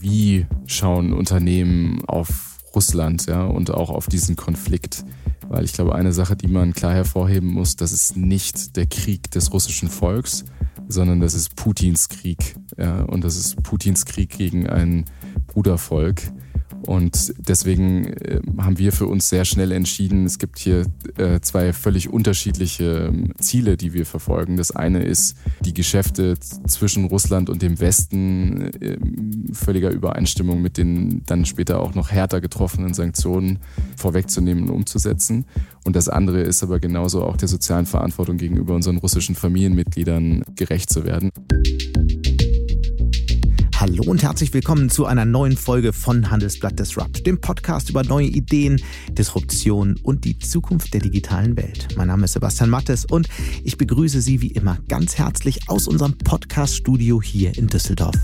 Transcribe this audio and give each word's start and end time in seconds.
wie 0.00 0.46
schauen 0.66 1.12
Unternehmen 1.12 2.04
auf 2.06 2.58
Russland 2.74 3.26
ja, 3.26 3.44
und 3.44 3.70
auch 3.70 3.90
auf 3.90 4.06
diesen 4.06 4.36
Konflikt. 4.36 5.04
Weil 5.48 5.64
ich 5.64 5.72
glaube, 5.72 5.94
eine 5.94 6.12
Sache, 6.12 6.36
die 6.36 6.48
man 6.48 6.74
klar 6.74 6.92
hervorheben 6.92 7.48
muss, 7.48 7.76
das 7.76 7.92
ist 7.92 8.16
nicht 8.16 8.76
der 8.76 8.86
Krieg 8.86 9.30
des 9.30 9.52
russischen 9.52 9.88
Volks, 9.88 10.44
sondern 10.88 11.20
das 11.20 11.34
ist 11.34 11.56
Putins 11.56 12.08
Krieg. 12.08 12.56
Ja, 12.76 13.02
und 13.02 13.24
das 13.24 13.36
ist 13.36 13.62
Putins 13.62 14.04
Krieg 14.04 14.30
gegen 14.36 14.68
ein 14.68 15.06
Brudervolk. 15.46 16.22
Und 16.82 17.34
deswegen 17.38 18.04
äh, 18.04 18.40
haben 18.58 18.78
wir 18.78 18.92
für 18.92 19.06
uns 19.06 19.28
sehr 19.28 19.44
schnell 19.44 19.72
entschieden, 19.72 20.24
es 20.24 20.38
gibt 20.38 20.58
hier 20.58 20.86
äh, 21.16 21.40
zwei 21.40 21.72
völlig 21.72 22.08
unterschiedliche 22.08 23.08
ähm, 23.08 23.32
Ziele, 23.38 23.76
die 23.76 23.92
wir 23.92 24.06
verfolgen. 24.06 24.56
Das 24.56 24.70
eine 24.70 25.02
ist, 25.02 25.36
die 25.60 25.74
Geschäfte 25.74 26.38
zwischen 26.38 27.04
Russland 27.04 27.50
und 27.50 27.62
dem 27.62 27.80
Westen 27.80 28.68
in 28.80 29.50
völliger 29.52 29.90
Übereinstimmung 29.90 30.62
mit 30.62 30.78
den 30.78 31.22
dann 31.26 31.44
später 31.44 31.80
auch 31.80 31.94
noch 31.94 32.10
härter 32.10 32.40
getroffenen 32.40 32.94
Sanktionen 32.94 33.58
vorwegzunehmen 33.96 34.64
und 34.64 34.70
umzusetzen. 34.70 35.44
Und 35.84 35.96
das 35.96 36.08
andere 36.08 36.40
ist 36.42 36.62
aber 36.62 36.80
genauso 36.80 37.24
auch 37.24 37.36
der 37.36 37.48
sozialen 37.48 37.86
Verantwortung 37.86 38.36
gegenüber 38.36 38.74
unseren 38.74 38.98
russischen 38.98 39.34
Familienmitgliedern 39.34 40.44
gerecht 40.54 40.90
zu 40.90 41.04
werden. 41.04 41.30
Hallo 43.90 44.02
und 44.10 44.22
herzlich 44.22 44.52
willkommen 44.52 44.90
zu 44.90 45.06
einer 45.06 45.24
neuen 45.24 45.56
Folge 45.56 45.94
von 45.94 46.30
Handelsblatt 46.30 46.78
Disrupt, 46.78 47.26
dem 47.26 47.40
Podcast 47.40 47.88
über 47.88 48.02
neue 48.04 48.26
Ideen, 48.26 48.82
Disruption 49.12 49.98
und 50.02 50.26
die 50.26 50.38
Zukunft 50.38 50.92
der 50.92 51.00
digitalen 51.00 51.56
Welt. 51.56 51.96
Mein 51.96 52.08
Name 52.08 52.26
ist 52.26 52.34
Sebastian 52.34 52.68
Mattes 52.68 53.06
und 53.06 53.28
ich 53.64 53.78
begrüße 53.78 54.20
Sie 54.20 54.42
wie 54.42 54.48
immer 54.48 54.76
ganz 54.88 55.16
herzlich 55.16 55.70
aus 55.70 55.88
unserem 55.88 56.18
Podcast-Studio 56.18 57.22
hier 57.22 57.56
in 57.56 57.68
Düsseldorf. 57.68 58.14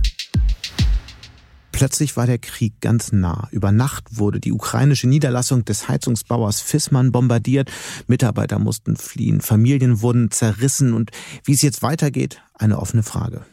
Plötzlich 1.73 2.15
war 2.19 2.27
der 2.27 2.39
Krieg 2.39 2.79
ganz 2.83 3.13
nah. 3.13 3.49
Über 3.51 3.73
Nacht 3.73 4.19
wurde 4.19 4.41
die 4.41 4.53
ukrainische 4.53 5.09
Niederlassung 5.09 5.65
des 5.65 5.89
Heizungsbauers 5.89 6.61
Fissmann 6.61 7.11
bombardiert. 7.11 7.73
Mitarbeiter 8.07 8.59
mussten 8.59 8.97
fliehen, 8.97 9.41
Familien 9.41 10.03
wurden 10.03 10.31
zerrissen 10.31 10.93
und 10.93 11.11
wie 11.45 11.55
es 11.55 11.63
jetzt 11.63 11.81
weitergeht, 11.81 12.43
eine 12.53 12.79
offene 12.79 13.03
Frage. 13.03 13.47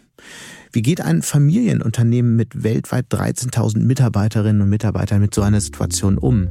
Wie 0.73 0.81
geht 0.81 1.01
ein 1.01 1.21
Familienunternehmen 1.21 2.35
mit 2.35 2.63
weltweit 2.63 3.07
13.000 3.11 3.79
Mitarbeiterinnen 3.79 4.61
und 4.61 4.69
Mitarbeitern 4.69 5.19
mit 5.19 5.35
so 5.35 5.41
einer 5.41 5.59
Situation 5.59 6.17
um? 6.17 6.49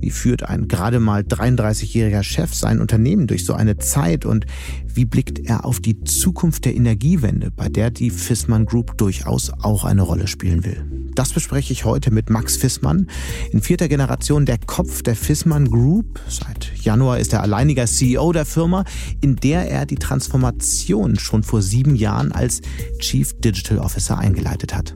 Wie 0.00 0.10
führt 0.10 0.42
ein 0.42 0.68
gerade 0.68 1.00
mal 1.00 1.22
33-jähriger 1.22 2.22
Chef 2.22 2.54
sein 2.54 2.80
Unternehmen 2.80 3.26
durch 3.26 3.44
so 3.44 3.54
eine 3.54 3.78
Zeit 3.78 4.24
und 4.24 4.46
wie 4.86 5.04
blickt 5.04 5.38
er 5.38 5.64
auf 5.64 5.80
die 5.80 6.02
Zukunft 6.04 6.64
der 6.64 6.74
Energiewende, 6.74 7.50
bei 7.50 7.68
der 7.68 7.90
die 7.90 8.10
Fissmann 8.10 8.66
Group 8.66 8.96
durchaus 8.98 9.50
auch 9.50 9.84
eine 9.84 10.02
Rolle 10.02 10.26
spielen 10.26 10.64
will? 10.64 10.84
Das 11.14 11.32
bespreche 11.32 11.72
ich 11.72 11.84
heute 11.84 12.12
mit 12.12 12.30
Max 12.30 12.56
Fissmann, 12.56 13.08
in 13.50 13.60
vierter 13.60 13.88
Generation 13.88 14.46
der 14.46 14.58
Kopf 14.58 15.02
der 15.02 15.16
Fissmann 15.16 15.68
Group. 15.68 16.20
Seit 16.28 16.72
Januar 16.80 17.18
ist 17.18 17.32
er 17.32 17.42
alleiniger 17.42 17.86
CEO 17.86 18.32
der 18.32 18.46
Firma, 18.46 18.84
in 19.20 19.34
der 19.34 19.68
er 19.68 19.84
die 19.84 19.96
Transformation 19.96 21.18
schon 21.18 21.42
vor 21.42 21.60
sieben 21.60 21.96
Jahren 21.96 22.30
als 22.30 22.60
Chief 23.00 23.32
Digital 23.40 23.78
Officer 23.78 24.16
eingeleitet 24.16 24.74
hat. 24.74 24.94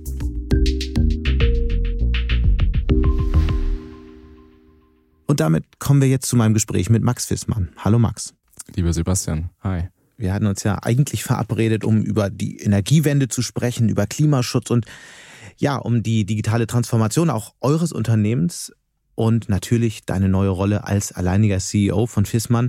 Und 5.32 5.40
damit 5.40 5.78
kommen 5.78 6.02
wir 6.02 6.10
jetzt 6.10 6.28
zu 6.28 6.36
meinem 6.36 6.52
Gespräch 6.52 6.90
mit 6.90 7.02
Max 7.02 7.24
Fissmann. 7.24 7.70
Hallo 7.78 7.98
Max. 7.98 8.34
Lieber 8.74 8.92
Sebastian, 8.92 9.48
hi. 9.62 9.84
Wir 10.18 10.34
hatten 10.34 10.44
uns 10.44 10.62
ja 10.62 10.80
eigentlich 10.82 11.24
verabredet, 11.24 11.84
um 11.84 12.02
über 12.02 12.28
die 12.28 12.58
Energiewende 12.58 13.28
zu 13.28 13.40
sprechen, 13.40 13.88
über 13.88 14.06
Klimaschutz 14.06 14.68
und 14.68 14.84
ja, 15.56 15.76
um 15.76 16.02
die 16.02 16.26
digitale 16.26 16.66
Transformation 16.66 17.30
auch 17.30 17.54
eures 17.62 17.92
Unternehmens 17.92 18.74
und 19.14 19.48
natürlich 19.48 20.04
deine 20.04 20.28
neue 20.28 20.50
Rolle 20.50 20.84
als 20.84 21.12
alleiniger 21.12 21.60
CEO 21.60 22.04
von 22.04 22.26
Fissmann. 22.26 22.68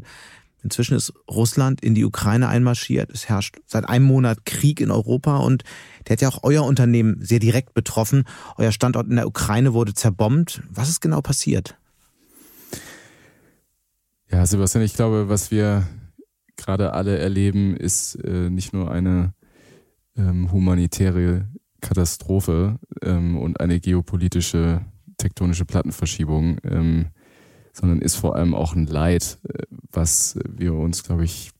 Inzwischen 0.63 0.95
ist 0.95 1.11
Russland 1.29 1.83
in 1.83 1.95
die 1.95 2.05
Ukraine 2.05 2.47
einmarschiert. 2.47 3.11
Es 3.11 3.27
herrscht 3.27 3.57
seit 3.65 3.89
einem 3.89 4.05
Monat 4.05 4.45
Krieg 4.45 4.79
in 4.79 4.89
Europa 4.89 5.35
und 5.35 5.65
der 6.07 6.13
hat 6.13 6.21
ja 6.21 6.29
auch 6.29 6.43
euer 6.43 6.63
Unternehmen 6.63 7.17
sehr 7.19 7.39
direkt 7.39 7.73
betroffen. 7.73 8.23
Euer 8.55 8.71
Standort 8.71 9.09
in 9.09 9.17
der 9.17 9.27
Ukraine 9.27 9.73
wurde 9.73 9.93
zerbombt. 9.93 10.63
Was 10.69 10.87
ist 10.87 11.01
genau 11.01 11.19
passiert? 11.19 11.75
Ja, 14.33 14.47
Sebastian, 14.47 14.83
ich 14.83 14.95
glaube, 14.95 15.29
was 15.29 15.51
wir 15.51 15.85
gerade 16.57 16.93
alle 16.93 17.19
erleben, 17.19 17.77
ist 17.77 18.15
äh, 18.15 18.49
nicht 18.49 18.73
nur 18.73 18.89
eine 18.89 19.35
ähm, 20.17 20.51
humanitäre 20.51 21.47
Katastrophe 21.81 22.79
ähm, 23.03 23.37
und 23.37 23.59
eine 23.59 23.79
geopolitische 23.79 24.81
tektonische 25.19 25.65
Plattenverschiebung, 25.65 26.57
ähm, 26.63 27.09
sondern 27.73 28.01
ist 28.01 28.15
vor 28.15 28.35
allem 28.35 28.55
auch 28.55 28.75
ein 28.75 28.87
Leid, 28.87 29.37
äh, 29.47 29.67
was 29.91 30.39
wir 30.49 30.73
uns, 30.73 31.03
glaube 31.03 31.25
ich, 31.25 31.51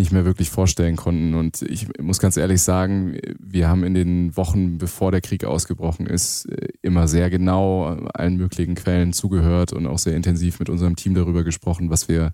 nicht 0.00 0.12
mehr 0.12 0.24
wirklich 0.24 0.50
vorstellen 0.50 0.96
konnten. 0.96 1.34
Und 1.34 1.60
ich 1.62 1.86
muss 2.00 2.18
ganz 2.18 2.36
ehrlich 2.36 2.62
sagen, 2.62 3.18
wir 3.38 3.68
haben 3.68 3.84
in 3.84 3.94
den 3.94 4.36
Wochen, 4.36 4.78
bevor 4.78 5.12
der 5.12 5.20
Krieg 5.20 5.44
ausgebrochen 5.44 6.06
ist, 6.06 6.46
äh, 6.46 6.68
immer 6.82 7.06
sehr 7.06 7.28
genau 7.30 7.84
allen 8.14 8.36
möglichen 8.36 8.74
Quellen 8.74 9.12
zugehört 9.12 9.72
und 9.72 9.86
auch 9.86 9.98
sehr 9.98 10.16
intensiv 10.16 10.58
mit 10.58 10.70
unserem 10.70 10.96
Team 10.96 11.14
darüber 11.14 11.44
gesprochen, 11.44 11.90
was 11.90 12.08
wir, 12.08 12.32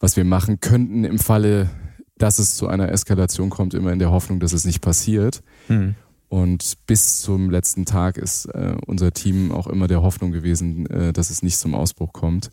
was 0.00 0.16
wir 0.16 0.24
machen 0.24 0.60
könnten 0.60 1.04
im 1.04 1.18
Falle, 1.18 1.70
dass 2.18 2.40
es 2.40 2.56
zu 2.56 2.66
einer 2.66 2.90
Eskalation 2.90 3.50
kommt, 3.50 3.74
immer 3.74 3.92
in 3.92 4.00
der 4.00 4.10
Hoffnung, 4.10 4.40
dass 4.40 4.52
es 4.52 4.64
nicht 4.64 4.80
passiert. 4.80 5.42
Mhm. 5.68 5.94
Und 6.28 6.76
bis 6.86 7.20
zum 7.20 7.50
letzten 7.50 7.86
Tag 7.86 8.18
ist 8.18 8.46
äh, 8.46 8.74
unser 8.84 9.12
Team 9.12 9.52
auch 9.52 9.68
immer 9.68 9.86
der 9.86 10.02
Hoffnung 10.02 10.32
gewesen, 10.32 10.86
äh, 10.90 11.12
dass 11.12 11.30
es 11.30 11.42
nicht 11.42 11.58
zum 11.58 11.74
Ausbruch 11.74 12.12
kommt. 12.12 12.50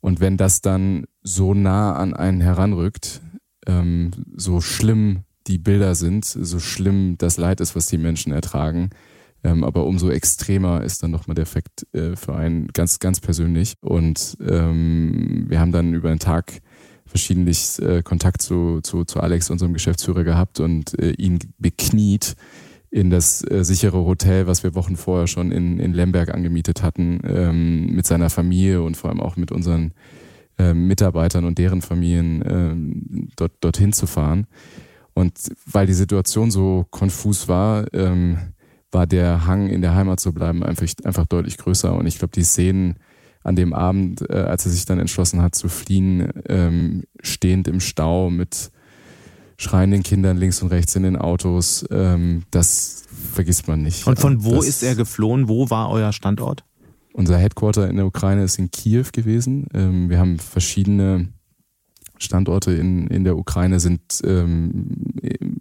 Und 0.00 0.20
wenn 0.20 0.36
das 0.36 0.60
dann 0.60 1.06
so 1.22 1.52
nah 1.52 1.94
an 1.96 2.14
einen 2.14 2.40
heranrückt, 2.40 3.20
ähm, 3.66 4.10
so 4.36 4.60
schlimm 4.60 5.20
die 5.46 5.58
Bilder 5.58 5.94
sind, 5.94 6.24
so 6.24 6.58
schlimm 6.58 7.16
das 7.18 7.36
Leid 7.36 7.60
ist, 7.60 7.76
was 7.76 7.86
die 7.86 7.98
Menschen 7.98 8.32
ertragen, 8.32 8.90
ähm, 9.44 9.64
aber 9.64 9.86
umso 9.86 10.10
extremer 10.10 10.82
ist 10.82 11.02
dann 11.02 11.10
nochmal 11.12 11.34
der 11.34 11.42
Effekt 11.42 11.86
äh, 11.92 12.16
für 12.16 12.34
einen 12.34 12.68
ganz, 12.68 12.98
ganz 12.98 13.20
persönlich. 13.20 13.74
Und 13.80 14.36
ähm, 14.40 15.44
wir 15.48 15.60
haben 15.60 15.72
dann 15.72 15.94
über 15.94 16.08
den 16.08 16.18
Tag 16.18 16.60
verschiedentlich 17.04 17.78
äh, 17.80 18.02
Kontakt 18.02 18.42
zu, 18.42 18.80
zu, 18.82 19.04
zu 19.04 19.20
Alex, 19.20 19.50
unserem 19.50 19.72
Geschäftsführer, 19.72 20.24
gehabt 20.24 20.58
und 20.58 20.98
äh, 20.98 21.12
ihn 21.12 21.38
bekniet, 21.58 22.34
in 22.90 23.10
das 23.10 23.42
äh, 23.48 23.64
sichere 23.64 24.04
Hotel, 24.04 24.46
was 24.46 24.62
wir 24.62 24.74
Wochen 24.74 24.96
vorher 24.96 25.26
schon 25.26 25.52
in, 25.52 25.78
in 25.78 25.92
Lemberg 25.92 26.32
angemietet 26.32 26.82
hatten, 26.82 27.20
ähm, 27.24 27.94
mit 27.94 28.06
seiner 28.06 28.30
Familie 28.30 28.82
und 28.82 28.96
vor 28.96 29.10
allem 29.10 29.20
auch 29.20 29.36
mit 29.36 29.52
unseren 29.52 29.92
äh, 30.58 30.74
Mitarbeitern 30.74 31.44
und 31.44 31.58
deren 31.58 31.82
Familien 31.82 32.42
ähm, 32.46 33.28
dort, 33.36 33.52
dorthin 33.60 33.92
zu 33.92 34.06
fahren. 34.06 34.46
Und 35.14 35.38
weil 35.70 35.86
die 35.86 35.94
Situation 35.94 36.50
so 36.50 36.86
konfus 36.90 37.48
war, 37.48 37.92
ähm, 37.94 38.38
war 38.90 39.06
der 39.06 39.46
Hang 39.46 39.68
in 39.68 39.80
der 39.80 39.94
Heimat 39.94 40.20
zu 40.20 40.32
bleiben 40.32 40.62
einfach, 40.62 40.86
einfach 41.04 41.26
deutlich 41.26 41.58
größer. 41.58 41.94
Und 41.94 42.06
ich 42.06 42.18
glaube, 42.18 42.32
die 42.32 42.44
Szenen 42.44 42.96
an 43.42 43.56
dem 43.56 43.72
Abend, 43.72 44.28
äh, 44.28 44.34
als 44.34 44.66
er 44.66 44.72
sich 44.72 44.84
dann 44.86 44.98
entschlossen 44.98 45.40
hat 45.40 45.54
zu 45.54 45.68
fliehen, 45.68 46.30
ähm, 46.48 47.04
stehend 47.20 47.68
im 47.68 47.80
Stau 47.80 48.28
mit 48.28 48.70
schreienden 49.56 50.02
Kindern 50.02 50.36
links 50.36 50.62
und 50.62 50.68
rechts 50.68 50.96
in 50.96 51.04
den 51.04 51.16
Autos, 51.16 51.84
ähm, 51.90 52.42
das 52.50 53.04
vergisst 53.32 53.68
man 53.68 53.82
nicht. 53.82 54.06
Und 54.06 54.18
von 54.18 54.44
wo 54.44 54.56
das, 54.56 54.66
ist 54.66 54.82
er 54.82 54.94
geflohen? 54.94 55.48
Wo 55.48 55.70
war 55.70 55.90
euer 55.90 56.12
Standort? 56.12 56.64
Unser 57.16 57.38
Headquarter 57.38 57.88
in 57.88 57.96
der 57.96 58.04
Ukraine 58.04 58.44
ist 58.44 58.58
in 58.58 58.70
Kiew 58.70 59.06
gewesen. 59.10 59.68
Ähm, 59.72 60.10
wir 60.10 60.18
haben 60.18 60.38
verschiedene 60.38 61.28
Standorte 62.18 62.72
in, 62.72 63.06
in 63.06 63.24
der 63.24 63.38
Ukraine, 63.38 63.80
sind 63.80 64.20
ähm, 64.22 65.14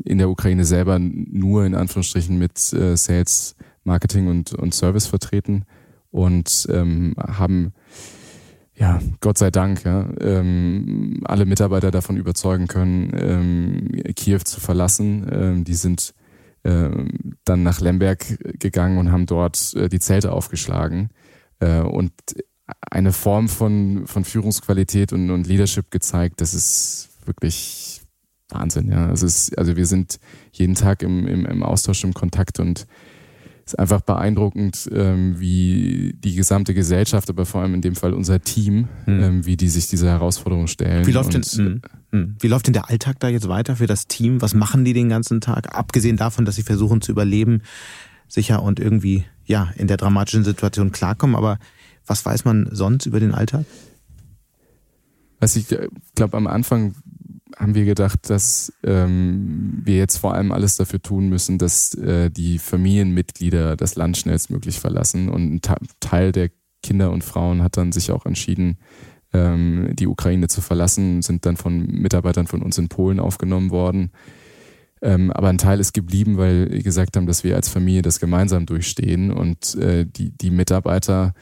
in 0.04 0.18
der 0.18 0.30
Ukraine 0.30 0.66
selber 0.66 1.00
nur 1.00 1.66
in 1.66 1.74
Anführungsstrichen 1.74 2.38
mit 2.38 2.74
äh, 2.74 2.98
Sales, 2.98 3.56
Marketing 3.86 4.28
und, 4.28 4.54
und 4.54 4.76
Service 4.76 5.08
vertreten 5.08 5.64
und 6.12 6.68
ähm, 6.70 7.16
haben 7.18 7.72
ja, 8.74 9.00
Gott 9.22 9.38
sei 9.38 9.50
Dank, 9.50 9.86
ja, 9.86 10.10
ähm, 10.20 11.22
alle 11.24 11.46
Mitarbeiter 11.46 11.90
davon 11.90 12.18
überzeugen 12.18 12.68
können, 12.68 13.14
ähm, 13.18 14.14
Kiew 14.18 14.40
zu 14.40 14.60
verlassen. 14.60 15.26
Ähm, 15.32 15.64
die 15.64 15.76
sind 15.76 16.14
ähm, 16.66 17.38
dann 17.46 17.64
nach 17.64 17.80
Lemberg 17.80 18.26
gegangen 18.60 18.98
und 18.98 19.14
haben 19.14 19.26
dort 19.26 19.74
äh, 19.76 19.88
die 19.88 20.00
Zelte 20.00 20.34
aufgeschlagen 20.34 21.12
äh, 21.60 21.82
und 21.82 22.12
eine 22.90 23.12
Form 23.12 23.48
von, 23.48 24.08
von 24.08 24.26
Führungsqualität 24.26 25.14
und, 25.14 25.30
und 25.30 25.48
Leadership 25.48 25.92
gezeigt. 25.92 26.42
Das 26.42 26.54
ist 26.54 27.10
wirklich 27.26 28.02
Wahnsinn, 28.50 28.90
ja. 28.90 29.12
Es 29.12 29.24
ist, 29.24 29.58
also 29.58 29.76
wir 29.76 29.86
sind 29.86 30.20
jeden 30.52 30.76
Tag 30.76 31.04
im, 31.04 31.28
im, 31.28 31.46
im 31.46 31.64
Austausch, 31.64 32.04
im 32.04 32.14
Kontakt 32.14 32.60
und 32.60 32.88
ist 33.66 33.80
einfach 33.80 34.02
beeindruckend, 34.02 34.88
ähm, 34.94 35.40
wie 35.40 36.16
die 36.20 36.36
gesamte 36.36 36.76
Gesellschaft, 36.76 37.30
aber 37.32 37.48
vor 37.48 37.62
allem 37.62 37.74
in 37.74 37.82
dem 37.82 37.96
Fall 37.96 38.14
unser 38.14 38.40
Team, 38.40 38.88
hm. 39.06 39.24
ähm, 39.24 39.46
wie 39.46 39.58
die 39.58 39.70
sich 39.70 39.88
dieser 39.88 40.12
Herausforderung 40.12 40.68
stellen. 40.68 41.08
Wie 41.08 41.12
läuft, 41.12 41.34
denn, 41.34 41.42
hm, 41.42 41.82
hm. 42.12 42.36
wie 42.40 42.48
läuft 42.48 42.68
denn 42.68 42.74
der 42.74 42.90
Alltag 42.90 43.20
da 43.20 43.28
jetzt 43.28 43.48
weiter 43.48 43.76
für 43.76 43.88
das 43.88 44.06
Team? 44.08 44.42
Was 44.42 44.54
machen 44.54 44.86
die 44.86 44.94
den 44.94 45.10
ganzen 45.10 45.42
Tag? 45.42 45.76
Abgesehen 45.76 46.16
davon, 46.16 46.46
dass 46.46 46.56
sie 46.56 46.64
versuchen 46.64 47.02
zu 47.02 47.12
überleben, 47.12 47.64
sicher 48.28 48.62
und 48.62 48.80
irgendwie 48.80 49.26
ja 49.46 49.72
in 49.78 49.88
der 49.88 49.98
dramatischen 49.98 50.44
Situation 50.44 50.92
klarkommen. 50.92 51.36
Aber 51.36 51.58
was 52.06 52.26
weiß 52.26 52.46
man 52.46 52.70
sonst 52.72 53.06
über 53.06 53.20
den 53.20 53.34
Alltag? 53.34 53.66
Was 55.40 55.56
ich 55.56 55.68
glaube, 56.16 56.38
am 56.38 56.48
Anfang 56.48 56.96
haben 57.58 57.76
wir 57.76 57.86
gedacht, 57.86 58.30
dass 58.30 58.74
ähm, 58.84 59.82
wir 59.84 59.98
jetzt 59.98 60.18
vor 60.18 60.34
allem 60.34 60.52
alles 60.52 60.76
dafür 60.76 61.02
tun 61.02 61.30
müssen, 61.30 61.58
dass 61.58 61.94
äh, 61.94 62.30
die 62.30 62.60
Familienmitglieder 62.60 63.76
das 63.76 63.96
Land 63.96 64.18
schnellstmöglich 64.18 64.80
verlassen. 64.80 65.30
Und 65.30 65.56
ein 65.56 65.62
Teil 66.00 66.32
der 66.32 66.50
Kinder 66.84 67.12
und 67.12 67.24
Frauen 67.24 67.64
hat 67.64 67.78
dann 67.78 67.92
sich 67.92 68.12
auch 68.12 68.26
entschieden, 68.26 68.78
ähm, 69.34 69.90
die 69.94 70.08
Ukraine 70.08 70.48
zu 70.48 70.62
verlassen, 70.62 71.22
sind 71.22 71.46
dann 71.46 71.58
von 71.58 71.86
Mitarbeitern 71.86 72.48
von 72.48 72.62
uns 72.62 72.78
in 72.78 72.90
Polen 72.90 73.20
aufgenommen 73.20 73.72
worden. 73.72 74.12
Ähm, 75.06 75.32
aber 75.32 75.50
ein 75.50 75.60
Teil 75.60 75.80
ist 75.80 75.94
geblieben, 75.94 76.38
weil 76.38 76.72
wir 76.72 76.82
gesagt 76.82 77.16
haben, 77.16 77.28
dass 77.28 77.44
wir 77.44 77.56
als 77.56 77.70
Familie 77.70 78.02
das 78.02 78.20
gemeinsam 78.20 78.66
durchstehen 78.66 79.32
und 79.32 79.76
äh, 79.76 80.08
die, 80.08 80.32
die 80.36 80.50
Mitarbeiter 80.50 81.36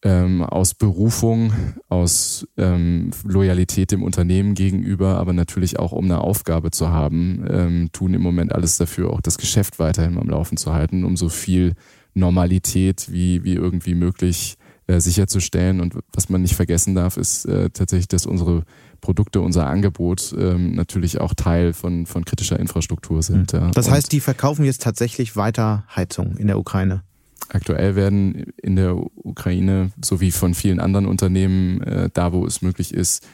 ähm, 0.00 0.42
aus 0.42 0.72
Berufung, 0.72 1.52
aus 1.90 2.48
ähm, 2.56 3.10
Loyalität 3.22 3.92
dem 3.92 4.02
Unternehmen 4.02 4.54
gegenüber, 4.54 5.18
aber 5.18 5.34
natürlich 5.34 5.78
auch 5.78 5.92
um 5.92 6.06
eine 6.06 6.22
Aufgabe 6.22 6.70
zu 6.70 6.88
haben, 6.88 7.44
ähm, 7.50 7.88
tun 7.92 8.14
im 8.14 8.22
Moment 8.22 8.54
alles 8.54 8.78
dafür, 8.78 9.10
auch 9.10 9.20
das 9.20 9.36
Geschäft 9.36 9.78
weiterhin 9.78 10.16
am 10.16 10.30
Laufen 10.30 10.56
zu 10.56 10.72
halten, 10.72 11.04
um 11.04 11.18
so 11.18 11.28
viel 11.28 11.74
Normalität 12.14 13.12
wie, 13.12 13.44
wie 13.44 13.54
irgendwie 13.54 13.94
möglich 13.94 14.56
äh, 14.86 15.00
sicherzustellen. 15.00 15.80
Und 15.82 15.98
was 16.14 16.30
man 16.30 16.40
nicht 16.40 16.54
vergessen 16.54 16.94
darf, 16.94 17.18
ist 17.18 17.44
äh, 17.44 17.68
tatsächlich, 17.68 18.08
dass 18.08 18.24
unsere 18.24 18.62
Produkte, 19.00 19.40
unser 19.40 19.66
Angebot 19.66 20.34
ähm, 20.38 20.74
natürlich 20.74 21.20
auch 21.20 21.34
Teil 21.34 21.72
von, 21.72 22.06
von 22.06 22.24
kritischer 22.24 22.58
Infrastruktur 22.58 23.22
sind. 23.22 23.52
Mhm. 23.52 23.58
Ja. 23.58 23.70
Das 23.70 23.90
heißt, 23.90 24.12
die 24.12 24.20
verkaufen 24.20 24.64
jetzt 24.64 24.82
tatsächlich 24.82 25.36
weiter 25.36 25.84
Heizung 25.94 26.36
in 26.36 26.46
der 26.46 26.58
Ukraine? 26.58 27.02
Aktuell 27.48 27.94
werden 27.94 28.52
in 28.60 28.76
der 28.76 28.96
Ukraine, 28.96 29.92
sowie 30.02 30.32
von 30.32 30.54
vielen 30.54 30.80
anderen 30.80 31.06
Unternehmen, 31.06 31.80
äh, 31.82 32.10
da 32.12 32.32
wo 32.32 32.44
es 32.44 32.60
möglich 32.60 32.92
ist, 32.92 33.26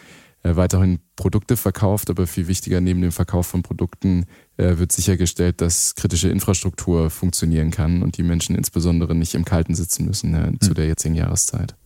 äh, 0.43 0.57
weiterhin 0.57 0.99
Produkte 1.17 1.57
verkauft, 1.57 2.11
aber 2.11 2.27
viel 2.27 2.49
wichtiger 2.49 2.81
neben 2.81 3.01
dem 3.01 3.13
Verkauf 3.13 3.47
von 3.47 3.63
Produkten 3.63 4.27
äh, 4.57 4.77
wird 4.79 4.93
sichergestellt, 4.93 5.61
dass 5.61 5.95
kritische 5.95 6.29
Infrastruktur 6.29 7.11
funktionieren 7.11 7.71
kann 7.71 8.03
und 8.03 8.19
die 8.19 8.23
Menschen 8.23 8.57
insbesondere 8.57 9.15
nicht 9.15 9.35
im 9.35 9.45
Kalten 9.45 9.75
sitzen 9.75 10.05
müssen 10.05 10.35
äh, 10.35 10.53
zu 10.61 10.71
hm. 10.71 10.75
der 10.75 10.87
jetzigen 10.89 11.15
Jahreszeit. 11.15 11.77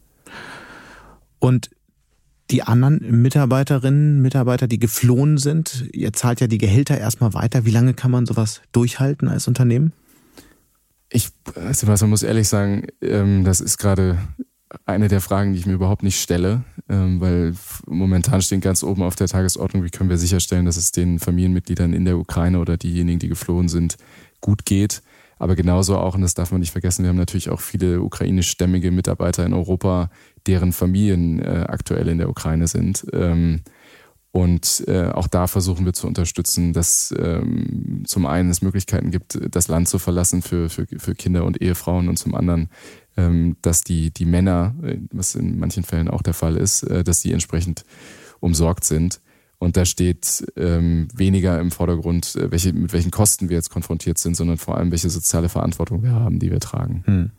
Und 1.38 1.70
die 2.50 2.62
anderen 2.62 3.22
Mitarbeiterinnen, 3.22 4.22
Mitarbeiter, 4.22 4.69
die 4.69 4.78
geflohen 4.78 5.38
sind, 5.38 5.88
ihr 5.93 6.12
zahlt 6.12 6.40
ja 6.40 6.46
die 6.46 6.58
Gehälter 6.58 6.96
erstmal 6.96 7.34
weiter. 7.34 7.64
Wie 7.64 7.70
lange 7.70 7.94
kann 7.94 8.10
man 8.10 8.26
sowas 8.26 8.60
durchhalten 8.72 9.28
als 9.28 9.48
Unternehmen? 9.48 9.93
Ich, 11.08 11.31
also 11.54 11.87
man 11.87 12.10
muss 12.10 12.22
ehrlich 12.22 12.48
sagen, 12.48 12.87
ähm, 13.00 13.44
das 13.44 13.60
ist 13.60 13.78
gerade 13.78 14.19
eine 14.84 15.08
der 15.08 15.20
Fragen, 15.20 15.52
die 15.52 15.60
ich 15.60 15.66
mir 15.66 15.75
überhaupt 15.75 16.02
nicht 16.02 16.20
stelle, 16.20 16.64
ähm, 16.88 17.20
weil 17.20 17.54
momentan 17.87 18.43
stehen 18.43 18.60
ganz 18.60 18.82
oben 18.82 19.02
auf 19.02 19.16
der 19.16 19.28
Tagesordnung, 19.28 19.84
wie 19.84 19.90
können 19.90 20.10
wir 20.10 20.19
sicherstellen, 20.19 20.66
dass 20.66 20.76
es 20.76 20.93
den 20.93 21.19
Familienmitgliedern 21.19 21.93
in 21.93 22.04
der 22.04 22.19
Ukraine 22.19 22.58
oder 22.58 22.76
diejenigen, 22.76 23.19
die 23.19 23.28
geflohen 23.28 23.69
sind, 23.69 23.96
gut 24.40 24.64
geht. 24.64 25.02
Aber 25.38 25.55
genauso 25.55 25.99
auch, 25.99 26.15
und 26.15 26.23
das 26.23 26.35
darf 26.35 26.50
man 26.50 26.61
nicht 26.61 26.73
vergessen, 26.73 27.03
wir 27.03 27.11
haben 27.11 27.17
natürlich 27.17 27.50
auch 27.50 27.61
viele 27.61 28.00
ukrainischstämmige 28.00 28.91
Mitarbeiter 28.91 29.44
in 29.44 29.53
Europa, 29.53 30.11
deren 30.47 30.73
Familien 30.73 31.41
äh, 31.41 31.67
aktuell 31.69 32.09
in 32.09 32.19
der 32.19 32.31
Ukraine 32.31 32.69
sind. 32.69 33.06
Ähm, 33.12 33.61
und 34.37 34.85
äh, 34.87 35.06
auch 35.06 35.29
da 35.29 35.47
versuchen 35.47 35.87
wir 35.87 35.94
zu 35.94 36.06
unterstützen, 36.06 36.75
dass 36.75 37.15
ähm, 37.19 38.03
zum 38.06 38.27
einen 38.27 38.50
es 38.50 38.61
Möglichkeiten 38.61 39.11
gibt, 39.11 39.38
das 39.50 39.69
Land 39.69 39.88
zu 39.88 39.99
verlassen 39.99 40.43
für, 40.43 40.69
für, 40.69 40.87
für 40.99 41.15
Kinder 41.15 41.44
und 41.47 41.62
Ehefrauen 41.62 42.11
und 42.11 42.19
zum 42.19 42.35
anderen, 42.35 42.69
ähm, 43.17 43.56
dass 43.62 43.81
die, 43.82 44.11
die 44.11 44.27
Männer, 44.27 44.75
äh, 44.82 44.99
was 45.11 45.37
in 45.37 45.59
manchen 45.59 45.85
Fällen 45.85 46.09
auch 46.09 46.21
der 46.21 46.35
Fall 46.35 46.59
ist, 46.59 46.82
äh, 46.82 47.03
dass 47.03 47.21
die 47.21 47.32
entsprechend 47.32 47.85
umsorgt 48.41 48.85
sind. 48.85 49.21
Und 49.58 49.76
da 49.76 49.85
steht 49.85 50.47
ähm, 50.56 51.08
weniger 51.14 51.58
im 51.61 51.70
Vordergrund, 51.70 52.37
äh, 52.37 52.50
welche, 52.50 52.73
mit 52.73 52.93
welchen 52.93 53.11
Kosten 53.11 53.49
wir 53.49 53.56
jetzt 53.56 53.70
konfrontiert 53.70 54.19
sind, 54.19 54.37
sondern 54.37 54.58
vor 54.58 54.76
allem, 54.76 54.91
welche 54.91 55.11
soziale 55.11 55.49
Verantwortung 55.49 56.03
wir 56.03 56.12
haben, 56.12 56.38
die 56.38 56.50
wir 56.50 56.61
tragen. 56.61 57.03
Hm. 57.06 57.31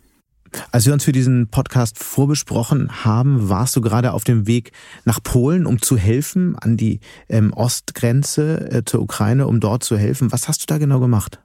Als 0.71 0.85
wir 0.85 0.93
uns 0.93 1.03
für 1.03 1.11
diesen 1.11 1.49
Podcast 1.49 2.01
vorbesprochen 2.01 3.03
haben, 3.03 3.49
warst 3.49 3.75
du 3.75 3.81
gerade 3.81 4.13
auf 4.13 4.23
dem 4.23 4.47
Weg 4.47 4.71
nach 5.05 5.21
Polen, 5.21 5.65
um 5.65 5.81
zu 5.81 5.97
helfen 5.97 6.55
an 6.55 6.77
die 6.77 7.01
ähm, 7.29 7.53
Ostgrenze 7.53 8.71
äh, 8.71 8.85
zur 8.85 9.01
Ukraine, 9.01 9.47
um 9.47 9.59
dort 9.59 9.83
zu 9.83 9.97
helfen. 9.97 10.31
Was 10.31 10.47
hast 10.47 10.61
du 10.61 10.65
da 10.67 10.77
genau 10.77 10.99
gemacht? 10.99 11.41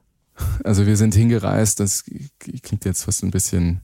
Also 0.63 0.85
wir 0.87 0.97
sind 0.97 1.13
hingereist, 1.13 1.79
das 1.79 2.05
klingt 2.39 2.85
jetzt 2.85 3.03
fast 3.03 3.23
ein 3.23 3.31
bisschen 3.31 3.81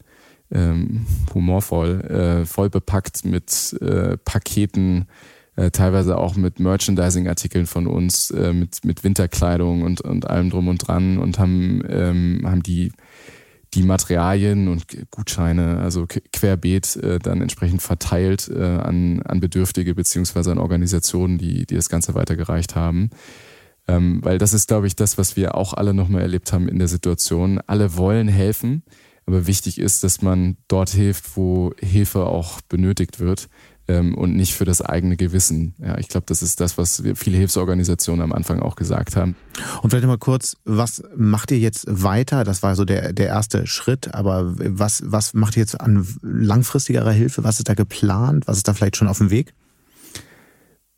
ähm, 0.52 1.06
humorvoll, 1.34 2.02
äh, 2.02 2.46
voll 2.46 2.70
bepackt 2.70 3.24
mit 3.26 3.78
äh, 3.82 4.18
Paketen, 4.18 5.08
äh, 5.60 5.72
teilweise 5.72 6.18
auch 6.18 6.36
mit 6.36 6.60
Merchandising-Artikeln 6.60 7.66
von 7.66 7.86
uns, 7.86 8.32
äh, 8.32 8.54
mit, 8.54 8.86
mit 8.86 9.04
Winterkleidung 9.04 9.82
und, 9.82 10.00
und 10.00 10.30
allem 10.30 10.50
drum 10.50 10.70
und 10.70 10.78
dran 10.88 11.18
und 11.18 11.38
haben, 11.38 11.84
ähm, 11.90 12.42
haben 12.46 12.64
die 12.64 12.92
die 13.76 13.84
Materialien 13.84 14.68
und 14.68 14.86
Gutscheine, 15.12 15.78
also 15.80 16.08
querbeet, 16.08 16.96
äh, 16.96 17.20
dann 17.20 17.42
entsprechend 17.42 17.84
verteilt 17.84 18.50
äh, 18.50 18.64
an, 18.64 19.22
an 19.22 19.40
Bedürftige 19.42 19.94
beziehungsweise 19.94 20.52
an 20.52 20.58
Organisationen, 20.58 21.38
die, 21.38 21.68
die 21.68 21.76
das 21.76 21.90
Ganze 21.90 22.16
weitergereicht 22.16 22.76
haben. 22.76 23.12
Ähm, 23.88 24.22
weil 24.24 24.40
das 24.40 24.54
ist, 24.54 24.70
glaube 24.70 24.88
ich, 24.88 24.96
das, 24.96 25.20
was 25.20 25.36
wir 25.36 25.56
auch 25.56 25.74
alle 25.74 25.94
nochmal 25.94 26.22
erlebt 26.22 26.52
haben 26.52 26.68
in 26.68 26.80
der 26.80 26.88
Situation. 26.88 27.60
Alle 27.68 27.96
wollen 27.96 28.28
helfen, 28.28 28.82
aber 29.28 29.46
wichtig 29.46 29.78
ist, 29.78 30.04
dass 30.04 30.24
man 30.24 30.58
dort 30.68 30.90
hilft, 30.90 31.38
wo 31.38 31.72
Hilfe 31.80 32.26
auch 32.26 32.62
benötigt 32.62 33.20
wird 33.20 33.50
ähm, 33.90 34.14
und 34.14 34.36
nicht 34.36 34.54
für 34.54 34.66
das 34.66 34.82
eigene 34.82 35.18
Gewissen. 35.18 35.74
Ja, 35.80 35.98
ich 35.98 36.08
glaube, 36.08 36.26
das 36.28 36.44
ist 36.44 36.62
das, 36.62 36.78
was 36.78 37.02
viele 37.16 37.38
Hilfsorganisationen 37.38 38.22
am 38.22 38.32
Anfang 38.32 38.60
auch 38.62 38.76
gesagt 38.76 39.16
haben. 39.16 39.36
Und 39.82 39.90
vielleicht 39.90 40.06
mal 40.06 40.20
kurz, 40.20 40.56
was 40.64 41.04
macht 41.18 41.50
ihr 41.50 41.58
jetzt 41.58 41.86
weiter? 41.90 42.44
Das 42.44 42.62
war 42.62 42.76
so 42.76 42.86
der, 42.86 43.14
der 43.14 43.28
erste 43.28 43.66
Schritt, 43.66 44.14
aber 44.14 44.54
was, 44.56 45.02
was 45.06 45.34
macht 45.34 45.58
ihr 45.58 45.62
jetzt 45.62 45.82
an 45.82 46.08
langfristigerer 46.22 47.12
Hilfe? 47.12 47.44
Was 47.44 47.58
ist 47.58 47.68
da 47.68 47.74
geplant? 47.74 48.48
Was 48.48 48.58
ist 48.58 48.68
da 48.68 48.76
vielleicht 48.76 48.96
schon 48.96 49.08
auf 49.08 49.18
dem 49.18 49.32
Weg? 49.32 49.54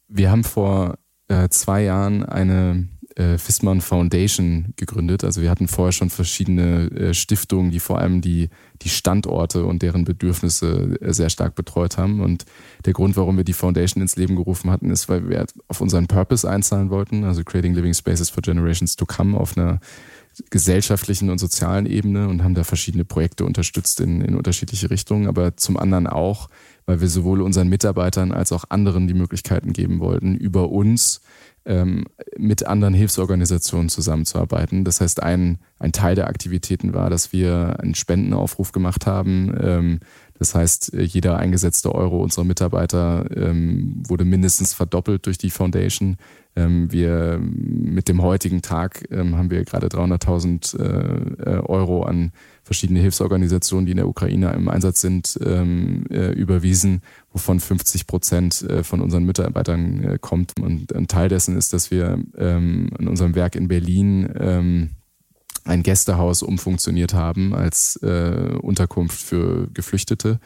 Wir 0.09 0.29
haben 0.29 0.43
vor 0.43 0.97
äh, 1.29 1.47
zwei 1.47 1.83
Jahren 1.83 2.25
eine 2.25 2.89
äh, 3.15 3.37
Fissmann 3.37 3.81
Foundation 3.81 4.73
gegründet. 4.75 5.23
Also 5.23 5.41
wir 5.41 5.49
hatten 5.49 5.67
vorher 5.67 5.91
schon 5.91 6.09
verschiedene 6.09 6.89
äh, 6.91 7.13
Stiftungen, 7.13 7.71
die 7.71 7.79
vor 7.79 7.99
allem 7.99 8.21
die, 8.21 8.49
die 8.81 8.89
Standorte 8.89 9.65
und 9.65 9.81
deren 9.81 10.05
Bedürfnisse 10.05 10.97
äh, 11.01 11.13
sehr 11.13 11.29
stark 11.29 11.55
betreut 11.55 11.97
haben. 11.97 12.21
Und 12.21 12.45
der 12.85 12.93
Grund, 12.93 13.17
warum 13.17 13.37
wir 13.37 13.43
die 13.43 13.53
Foundation 13.53 14.01
ins 14.01 14.15
Leben 14.15 14.35
gerufen 14.35 14.71
hatten, 14.71 14.89
ist, 14.89 15.09
weil 15.09 15.29
wir 15.29 15.45
auf 15.67 15.81
unseren 15.81 16.07
Purpose 16.07 16.49
einzahlen 16.49 16.89
wollten, 16.89 17.23
also 17.23 17.43
Creating 17.43 17.73
Living 17.73 17.93
Spaces 17.93 18.29
for 18.29 18.41
Generations 18.41 18.95
to 18.95 19.05
Come 19.05 19.37
auf 19.37 19.57
einer 19.57 19.79
gesellschaftlichen 20.49 21.29
und 21.29 21.39
sozialen 21.39 21.85
Ebene 21.85 22.29
und 22.29 22.43
haben 22.43 22.55
da 22.55 22.63
verschiedene 22.63 23.03
Projekte 23.03 23.45
unterstützt 23.45 23.99
in, 23.99 24.21
in 24.21 24.35
unterschiedliche 24.35 24.89
Richtungen, 24.89 25.27
aber 25.27 25.57
zum 25.57 25.77
anderen 25.77 26.07
auch, 26.07 26.47
weil 26.85 27.01
wir 27.01 27.09
sowohl 27.09 27.41
unseren 27.41 27.67
Mitarbeitern 27.67 28.31
als 28.31 28.51
auch 28.53 28.63
anderen 28.69 29.07
die 29.07 29.13
Möglichkeiten 29.13 29.73
geben 29.73 29.99
wollten, 29.99 30.35
über 30.35 30.69
uns 30.69 31.21
ähm, 31.65 32.05
mit 32.37 32.65
anderen 32.65 32.93
Hilfsorganisationen 32.93 33.89
zusammenzuarbeiten. 33.89 34.83
Das 34.83 35.01
heißt, 35.01 35.21
ein, 35.21 35.59
ein 35.79 35.91
Teil 35.91 36.15
der 36.15 36.27
Aktivitäten 36.27 36.93
war, 36.93 37.09
dass 37.09 37.31
wir 37.31 37.77
einen 37.79 37.95
Spendenaufruf 37.95 38.71
gemacht 38.71 39.05
haben. 39.05 39.53
Ähm, 39.61 39.99
das 40.39 40.55
heißt, 40.55 40.93
jeder 40.93 41.37
eingesetzte 41.37 41.93
Euro 41.93 42.23
unserer 42.23 42.45
Mitarbeiter 42.45 43.25
ähm, 43.35 44.01
wurde 44.07 44.25
mindestens 44.25 44.73
verdoppelt 44.73 45.27
durch 45.27 45.37
die 45.37 45.51
Foundation. 45.51 46.17
Ähm, 46.55 46.91
wir 46.91 47.39
mit 47.39 48.09
dem 48.09 48.23
heutigen 48.23 48.63
Tag 48.63 49.05
ähm, 49.11 49.37
haben 49.37 49.51
wir 49.51 49.63
gerade 49.63 49.85
300.000 49.85 50.79
äh, 50.79 51.43
äh, 51.43 51.59
Euro 51.59 52.03
an 52.03 52.31
verschiedene 52.63 52.99
Hilfsorganisationen, 52.99 53.85
die 53.85 53.91
in 53.91 53.97
der 53.97 54.07
Ukraine 54.07 54.53
im 54.53 54.69
Einsatz 54.69 55.01
sind, 55.01 55.39
ähm, 55.43 56.05
äh, 56.09 56.31
überwiesen, 56.31 57.01
wovon 57.31 57.59
50 57.59 58.07
Prozent 58.07 58.61
äh, 58.63 58.83
von 58.83 59.01
unseren 59.01 59.23
Mitarbeitern 59.23 60.03
äh, 60.03 60.17
kommt. 60.19 60.53
Und 60.59 60.93
ein 60.95 61.07
Teil 61.07 61.29
dessen 61.29 61.57
ist, 61.57 61.73
dass 61.73 61.91
wir 61.91 62.19
ähm, 62.37 62.89
in 62.99 63.07
unserem 63.07 63.35
Werk 63.35 63.55
in 63.55 63.67
Berlin 63.67 64.29
ähm, 64.39 64.89
ein 65.63 65.83
Gästehaus 65.83 66.41
umfunktioniert 66.41 67.13
haben 67.13 67.53
als 67.53 67.97
äh, 67.97 68.57
Unterkunft 68.61 69.19
für 69.21 69.67
Geflüchtete 69.73 70.39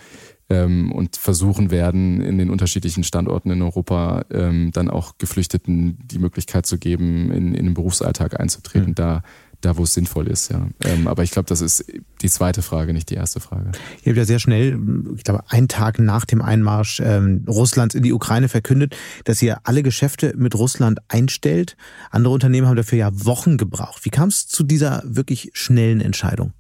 ähm, 0.50 0.92
und 0.92 1.16
versuchen 1.16 1.72
werden, 1.72 2.22
in 2.22 2.38
den 2.38 2.50
unterschiedlichen 2.50 3.04
Standorten 3.04 3.50
in 3.50 3.62
Europa 3.62 4.26
ähm, 4.32 4.72
dann 4.72 4.90
auch 4.90 5.18
Geflüchteten 5.18 5.98
die 6.06 6.20
Möglichkeit 6.20 6.66
zu 6.66 6.78
geben, 6.78 7.32
in, 7.32 7.56
in 7.56 7.66
den 7.66 7.74
Berufsalltag 7.74 8.40
einzutreten. 8.40 8.90
Mhm. 8.90 8.96
Da 8.96 9.24
da, 9.66 9.78
wo 9.78 9.84
es 9.84 9.94
sinnvoll 9.94 10.28
ist, 10.28 10.52
ja. 10.52 10.68
Ähm, 10.84 11.08
aber 11.08 11.24
ich 11.24 11.32
glaube, 11.32 11.48
das 11.48 11.62
ist 11.62 11.86
die 12.22 12.30
zweite 12.30 12.62
Frage, 12.62 12.94
nicht 12.94 13.10
die 13.10 13.16
erste 13.16 13.40
Frage. 13.40 13.72
Ihr 14.04 14.12
habt 14.12 14.18
ja 14.18 14.26
sehr 14.26 14.40
schnell, 14.40 14.80
ich 15.16 15.24
glaube, 15.24 15.44
einen 15.50 15.68
Tag 15.68 16.00
nach 16.00 16.26
dem 16.26 16.42
Einmarsch 16.42 17.00
ähm, 17.00 17.46
Russlands 17.48 17.96
in 17.96 18.04
die 18.04 18.14
Ukraine 18.14 18.48
verkündet, 18.48 18.96
dass 19.24 19.42
ihr 19.42 19.58
alle 19.64 19.84
Geschäfte 19.84 20.34
mit 20.38 20.56
Russland 20.56 21.00
einstellt. 21.08 21.76
Andere 22.12 22.34
Unternehmen 22.34 22.68
haben 22.68 22.76
dafür 22.76 22.98
ja 22.98 23.10
Wochen 23.26 23.58
gebraucht. 23.58 24.06
Wie 24.06 24.10
kam 24.10 24.30
es 24.30 24.48
zu 24.48 24.64
dieser 24.64 25.02
wirklich 25.06 25.50
schnellen 25.54 26.02
Entscheidung? 26.02 26.54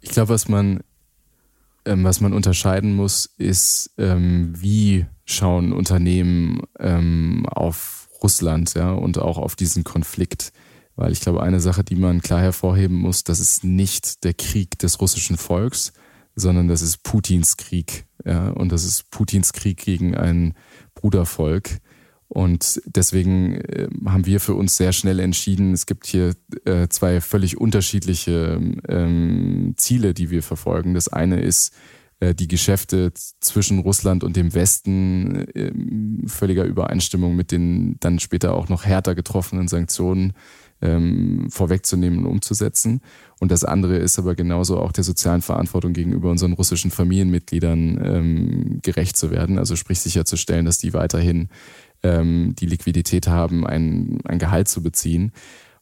Ich 0.00 0.10
glaube, 0.10 0.30
was 0.30 0.48
man, 0.48 0.80
ähm, 1.84 2.04
was 2.04 2.20
man 2.20 2.32
unterscheiden 2.32 2.94
muss, 2.94 3.30
ist, 3.36 3.92
ähm, 3.98 4.54
wie 4.56 5.06
schauen 5.24 5.72
Unternehmen 5.72 6.62
ähm, 6.78 7.46
auf 7.46 8.08
Russland 8.22 8.74
ja, 8.74 8.92
und 8.92 9.18
auch 9.18 9.38
auf 9.38 9.56
diesen 9.56 9.84
Konflikt. 9.84 10.52
Weil 11.00 11.12
ich 11.12 11.20
glaube, 11.20 11.42
eine 11.42 11.60
Sache, 11.60 11.82
die 11.82 11.96
man 11.96 12.20
klar 12.20 12.42
hervorheben 12.42 12.94
muss, 12.94 13.24
das 13.24 13.40
ist 13.40 13.64
nicht 13.64 14.22
der 14.22 14.34
Krieg 14.34 14.78
des 14.80 15.00
russischen 15.00 15.38
Volks, 15.38 15.94
sondern 16.36 16.68
das 16.68 16.82
ist 16.82 17.02
Putins 17.02 17.56
Krieg. 17.56 18.04
Ja, 18.22 18.50
und 18.50 18.70
das 18.70 18.84
ist 18.84 19.10
Putins 19.10 19.54
Krieg 19.54 19.78
gegen 19.78 20.14
ein 20.14 20.52
Brudervolk. 20.94 21.78
Und 22.28 22.82
deswegen 22.84 23.54
äh, 23.54 23.88
haben 24.04 24.26
wir 24.26 24.40
für 24.40 24.54
uns 24.54 24.76
sehr 24.76 24.92
schnell 24.92 25.20
entschieden, 25.20 25.72
es 25.72 25.86
gibt 25.86 26.06
hier 26.06 26.34
äh, 26.66 26.88
zwei 26.88 27.22
völlig 27.22 27.56
unterschiedliche 27.56 28.60
ähm, 28.86 29.72
Ziele, 29.78 30.12
die 30.12 30.28
wir 30.28 30.42
verfolgen. 30.42 30.92
Das 30.92 31.08
eine 31.08 31.40
ist, 31.40 31.72
äh, 32.20 32.34
die 32.34 32.46
Geschäfte 32.46 33.12
zwischen 33.14 33.78
Russland 33.78 34.22
und 34.22 34.36
dem 34.36 34.52
Westen 34.52 35.34
in 35.54 36.28
völliger 36.28 36.64
Übereinstimmung 36.64 37.34
mit 37.34 37.52
den 37.52 37.96
dann 38.00 38.18
später 38.18 38.54
auch 38.54 38.68
noch 38.68 38.84
härter 38.84 39.14
getroffenen 39.14 39.66
Sanktionen 39.66 40.34
ähm, 40.82 41.48
vorwegzunehmen 41.50 42.20
und 42.20 42.26
umzusetzen. 42.26 43.00
Und 43.38 43.50
das 43.50 43.64
andere 43.64 43.96
ist 43.96 44.18
aber 44.18 44.34
genauso 44.34 44.78
auch 44.78 44.92
der 44.92 45.04
sozialen 45.04 45.42
Verantwortung 45.42 45.92
gegenüber 45.92 46.30
unseren 46.30 46.52
russischen 46.52 46.90
Familienmitgliedern 46.90 48.00
ähm, 48.02 48.78
gerecht 48.82 49.16
zu 49.16 49.30
werden. 49.30 49.58
Also 49.58 49.76
sprich 49.76 50.00
sicherzustellen, 50.00 50.66
dass 50.66 50.78
die 50.78 50.92
weiterhin 50.92 51.48
ähm, 52.02 52.54
die 52.58 52.66
Liquidität 52.66 53.28
haben, 53.28 53.66
ein, 53.66 54.20
ein 54.24 54.38
Gehalt 54.38 54.68
zu 54.68 54.82
beziehen. 54.82 55.32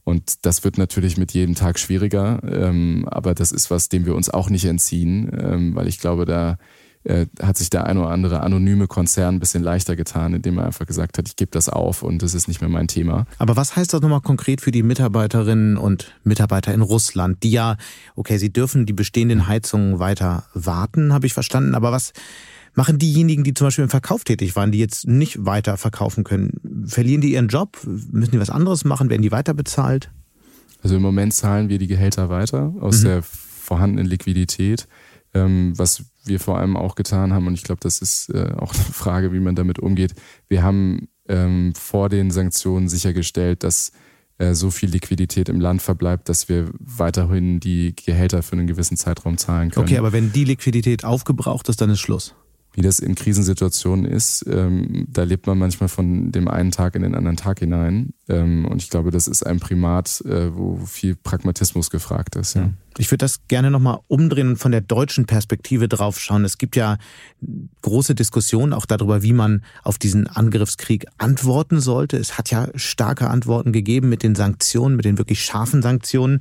Und 0.05 0.47
das 0.47 0.65
wird 0.65 0.79
natürlich 0.79 1.19
mit 1.19 1.35
jedem 1.35 1.55
Tag 1.55 1.79
schwieriger, 1.79 2.41
ähm, 2.43 3.07
aber 3.11 3.35
das 3.35 3.53
ist 3.53 3.71
was, 3.71 3.91
dem 3.91 4.07
wir 4.07 4.15
uns 4.15 4.31
auch 4.31 4.49
nicht 4.49 4.65
entziehen, 4.65 5.31
ähm, 5.39 5.75
weil 5.75 5.87
ich 5.87 5.99
glaube, 5.99 6.25
da 6.25 6.57
äh, 7.05 7.27
hat 7.41 7.57
sich 7.57 7.71
der 7.71 7.87
ein 7.87 7.99
oder 7.99 8.11
andere 8.11 8.41
anonyme 8.41 8.87
Konzern 8.87 9.37
ein 9.37 9.41
bisschen 9.41 9.63
leichter 9.63 9.97
getan, 9.97 10.35
indem 10.35 10.59
er 10.59 10.67
einfach 10.67 10.87
gesagt 10.87 11.19
hat, 11.19 11.29
ich 11.29 11.37
gebe 11.37 11.51
das 11.51 11.69
auf 11.69 12.03
und 12.03 12.23
das 12.23 12.35
ist 12.35 12.49
nicht 12.49 12.61
mehr 12.61 12.71
mein 12.71 12.89
Thema. 12.89 13.27
Aber 13.39 13.57
was 13.57 13.77
heißt 13.77 13.93
das 13.93 14.01
nochmal 14.01 14.21
konkret 14.21 14.61
für 14.61 14.71
die 14.71 14.83
Mitarbeiterinnen 14.83 15.77
und 15.77 16.13
Mitarbeiter 16.25 16.75
in 16.75 16.83
Russland, 16.83 17.43
die 17.43 17.51
ja, 17.51 17.77
okay, 18.17 18.39
sie 18.39 18.53
dürfen 18.53 18.87
die 18.87 18.93
bestehenden 18.93 19.47
Heizungen 19.47 19.99
weiter 19.99 20.45
warten, 20.55 21.13
habe 21.13 21.27
ich 21.27 21.35
verstanden, 21.35 21.75
aber 21.75 21.93
was 21.93 22.13
machen 22.75 22.99
diejenigen, 22.99 23.45
die 23.45 23.55
zum 23.55 23.67
Beispiel 23.67 23.85
im 23.85 23.91
Verkauf 23.91 24.25
tätig 24.25 24.55
waren, 24.57 24.73
die 24.73 24.79
jetzt 24.79 25.07
nicht 25.07 25.45
weiter 25.45 25.77
verkaufen 25.77 26.25
können? 26.25 26.87
Verlieren 26.87 27.21
die 27.21 27.33
ihren 27.33 27.49
Job? 27.49 27.79
Müssen 27.85 28.31
die 28.31 28.41
was 28.41 28.51
anderes 28.51 28.85
machen? 28.85 29.11
Werden 29.11 29.23
die 29.23 29.33
weiter 29.33 29.53
bezahlt? 29.53 30.11
Also 30.83 30.97
im 30.97 31.03
Moment 31.03 31.35
zahlen 31.35 31.69
wir 31.69 31.79
die 31.79 31.89
Gehälter 31.89 32.29
weiter 32.29 32.73
aus 32.81 33.01
mhm. 33.01 33.05
der 33.05 33.23
vorhandenen 33.23 34.07
Liquidität. 34.07 34.87
Ähm, 35.35 35.73
was 35.77 36.05
wir 36.29 36.41
vor 36.41 36.59
allem 36.59 36.77
auch 36.77 36.95
getan 36.95 37.33
haben, 37.33 37.47
und 37.47 37.55
ich 37.55 37.65
glaube, 37.65 37.81
das 37.83 38.01
ist 38.01 38.31
äh, 38.31 38.53
auch 38.57 38.75
eine 38.75 38.85
Frage, 38.85 39.33
wie 39.33 39.41
man 39.41 39.55
damit 39.55 39.79
umgeht. 39.79 40.15
Wir 40.49 40.63
haben 40.63 41.09
ähm, 41.29 41.73
vor 41.75 42.09
den 42.09 42.31
Sanktionen 42.31 42.89
sichergestellt, 42.89 43.63
dass 43.63 43.93
äh, 44.39 44.55
so 44.55 44.71
viel 44.71 44.91
Liquidität 44.91 45.49
im 45.49 45.61
Land 45.61 45.83
verbleibt, 45.83 46.29
dass 46.29 46.49
wir 46.49 46.71
weiterhin 46.79 47.61
die 47.61 47.95
Gehälter 47.95 48.43
für 48.43 48.53
einen 48.53 48.67
gewissen 48.67 48.97
Zeitraum 48.97 49.37
zahlen 49.37 49.71
können. 49.71 49.87
Okay, 49.87 49.99
aber 49.99 50.13
wenn 50.13 50.33
die 50.33 50.45
Liquidität 50.45 51.05
aufgebraucht 51.05 51.69
ist, 51.69 51.81
dann 51.81 51.91
ist 51.91 52.01
Schluss 52.01 52.35
wie 52.79 52.83
das 52.83 53.01
in 53.01 53.17
Krisensituationen 53.17 54.05
ist. 54.05 54.47
Ähm, 54.49 55.09
da 55.09 55.25
lebt 55.25 55.49
man 55.49 55.59
manchmal 55.59 55.89
von 55.89 56.31
dem 56.31 56.47
einen 56.47 56.71
Tag 56.71 56.95
in 56.95 57.03
den 57.03 57.17
anderen 57.17 57.37
Tag 57.37 57.59
hinein. 57.59 58.11
Ähm, 58.29 58.67
und 58.67 58.81
ich 58.81 58.89
glaube, 58.89 59.11
das 59.11 59.27
ist 59.27 59.45
ein 59.45 59.59
Primat, 59.59 60.21
äh, 60.21 60.57
wo 60.57 60.77
viel 60.87 61.17
Pragmatismus 61.17 61.91
gefragt 61.91 62.37
ist. 62.37 62.55
Ja. 62.55 62.71
Ich 62.97 63.11
würde 63.11 63.25
das 63.25 63.49
gerne 63.49 63.73
nochmal 63.73 63.99
umdrehen 64.07 64.51
und 64.51 64.59
von 64.59 64.71
der 64.71 64.81
deutschen 64.81 65.27
Perspektive 65.27 65.89
drauf 65.89 66.21
schauen. 66.21 66.45
Es 66.45 66.57
gibt 66.57 66.77
ja 66.77 66.99
große 67.83 68.15
Diskussionen 68.15 68.73
auch 68.73 68.87
darüber, 68.87 69.25
wie 69.25 69.33
man 69.33 69.65
auf 69.83 69.99
diesen 69.99 70.29
Angriffskrieg 70.29 71.07
antworten 71.19 71.81
sollte. 71.81 72.17
Es 72.17 72.39
hat 72.39 72.53
ja 72.53 72.69
starke 72.77 73.29
Antworten 73.29 73.73
gegeben 73.73 74.09
mit 74.09 74.23
den 74.23 74.37
Sanktionen, 74.37 74.95
mit 74.95 75.05
den 75.05 75.19
wirklich 75.19 75.43
scharfen 75.43 75.83
Sanktionen. 75.83 76.39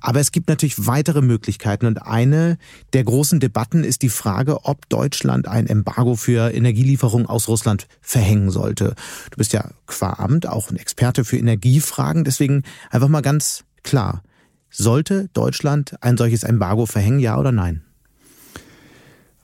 Aber 0.00 0.20
es 0.20 0.32
gibt 0.32 0.48
natürlich 0.48 0.86
weitere 0.86 1.22
Möglichkeiten 1.22 1.86
und 1.86 2.02
eine 2.02 2.58
der 2.92 3.04
großen 3.04 3.40
Debatten 3.40 3.84
ist 3.84 4.02
die 4.02 4.08
Frage, 4.08 4.64
ob 4.64 4.88
Deutschland 4.88 5.48
ein 5.48 5.66
Embargo 5.66 6.14
für 6.14 6.52
Energielieferungen 6.52 7.26
aus 7.26 7.48
Russland 7.48 7.88
verhängen 8.00 8.50
sollte. 8.50 8.94
Du 9.30 9.36
bist 9.36 9.52
ja 9.52 9.70
qua 9.86 10.14
Amt 10.14 10.46
auch 10.46 10.70
ein 10.70 10.76
Experte 10.76 11.24
für 11.24 11.38
Energiefragen, 11.38 12.24
deswegen 12.24 12.62
einfach 12.90 13.08
mal 13.08 13.22
ganz 13.22 13.64
klar. 13.82 14.22
Sollte 14.70 15.28
Deutschland 15.32 15.96
ein 16.02 16.16
solches 16.16 16.42
Embargo 16.42 16.86
verhängen, 16.86 17.18
ja 17.18 17.38
oder 17.38 17.52
nein? 17.52 17.82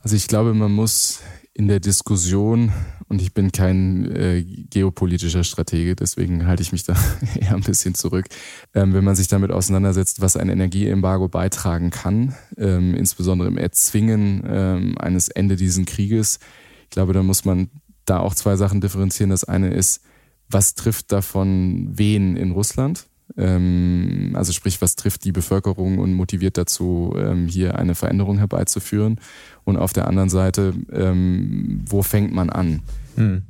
Also 0.03 0.17
ich 0.17 0.27
glaube, 0.27 0.53
man 0.53 0.73
muss 0.73 1.21
in 1.55 1.69
der 1.69 1.81
Diskussion, 1.81 2.73
und 3.09 3.21
ich 3.21 3.35
bin 3.35 3.53
kein 3.53 4.11
äh, 4.11 4.43
geopolitischer 4.43 5.45
Stratege, 5.45 5.95
deswegen 5.95 6.47
halte 6.47 6.63
ich 6.63 6.73
mich 6.73 6.85
da 6.85 6.97
eher 7.35 7.55
ein 7.55 7.63
bisschen 7.63 7.95
zurück, 7.95 8.27
ähm, 8.75 8.95
wenn 8.95 9.05
man 9.05 9.17
sich 9.17 9.29
damit 9.29 9.51
auseinandersetzt, 9.51 10.23
was 10.23 10.37
ein 10.37 10.49
Energieembargo 10.49 11.29
beitragen 11.29 11.91
kann, 11.91 12.35
ähm, 12.57 12.95
insbesondere 12.95 13.49
im 13.49 13.59
Erzwingen 13.59 14.43
ähm, 14.47 14.99
eines 14.99 15.29
Ende 15.29 15.57
dieses 15.57 15.85
Krieges. 15.85 16.39
Ich 16.85 16.91
glaube, 16.91 17.13
da 17.13 17.23
muss 17.23 17.45
man 17.45 17.71
da 18.05 18.19
auch 18.19 18.35
zwei 18.35 18.57
Sachen 18.57 18.81
differenzieren. 18.81 19.31
Das 19.31 19.45
eine 19.45 19.73
ist, 19.73 20.03
was 20.49 20.75
trifft 20.75 21.13
davon 21.13 21.91
wen 21.93 22.37
in 22.37 22.53
Russland? 22.53 23.07
Ähm, 23.37 24.33
also 24.35 24.53
sprich, 24.53 24.83
was 24.83 24.97
trifft 24.97 25.25
die 25.25 25.33
Bevölkerung 25.33 25.99
und 25.99 26.13
motiviert 26.15 26.59
dazu, 26.59 27.15
ähm, 27.17 27.47
hier 27.47 27.79
eine 27.79 27.95
Veränderung 27.95 28.39
herbeizuführen? 28.39 29.21
Und 29.64 29.76
auf 29.76 29.92
der 29.92 30.09
anderen 30.09 30.28
Seite, 30.28 30.75
ähm, 30.92 31.85
wo 31.88 32.02
fängt 32.02 32.33
man 32.33 32.50
an? 32.50 32.83
Hm. 33.16 33.42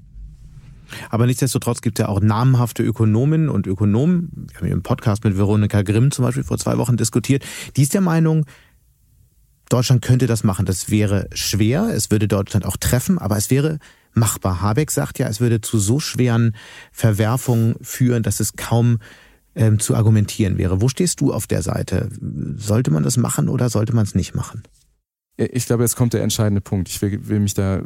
Aber 1.11 1.27
nichtsdestotrotz 1.27 1.81
gibt 1.81 1.99
es 1.99 2.03
ja 2.03 2.09
auch 2.09 2.21
namhafte 2.21 2.83
Ökonomen 2.83 3.49
und 3.49 3.67
Ökonomen. 3.67 4.47
Wir 4.49 4.57
haben 4.57 4.67
hier 4.67 4.75
im 4.75 4.83
Podcast 4.83 5.25
mit 5.25 5.37
Veronika 5.37 5.83
Grimm 5.83 6.11
zum 6.11 6.25
Beispiel 6.25 6.45
vor 6.45 6.59
zwei 6.59 6.77
Wochen 6.77 6.97
diskutiert. 6.97 7.45
Die 7.77 7.83
ist 7.83 7.95
der 7.95 8.03
Meinung, 8.03 8.45
Deutschland 9.73 10.03
könnte 10.03 10.27
das 10.27 10.45
machen. 10.45 10.67
Das 10.67 10.91
wäre 10.91 11.29
schwer. 11.33 11.89
Es 11.95 12.11
würde 12.11 12.29
Deutschland 12.29 12.67
auch 12.67 12.77
treffen, 12.77 13.19
aber 13.19 13.39
es 13.39 13.51
wäre 13.51 13.79
machbar. 14.13 14.61
Habeck 14.61 14.91
sagt 14.91 15.19
ja, 15.19 15.29
es 15.29 15.41
würde 15.41 15.63
zu 15.63 15.79
so 15.79 15.99
schweren 15.99 16.55
Verwerfungen 16.93 17.77
führen, 17.81 18.23
dass 18.23 18.41
es 18.41 18.53
kaum 18.57 18.99
ähm, 19.55 19.79
zu 19.79 19.95
argumentieren 19.95 20.59
wäre. 20.59 20.83
Wo 20.83 20.89
stehst 20.89 21.23
du 21.23 21.33
auf 21.33 21.47
der 21.47 21.63
Seite? 21.63 22.11
Sollte 22.57 22.91
man 22.91 23.03
das 23.03 23.17
machen 23.17 23.49
oder 23.49 23.71
sollte 23.71 23.95
man 23.95 24.05
es 24.05 24.15
nicht 24.15 24.35
machen? 24.35 24.63
Ich 25.37 25.67
glaube, 25.67 25.83
jetzt 25.83 25.97
kommt 25.97 26.13
der 26.13 26.23
entscheidende 26.23 26.61
Punkt. 26.61 26.89
Ich 26.89 27.01
will, 27.01 27.27
will 27.29 27.41
mich 27.41 27.55
da, 27.55 27.83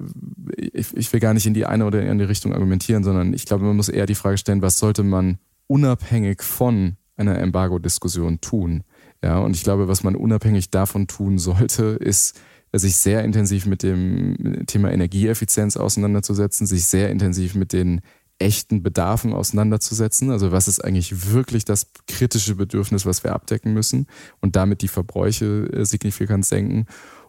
ich, 0.56 0.96
ich, 0.96 1.12
will 1.12 1.20
gar 1.20 1.32
nicht 1.32 1.46
in 1.46 1.54
die 1.54 1.64
eine 1.64 1.86
oder 1.86 2.00
in 2.00 2.06
die 2.06 2.10
andere 2.10 2.28
Richtung 2.28 2.52
argumentieren, 2.52 3.04
sondern 3.04 3.32
ich 3.34 3.46
glaube, 3.46 3.64
man 3.64 3.76
muss 3.76 3.88
eher 3.88 4.06
die 4.06 4.16
Frage 4.16 4.36
stellen, 4.36 4.62
was 4.62 4.78
sollte 4.78 5.04
man 5.04 5.38
unabhängig 5.68 6.42
von 6.42 6.96
einer 7.16 7.38
Embargo-Diskussion 7.38 8.40
tun? 8.40 8.82
Ja, 9.22 9.38
und 9.38 9.54
ich 9.54 9.62
glaube, 9.62 9.88
was 9.88 10.02
man 10.02 10.16
unabhängig 10.16 10.70
davon 10.70 11.06
tun 11.06 11.38
sollte, 11.38 11.84
ist, 12.00 12.38
sich 12.72 12.96
sehr 12.96 13.24
intensiv 13.24 13.66
mit 13.66 13.82
dem 13.82 14.66
Thema 14.66 14.92
Energieeffizienz 14.92 15.76
auseinanderzusetzen, 15.76 16.66
sich 16.66 16.84
sehr 16.86 17.10
intensiv 17.10 17.54
mit 17.54 17.72
den 17.72 18.00
echten 18.38 18.82
Bedarfen 18.82 19.32
auseinanderzusetzen. 19.32 20.30
Also 20.30 20.52
was 20.52 20.68
ist 20.68 20.84
eigentlich 20.84 21.32
wirklich 21.32 21.64
das 21.64 21.86
kritische 22.06 22.54
Bedürfnis, 22.54 23.06
was 23.06 23.24
wir 23.24 23.32
abdecken 23.32 23.72
müssen 23.72 24.06
und 24.40 24.56
damit 24.56 24.82
die 24.82 24.88
Verbräuche 24.88 25.70
äh, 25.72 25.84
signifikant 25.86 26.44
senken 26.44 26.86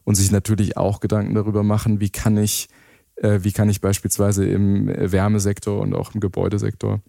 und 0.08 0.16
sich 0.16 0.32
natürlich 0.32 0.78
auch 0.78 1.02
Gedanken 1.02 1.36
darüber 1.36 1.64
machen, 1.64 2.00
wie 2.00 2.10
kann 2.10 2.38
ich, 2.38 2.70
äh, 3.18 3.40
wie 3.42 3.52
kann 3.52 3.68
ich 3.68 3.82
beispielsweise 3.82 4.46
im 4.46 4.88
Wärmesektor 4.88 5.82
und 5.82 5.94
auch 5.94 6.16
im 6.16 6.22
Gebäudesektor 6.22 7.02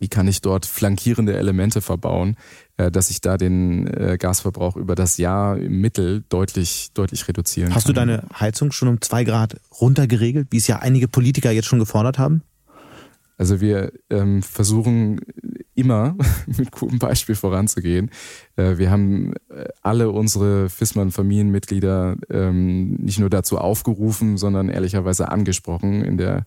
wie 0.00 0.06
kann 0.06 0.28
ich 0.28 0.42
dort 0.42 0.64
flankierende 0.64 1.36
Elemente 1.36 1.80
verbauen, 1.80 2.36
äh, 2.76 2.88
dass 2.88 3.10
ich 3.10 3.20
da 3.20 3.36
den 3.36 3.84
Gasverbrauch 4.18 4.76
über 4.76 4.94
das 4.94 5.16
Jahr 5.16 5.58
im 5.58 5.80
Mittel 5.80 6.22
deutlich, 6.28 6.90
deutlich 6.94 7.26
reduzieren 7.26 7.74
Hast 7.74 7.86
kann. 7.86 7.94
du 7.94 8.00
deine 8.00 8.22
Heizung 8.38 8.70
schon 8.70 8.86
um 8.86 9.00
zwei 9.00 9.24
Grad 9.24 9.56
runtergeregelt, 9.80 10.46
wie 10.52 10.58
es 10.58 10.68
ja 10.68 10.78
einige 10.78 11.08
Politiker 11.08 11.50
jetzt 11.50 11.66
schon 11.66 11.80
gefordert 11.80 12.16
haben? 12.16 12.42
Also 13.38 13.60
wir 13.60 13.92
ähm, 14.08 14.40
versuchen 14.42 15.20
immer 15.78 16.16
mit 16.46 16.72
gutem 16.72 16.98
Beispiel 16.98 17.34
voranzugehen. 17.34 18.10
Äh, 18.56 18.78
wir 18.78 18.90
haben 18.90 19.32
äh, 19.48 19.68
alle 19.82 20.10
unsere 20.10 20.68
FISMAN-Familienmitglieder 20.68 22.16
ähm, 22.30 22.94
nicht 22.96 23.20
nur 23.20 23.30
dazu 23.30 23.58
aufgerufen, 23.58 24.36
sondern 24.36 24.68
ehrlicherweise 24.68 25.30
angesprochen 25.30 26.04
in 26.04 26.18
der 26.18 26.44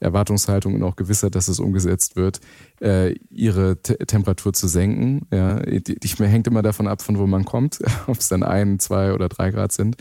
Erwartungshaltung 0.00 0.74
und 0.74 0.82
auch 0.82 0.96
Gewissheit, 0.96 1.34
dass 1.34 1.48
es 1.48 1.60
umgesetzt 1.60 2.16
wird, 2.16 2.40
äh, 2.80 3.14
ihre 3.30 3.80
T 3.82 3.94
Temperatur 3.96 4.52
zu 4.52 4.66
senken. 4.66 5.26
Ja, 5.30 5.60
ich, 5.66 6.18
mir 6.18 6.26
hängt 6.26 6.46
immer 6.46 6.62
davon 6.62 6.88
ab, 6.88 7.02
von 7.02 7.18
wo 7.18 7.26
man 7.26 7.44
kommt, 7.44 7.78
ob 8.06 8.18
es 8.18 8.28
dann 8.28 8.42
ein, 8.42 8.78
zwei 8.78 9.12
oder 9.12 9.28
drei 9.28 9.50
Grad 9.50 9.72
sind. 9.72 9.96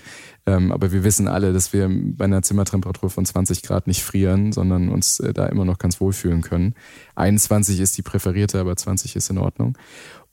Ähm, 0.46 0.72
aber 0.72 0.92
wir 0.92 1.04
wissen 1.04 1.28
alle, 1.28 1.54
dass 1.54 1.74
wir 1.74 1.90
bei 1.90 2.26
einer 2.26 2.42
Zimmertemperatur 2.42 3.10
von 3.10 3.26
20 3.26 3.62
Grad 3.62 3.88
nicht 3.88 4.04
frieren, 4.04 4.52
sondern 4.54 4.90
uns 4.90 5.20
äh, 5.20 5.34
da 5.34 5.46
immer 5.48 5.66
noch 5.66 5.78
ganz 5.78 6.00
wohl 6.00 6.14
fühlen 6.14 6.42
können. 6.42 6.74
21 7.16 7.80
ist 7.80 7.98
die 7.98 8.02
präferierte, 8.02 8.60
aber 8.60 8.76
20 8.76 9.16
ist 9.16 9.30
in 9.30 9.38
Ordnung. 9.38 9.78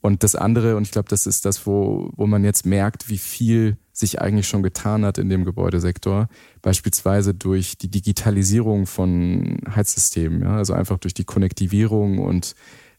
Und 0.00 0.22
das 0.22 0.36
andere, 0.36 0.76
und 0.76 0.84
ich 0.84 0.92
glaube, 0.92 1.08
das 1.08 1.26
ist 1.26 1.44
das, 1.44 1.66
wo, 1.66 2.10
wo 2.14 2.26
man 2.28 2.44
jetzt 2.44 2.64
merkt, 2.64 3.08
wie 3.08 3.18
viel 3.18 3.76
sich 3.98 4.20
eigentlich 4.20 4.46
schon 4.46 4.62
getan 4.62 5.04
hat 5.04 5.18
in 5.18 5.28
dem 5.28 5.44
Gebäudesektor, 5.44 6.28
beispielsweise 6.62 7.34
durch 7.34 7.78
die 7.78 7.88
Digitalisierung 7.88 8.86
von 8.86 9.58
Heizsystemen, 9.74 10.42
ja, 10.42 10.56
also 10.56 10.74
einfach 10.74 10.98
durch 10.98 11.14
die 11.14 11.24
Konnektivierung 11.24 12.18
und 12.18 12.54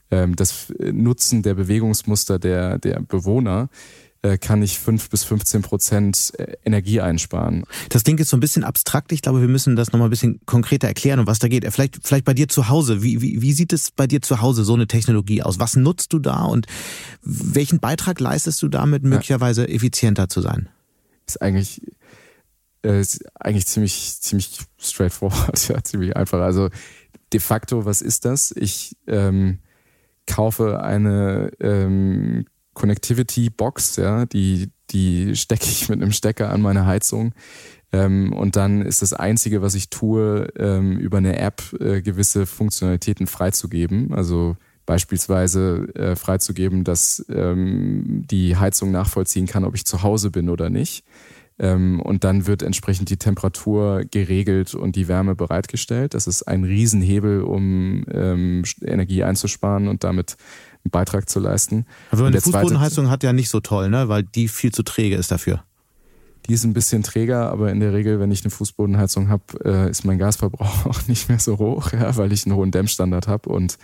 ähm, 0.09 0.35
das 0.35 0.73
Nutzen 0.79 1.43
der 1.43 1.53
Bewegungsmuster 1.53 2.39
der, 2.39 2.79
der 2.79 3.01
Bewohner 3.01 3.69
äh, 4.23 4.37
kann 4.37 4.63
ich 4.63 4.79
fünf 4.79 5.09
bis 5.09 5.23
15 5.23 5.61
Prozent 5.61 6.33
äh, 6.37 6.53
Energie 6.65 7.01
einsparen. 7.01 7.65
Das 7.89 8.03
klingt 8.03 8.19
jetzt 8.19 8.29
so 8.29 8.37
ein 8.37 8.39
bisschen 8.39 8.63
abstrakt. 8.63 9.11
Ich 9.11 9.21
glaube, 9.21 9.41
wir 9.41 9.47
müssen 9.47 9.75
das 9.75 9.91
nochmal 9.91 10.07
ein 10.07 10.11
bisschen 10.11 10.39
konkreter 10.45 10.87
erklären, 10.87 11.19
um 11.19 11.27
was 11.27 11.37
da 11.39 11.47
geht. 11.47 11.71
Vielleicht, 11.71 11.99
vielleicht 12.03 12.25
bei 12.25 12.33
dir 12.33 12.47
zu 12.47 12.67
Hause. 12.67 13.03
Wie, 13.03 13.21
wie, 13.21 13.41
wie 13.41 13.53
sieht 13.53 13.73
es 13.73 13.91
bei 13.91 14.07
dir 14.07 14.21
zu 14.21 14.41
Hause 14.41 14.63
so 14.63 14.73
eine 14.73 14.87
Technologie 14.87 15.43
aus? 15.43 15.59
Was 15.59 15.75
nutzt 15.75 16.13
du 16.13 16.19
da 16.19 16.45
und 16.45 16.65
welchen 17.21 17.79
Beitrag 17.79 18.19
leistest 18.19 18.61
du 18.63 18.69
damit, 18.69 19.03
möglicherweise 19.03 19.69
effizienter 19.69 20.29
zu 20.29 20.41
sein? 20.41 20.69
Ist 21.27 21.41
eigentlich, 21.41 21.81
äh, 22.83 22.99
ist 22.99 23.25
eigentlich 23.39 23.67
ziemlich, 23.67 24.17
ziemlich 24.21 24.59
straightforward, 24.79 25.67
ja, 25.69 25.83
ziemlich 25.83 26.15
einfach. 26.15 26.39
Also 26.39 26.69
de 27.33 27.39
facto, 27.39 27.85
was 27.85 28.01
ist 28.01 28.25
das? 28.25 28.53
Ich 28.55 28.95
ähm, 29.07 29.59
kaufe 30.25 30.81
eine 30.81 31.51
ähm, 31.59 32.45
Connectivity 32.73 33.49
Box, 33.49 33.95
ja, 33.95 34.25
die, 34.25 34.69
die 34.91 35.35
stecke 35.35 35.65
ich 35.65 35.89
mit 35.89 36.01
einem 36.01 36.11
Stecker 36.11 36.51
an 36.51 36.61
meine 36.61 36.85
Heizung. 36.85 37.33
Ähm, 37.91 38.33
und 38.33 38.55
dann 38.55 38.81
ist 38.81 39.01
das 39.01 39.13
Einzige, 39.13 39.61
was 39.61 39.73
ich 39.73 39.89
tue, 39.89 40.47
ähm, 40.57 40.97
über 40.99 41.17
eine 41.17 41.39
App 41.39 41.61
äh, 41.79 42.01
gewisse 42.01 42.45
Funktionalitäten 42.45 43.27
freizugeben. 43.27 44.13
Also 44.13 44.57
beispielsweise 44.87 45.89
äh, 45.93 46.15
freizugeben, 46.15 46.83
dass 46.83 47.23
ähm, 47.29 48.23
die 48.31 48.55
Heizung 48.55 48.89
nachvollziehen 48.89 49.45
kann, 49.45 49.65
ob 49.65 49.75
ich 49.75 49.85
zu 49.85 50.01
Hause 50.01 50.31
bin 50.31 50.49
oder 50.49 50.71
nicht. 50.71 51.03
Ähm, 51.59 51.99
und 51.99 52.23
dann 52.23 52.47
wird 52.47 52.63
entsprechend 52.63 53.09
die 53.09 53.17
Temperatur 53.17 54.03
geregelt 54.09 54.73
und 54.73 54.95
die 54.95 55.07
Wärme 55.07 55.35
bereitgestellt. 55.35 56.13
Das 56.13 56.25
ist 56.25 56.43
ein 56.43 56.63
Riesenhebel, 56.63 57.41
um 57.41 58.05
ähm, 58.11 58.63
Energie 58.81 59.23
einzusparen 59.23 59.87
und 59.87 60.03
damit 60.03 60.37
einen 60.83 60.91
Beitrag 60.91 61.29
zu 61.29 61.39
leisten. 61.39 61.85
Aber 62.11 62.27
eine 62.27 62.39
Fußbodenheizung 62.39 63.09
hat 63.09 63.23
ja 63.23 63.33
nicht 63.33 63.49
so 63.49 63.59
toll, 63.59 63.89
ne? 63.89 64.07
weil 64.07 64.23
die 64.23 64.47
viel 64.47 64.71
zu 64.71 64.83
träge 64.83 65.15
ist 65.15 65.31
dafür. 65.31 65.63
Die 66.47 66.53
ist 66.53 66.63
ein 66.63 66.73
bisschen 66.73 67.03
träger, 67.03 67.51
aber 67.51 67.71
in 67.71 67.81
der 67.81 67.91
Regel, 67.91 68.21
wenn 68.21 68.31
ich 68.31 68.43
eine 68.43 68.51
Fußbodenheizung 68.51 69.27
habe, 69.27 69.43
äh, 69.65 69.89
ist 69.89 70.05
mein 70.05 70.17
Gasverbrauch 70.17 70.85
auch 70.85 71.07
nicht 71.07 71.27
mehr 71.27 71.39
so 71.39 71.57
hoch, 71.57 71.91
ja, 71.91 72.15
weil 72.15 72.31
ich 72.31 72.45
einen 72.45 72.55
hohen 72.55 72.71
Dämmstandard 72.71 73.27
habe 73.27 73.49
und 73.49 73.77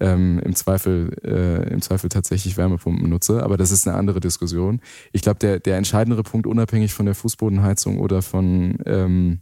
ähm, 0.00 0.40
im 0.44 0.54
Zweifel 0.54 1.16
äh, 1.24 1.72
im 1.72 1.82
Zweifel 1.82 2.08
tatsächlich 2.08 2.56
Wärmepumpen 2.56 3.08
nutze. 3.08 3.42
Aber 3.42 3.56
das 3.56 3.70
ist 3.70 3.86
eine 3.86 3.96
andere 3.96 4.20
Diskussion. 4.20 4.80
Ich 5.12 5.22
glaube, 5.22 5.38
der 5.38 5.60
der 5.60 5.76
entscheidendere 5.76 6.22
Punkt, 6.22 6.46
unabhängig 6.46 6.92
von 6.94 7.06
der 7.06 7.14
Fußbodenheizung 7.14 7.98
oder 7.98 8.22
von 8.22 8.78
ähm, 8.86 9.40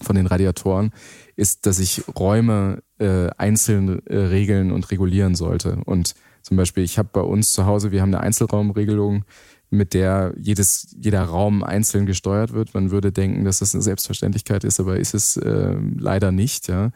von 0.00 0.16
den 0.16 0.26
Radiatoren, 0.26 0.90
ist, 1.36 1.66
dass 1.66 1.78
ich 1.78 2.02
Räume 2.18 2.82
äh, 2.98 3.28
einzeln 3.36 4.04
äh, 4.06 4.16
regeln 4.16 4.72
und 4.72 4.90
regulieren 4.90 5.34
sollte. 5.34 5.78
Und 5.84 6.14
zum 6.42 6.56
Beispiel, 6.56 6.82
ich 6.82 6.98
habe 6.98 7.10
bei 7.12 7.20
uns 7.20 7.52
zu 7.52 7.66
Hause, 7.66 7.92
wir 7.92 8.00
haben 8.00 8.14
eine 8.14 8.20
Einzelraumregelung, 8.20 9.24
mit 9.72 9.94
der 9.94 10.34
jedes, 10.38 10.94
jeder 11.00 11.22
Raum 11.22 11.64
einzeln 11.64 12.04
gesteuert 12.04 12.52
wird. 12.52 12.74
Man 12.74 12.90
würde 12.90 13.10
denken, 13.10 13.44
dass 13.44 13.60
das 13.60 13.74
eine 13.74 13.82
Selbstverständlichkeit 13.82 14.64
ist, 14.64 14.78
aber 14.78 14.98
ist 14.98 15.14
es 15.14 15.38
äh, 15.38 15.74
leider 15.96 16.30
nicht. 16.30 16.68
Ja. 16.68 16.90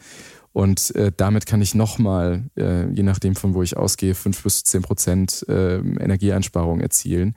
Und 0.56 0.96
äh, 0.96 1.12
damit 1.14 1.44
kann 1.44 1.60
ich 1.60 1.74
nochmal, 1.74 2.44
äh, 2.56 2.88
je 2.90 3.02
nachdem 3.02 3.34
von 3.36 3.52
wo 3.52 3.62
ich 3.62 3.76
ausgehe, 3.76 4.14
fünf 4.14 4.42
bis 4.42 4.64
zehn 4.64 4.80
Prozent 4.80 5.44
äh, 5.50 5.76
Energieeinsparung 5.76 6.80
erzielen. 6.80 7.34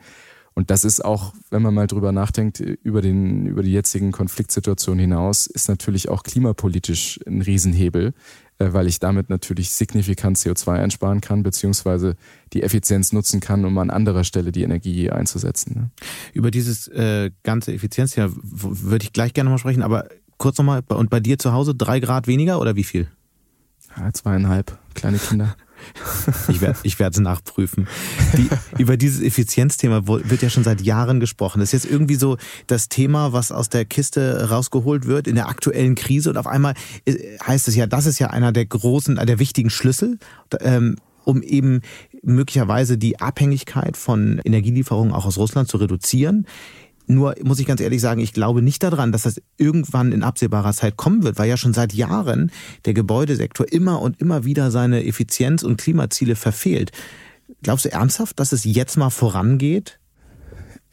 Und 0.54 0.72
das 0.72 0.86
ist 0.86 1.04
auch, 1.04 1.34
wenn 1.50 1.62
man 1.62 1.74
mal 1.74 1.88
drüber 1.88 2.14
nachdenkt, 2.14 2.62
über, 2.62 3.02
den, 3.02 3.46
über 3.46 3.62
die 3.62 3.74
jetzigen 3.74 4.14
Konfliktsituationen 4.14 5.02
hinaus, 5.02 5.48
ist 5.48 5.68
natürlich 5.68 6.08
auch 6.08 6.24
klimapolitisch 6.24 7.20
ein 7.28 7.42
Riesenhebel, 7.42 8.14
äh, 8.58 8.72
weil 8.72 8.88
ich 8.88 9.00
damit 9.00 9.30
natürlich 9.30 9.72
signifikant 9.72 10.38
CO2 10.38 10.80
einsparen 10.80 11.20
kann, 11.20 11.44
beziehungsweise 11.44 12.16
die 12.54 12.64
Effizienz 12.64 13.12
nutzen 13.12 13.42
kann, 13.42 13.66
um 13.66 13.78
an 13.80 13.90
anderer 13.90 14.24
Stelle 14.24 14.54
die 14.54 14.64
Energie 14.64 15.10
einzusetzen. 15.10 15.74
Ne? 15.76 15.90
Über 16.32 16.52
dieses 16.52 16.88
äh, 16.88 17.32
ganze 17.44 17.74
Effizienzthema 17.74 18.32
würde 18.42 19.04
ich 19.04 19.12
gleich 19.12 19.34
gerne 19.34 19.50
mal 19.50 19.58
sprechen, 19.58 19.84
aber 19.84 20.08
kurz 20.40 20.58
nochmal, 20.58 20.82
und 20.88 21.12
bei 21.12 21.20
dir 21.20 21.38
zu 21.38 21.54
Hause 21.54 21.76
drei 21.76 22.00
Grad 22.00 22.26
weniger 22.26 22.60
oder 22.60 22.76
wie 22.76 22.84
viel? 22.84 23.08
Ja, 23.96 24.12
zweieinhalb, 24.12 24.78
kleine 24.96 25.20
Kinder. 25.20 25.56
Ich 26.50 26.62
werde 26.62 26.80
ich 26.84 27.00
werde 27.00 27.14
es 27.14 27.20
nachprüfen. 27.22 27.88
Die, 28.38 28.50
über 28.82 28.98
dieses 28.98 29.22
Effizienzthema 29.22 30.08
wird 30.08 30.42
ja 30.42 30.50
schon 30.50 30.64
seit 30.64 30.82
Jahren 30.82 31.20
gesprochen. 31.20 31.60
Das 31.60 31.74
ist 31.74 31.84
jetzt 31.84 31.92
irgendwie 31.92 32.16
so 32.16 32.38
das 32.68 32.90
Thema, 32.90 33.34
was 33.34 33.52
aus 33.52 33.70
der 33.70 33.86
Kiste 33.86 34.50
rausgeholt 34.50 35.06
wird 35.06 35.28
in 35.28 35.36
der 35.36 35.48
aktuellen 35.48 35.96
Krise. 35.96 36.32
Und 36.32 36.38
auf 36.38 36.48
einmal 36.48 36.74
äh, 37.06 37.38
heißt 37.46 37.68
es 37.68 37.76
ja, 37.76 37.88
das 37.88 38.06
ist 38.06 38.20
ja 38.20 38.30
einer 38.30 38.52
der 38.52 38.66
großen, 38.66 39.16
der 39.16 39.40
wichtigen 39.40 39.70
Schlüssel, 39.70 40.20
ähm, 40.60 40.98
um 41.24 41.42
eben 41.42 41.82
möglicherweise 42.24 42.98
die 42.98 43.20
Abhängigkeit 43.20 43.96
von 43.96 44.42
Energielieferungen 44.44 45.14
auch 45.14 45.26
aus 45.26 45.38
Russland 45.38 45.70
zu 45.70 45.78
reduzieren. 45.78 46.46
Nur 47.12 47.34
muss 47.44 47.60
ich 47.60 47.66
ganz 47.66 47.82
ehrlich 47.82 48.02
sagen, 48.02 48.22
ich 48.22 48.34
glaube 48.34 48.62
nicht 48.62 48.84
daran, 48.84 49.12
dass 49.12 49.24
das 49.24 49.42
irgendwann 49.58 50.12
in 50.12 50.22
absehbarer 50.22 50.74
Zeit 50.74 50.96
kommen 50.96 51.24
wird, 51.24 51.40
weil 51.40 51.50
ja 51.50 51.58
schon 51.58 51.74
seit 51.74 51.92
Jahren 51.92 52.52
der 52.86 52.94
Gebäudesektor 52.94 53.68
immer 53.68 54.00
und 54.00 54.22
immer 54.22 54.46
wieder 54.46 54.70
seine 54.70 55.04
Effizienz- 55.04 55.64
und 55.64 55.78
Klimaziele 55.78 56.36
verfehlt. 56.36 56.92
Glaubst 57.64 57.86
du 57.86 57.92
ernsthaft, 57.92 58.40
dass 58.40 58.52
es 58.52 58.64
jetzt 58.64 58.96
mal 58.96 59.10
vorangeht? 59.10 60.00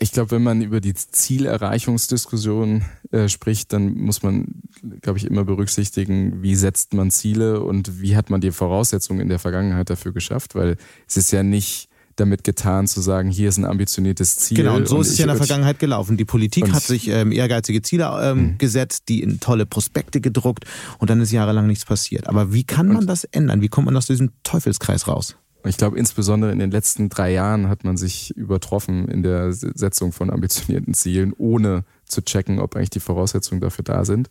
Ich 0.01 0.11
glaube, 0.11 0.31
wenn 0.31 0.43
man 0.43 0.63
über 0.63 0.81
die 0.81 0.95
Zielerreichungsdiskussion 0.95 2.87
äh, 3.11 3.29
spricht, 3.29 3.75
dann 3.75 3.93
muss 3.95 4.23
man, 4.23 4.63
glaube 5.03 5.19
ich, 5.19 5.27
immer 5.27 5.45
berücksichtigen, 5.45 6.43
wie 6.43 6.55
setzt 6.55 6.95
man 6.95 7.11
Ziele 7.11 7.61
und 7.61 8.01
wie 8.01 8.17
hat 8.17 8.31
man 8.31 8.41
die 8.41 8.53
Voraussetzungen 8.53 9.21
in 9.21 9.29
der 9.29 9.39
Vergangenheit 9.39 9.91
dafür 9.91 10.15
geschafft, 10.15 10.55
weil 10.55 10.79
es 11.07 11.19
ist 11.19 11.31
ja 11.31 11.43
nicht 11.43 11.91
damit 12.17 12.45
getan, 12.45 12.87
zu 12.87 13.01
sagen, 13.01 13.31
hier 13.31 13.49
ist 13.49 13.59
ein 13.59 13.65
ambitioniertes 13.65 14.37
Ziel. 14.37 14.59
Genau, 14.59 14.77
und 14.77 14.89
so 14.89 14.97
und 14.97 15.03
ist 15.03 15.13
es 15.13 15.19
ja 15.19 15.25
in 15.25 15.29
der 15.29 15.37
Vergangenheit 15.37 15.79
gelaufen. 15.79 16.17
Die 16.17 16.25
Politik 16.25 16.73
hat 16.73 16.83
sich 16.83 17.09
ähm, 17.09 17.33
ehrgeizige 17.33 17.83
Ziele 17.83 18.11
ähm, 18.21 18.39
mhm. 18.39 18.59
gesetzt, 18.59 19.05
die 19.09 19.23
in 19.23 19.41
tolle 19.41 19.67
Prospekte 19.67 20.21
gedruckt 20.21 20.65
und 20.99 21.11
dann 21.11 21.21
ist 21.21 21.33
jahrelang 21.33 21.67
nichts 21.67 21.85
passiert. 21.85 22.27
Aber 22.29 22.53
wie 22.53 22.65
kann 22.65 22.89
man 22.89 23.07
das 23.07 23.25
ändern? 23.25 23.61
Wie 23.61 23.69
kommt 23.69 23.87
man 23.87 23.97
aus 23.97 24.07
diesem 24.07 24.33
Teufelskreis 24.43 25.09
raus? 25.09 25.37
Ich 25.65 25.77
glaube, 25.77 25.99
insbesondere 25.99 26.53
in 26.53 26.59
den 26.59 26.71
letzten 26.71 27.09
drei 27.09 27.33
Jahren 27.33 27.69
hat 27.69 27.83
man 27.83 27.97
sich 27.97 28.31
übertroffen 28.37 29.09
in 29.09 29.23
der 29.23 29.53
Setzung 29.53 30.13
von 30.13 30.31
ambitionierten 30.31 30.95
Zielen, 30.95 31.33
ohne 31.37 31.85
zu 32.05 32.23
checken, 32.23 32.61
ob 32.61 32.77
eigentlich 32.77 32.91
die 32.91 33.01
Voraussetzungen 33.01 33.61
dafür 33.61 33.83
da 33.83 34.05
sind. 34.05 34.29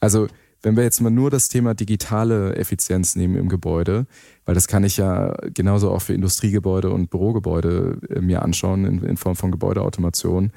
Also 0.00 0.28
wenn 0.64 0.76
wir 0.76 0.82
jetzt 0.82 1.00
mal 1.00 1.10
nur 1.10 1.30
das 1.30 1.48
Thema 1.48 1.74
digitale 1.74 2.56
Effizienz 2.56 3.16
nehmen 3.16 3.36
im 3.36 3.48
Gebäude, 3.48 4.06
weil 4.44 4.54
das 4.54 4.68
kann 4.68 4.84
ich 4.84 4.96
ja 4.96 5.34
genauso 5.52 5.90
auch 5.90 6.02
für 6.02 6.14
Industriegebäude 6.14 6.90
und 6.90 7.10
Bürogebäude 7.10 7.98
äh, 8.10 8.20
mir 8.20 8.42
anschauen 8.42 8.84
in, 8.84 9.02
in 9.02 9.16
Form 9.16 9.36
von 9.36 9.50
Gebäudeautomation, 9.50 10.52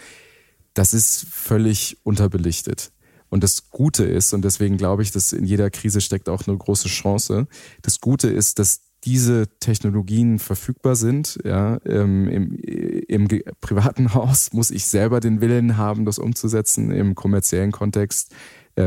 das 0.73 0.93
ist 0.93 1.25
völlig 1.29 1.97
unterbelichtet. 2.03 2.91
Und 3.29 3.43
das 3.43 3.69
Gute 3.69 4.05
ist, 4.05 4.33
und 4.33 4.45
deswegen 4.45 4.77
glaube 4.77 5.03
ich, 5.03 5.11
dass 5.11 5.33
in 5.33 5.43
jeder 5.43 5.69
Krise 5.69 6.01
steckt 6.01 6.29
auch 6.29 6.47
eine 6.47 6.57
große 6.57 6.87
Chance. 6.87 7.47
Das 7.81 7.99
Gute 7.99 8.29
ist, 8.29 8.59
dass 8.59 8.81
diese 9.03 9.47
Technologien 9.59 10.39
verfügbar 10.39 10.95
sind. 10.95 11.39
Ja, 11.43 11.79
ähm, 11.85 12.27
im, 12.27 12.55
Im 12.55 13.27
privaten 13.61 14.13
Haus 14.13 14.53
muss 14.53 14.71
ich 14.71 14.85
selber 14.85 15.19
den 15.19 15.41
Willen 15.41 15.77
haben, 15.77 16.05
das 16.05 16.19
umzusetzen. 16.19 16.91
Im 16.91 17.15
kommerziellen 17.15 17.71
Kontext 17.71 18.33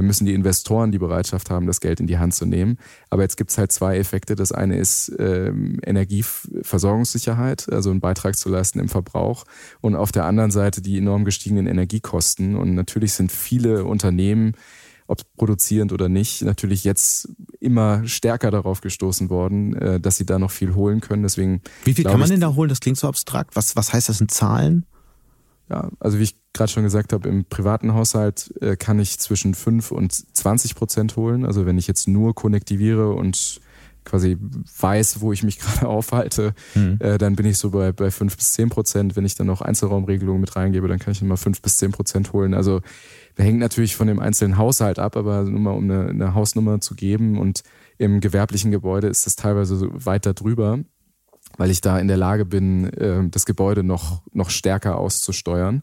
müssen 0.03 0.25
die 0.25 0.35
Investoren 0.35 0.93
die 0.93 0.99
Bereitschaft 0.99 1.51
haben, 1.51 1.67
das 1.67 1.81
Geld 1.81 2.01
in 2.01 2.07
die 2.07 2.19
Hand 2.19 2.35
zu 2.35 2.47
nehmen. 2.47 2.79
Aber 3.11 3.23
jetzt 3.23 3.37
gibt 3.37 3.51
es 3.51 3.59
halt 3.59 3.73
zwei 3.73 3.99
Effekte. 3.99 4.37
Das 4.37 4.53
eine 4.53 4.79
ist 4.79 5.13
ähm, 5.19 5.79
Energieversorgungssicherheit, 5.85 7.71
also 7.73 7.91
einen 7.91 8.01
Beitrag 8.01 8.37
zu 8.37 8.49
leisten 8.49 8.79
im 8.79 8.89
Verbrauch. 8.89 9.45
Und 9.81 9.97
auf 9.97 10.13
der 10.13 10.25
anderen 10.25 10.51
Seite 10.51 10.81
die 10.81 10.99
enorm 10.99 11.25
gestiegenen 11.25 11.67
Energiekosten. 11.67 12.57
Und 12.57 12.75
natürlich 12.75 13.13
sind 13.13 13.33
viele 13.33 13.85
Unternehmen, 13.85 14.55
ob 15.11 15.23
produzierend 15.37 15.93
oder 15.93 16.09
nicht, 16.09 16.43
natürlich 16.43 16.85
jetzt 16.85 17.29
immer 17.59 18.07
stärker 18.07 18.53
darauf 18.53 18.81
gestoßen 18.81 19.29
worden, 19.29 19.75
äh, 19.75 20.01
dass 20.01 20.17
sie 20.17 20.25
da 20.25 20.39
noch 20.39 20.53
viel 20.53 20.77
holen 20.77 21.01
können. 21.01 21.25
Deswegen 21.25 21.63
Wie 21.85 21.95
viel 21.95 22.05
kann 22.05 22.21
man 22.21 22.31
denn 22.31 22.41
da 22.41 22.55
holen? 22.55 22.69
Das 22.69 22.79
klingt 22.79 22.97
so 22.97 23.09
abstrakt. 23.09 23.57
Was, 23.57 23.75
was 23.75 23.93
heißt 23.93 24.09
das 24.09 24.21
in 24.21 24.29
Zahlen? 24.29 24.87
Ja, 25.71 25.89
also 26.01 26.19
wie 26.19 26.25
ich 26.25 26.37
gerade 26.53 26.71
schon 26.71 26.83
gesagt 26.83 27.13
habe, 27.13 27.29
im 27.29 27.45
privaten 27.45 27.95
Haushalt 27.95 28.53
äh, 28.61 28.77
kann 28.77 28.99
ich 28.99 29.19
zwischen 29.21 29.55
5 29.55 29.93
und 29.93 30.13
20 30.13 30.75
Prozent 30.75 31.17
holen. 31.17 31.45
Also 31.45 31.65
wenn 31.65 31.79
ich 31.79 31.87
jetzt 31.87 32.09
nur 32.09 32.35
konnektiviere 32.35 33.13
und 33.13 33.61
quasi 34.05 34.37
weiß, 34.81 35.21
wo 35.21 35.33
ich 35.33 35.45
mich 35.45 35.59
gerade 35.61 35.87
aufhalte, 35.87 36.55
mhm. 36.75 36.99
äh, 36.99 37.19
dann 37.19 37.37
bin 37.37 37.47
ich 37.47 37.59
so 37.59 37.71
bei, 37.71 37.93
bei 37.93 38.11
5 38.11 38.37
bis 38.37 38.55
10 38.55 38.69
Prozent. 38.69 39.15
Wenn 39.15 39.25
ich 39.25 39.37
dann 39.37 39.47
noch 39.47 39.61
Einzelraumregelungen 39.61 40.41
mit 40.41 40.57
reingebe, 40.57 40.89
dann 40.89 40.99
kann 40.99 41.13
ich 41.13 41.23
nochmal 41.23 41.37
5 41.37 41.63
bis 41.63 41.77
10 41.77 41.93
Prozent 41.93 42.33
holen. 42.33 42.53
Also 42.53 42.81
das 43.37 43.47
hängt 43.47 43.61
natürlich 43.61 43.95
von 43.95 44.09
dem 44.09 44.19
einzelnen 44.19 44.59
Haushalt 44.59 44.99
ab, 44.99 45.17
aber 45.17 45.45
nur 45.45 45.61
mal 45.61 45.71
um 45.71 45.85
eine, 45.85 46.09
eine 46.09 46.35
Hausnummer 46.35 46.81
zu 46.81 46.97
geben 46.97 47.39
und 47.39 47.63
im 47.97 48.21
gewerblichen 48.21 48.73
Gebäude 48.73 49.07
ist 49.07 49.27
das 49.27 49.37
teilweise 49.37 49.77
so 49.77 49.89
weiter 49.93 50.35
drüber. 50.35 50.81
Weil 51.61 51.71
ich 51.71 51.83
da 51.83 51.99
in 51.99 52.09
der 52.09 52.17
Lage 52.17 52.47
bin, 52.47 52.87
äh, 52.95 53.29
das 53.29 53.45
Gebäude 53.45 53.83
noch, 53.83 54.23
noch 54.33 54.49
stärker 54.49 54.97
auszusteuern. 54.97 55.83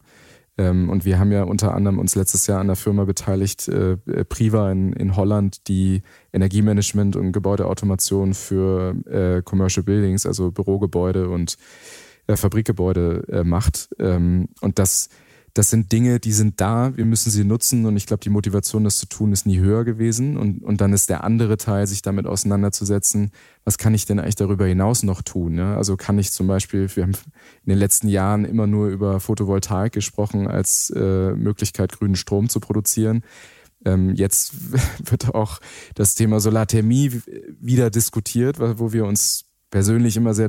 Ähm, 0.58 0.90
und 0.90 1.04
wir 1.04 1.20
haben 1.20 1.30
ja 1.30 1.44
unter 1.44 1.72
anderem 1.72 2.00
uns 2.00 2.16
letztes 2.16 2.48
Jahr 2.48 2.58
an 2.58 2.66
der 2.66 2.74
Firma 2.74 3.04
beteiligt, 3.04 3.68
äh, 3.68 3.96
Priva 4.24 4.72
in, 4.72 4.92
in 4.92 5.14
Holland, 5.14 5.68
die 5.68 6.02
Energiemanagement 6.32 7.14
und 7.14 7.30
Gebäudeautomation 7.30 8.34
für 8.34 8.96
äh, 9.06 9.42
Commercial 9.42 9.84
Buildings, 9.84 10.26
also 10.26 10.50
Bürogebäude 10.50 11.28
und 11.28 11.56
äh, 12.26 12.34
Fabrikgebäude 12.34 13.22
äh, 13.28 13.44
macht. 13.44 13.88
Ähm, 14.00 14.48
und 14.60 14.80
das 14.80 15.10
das 15.54 15.70
sind 15.70 15.92
Dinge, 15.92 16.20
die 16.20 16.32
sind 16.32 16.60
da, 16.60 16.96
wir 16.96 17.04
müssen 17.04 17.30
sie 17.30 17.44
nutzen 17.44 17.86
und 17.86 17.96
ich 17.96 18.06
glaube, 18.06 18.20
die 18.22 18.30
Motivation, 18.30 18.84
das 18.84 18.98
zu 18.98 19.06
tun, 19.06 19.32
ist 19.32 19.46
nie 19.46 19.58
höher 19.58 19.84
gewesen. 19.84 20.36
Und, 20.36 20.62
und 20.62 20.80
dann 20.80 20.92
ist 20.92 21.10
der 21.10 21.24
andere 21.24 21.56
Teil, 21.56 21.86
sich 21.86 22.02
damit 22.02 22.26
auseinanderzusetzen, 22.26 23.32
was 23.64 23.78
kann 23.78 23.94
ich 23.94 24.06
denn 24.06 24.18
eigentlich 24.18 24.36
darüber 24.36 24.66
hinaus 24.66 25.02
noch 25.02 25.22
tun? 25.22 25.54
Ne? 25.54 25.76
Also 25.76 25.96
kann 25.96 26.18
ich 26.18 26.32
zum 26.32 26.46
Beispiel, 26.46 26.88
wir 26.94 27.02
haben 27.02 27.12
in 27.12 27.70
den 27.70 27.78
letzten 27.78 28.08
Jahren 28.08 28.44
immer 28.44 28.66
nur 28.66 28.88
über 28.88 29.20
Photovoltaik 29.20 29.92
gesprochen 29.92 30.46
als 30.48 30.90
äh, 30.94 31.32
Möglichkeit, 31.32 31.92
grünen 31.92 32.16
Strom 32.16 32.48
zu 32.48 32.60
produzieren. 32.60 33.22
Ähm, 33.84 34.14
jetzt 34.14 34.52
wird 35.10 35.34
auch 35.34 35.60
das 35.94 36.14
Thema 36.14 36.40
Solarthermie 36.40 37.20
wieder 37.60 37.90
diskutiert, 37.90 38.58
wo 38.58 38.92
wir 38.92 39.04
uns 39.04 39.47
persönlich 39.70 40.16
immer 40.16 40.34
sehr 40.34 40.48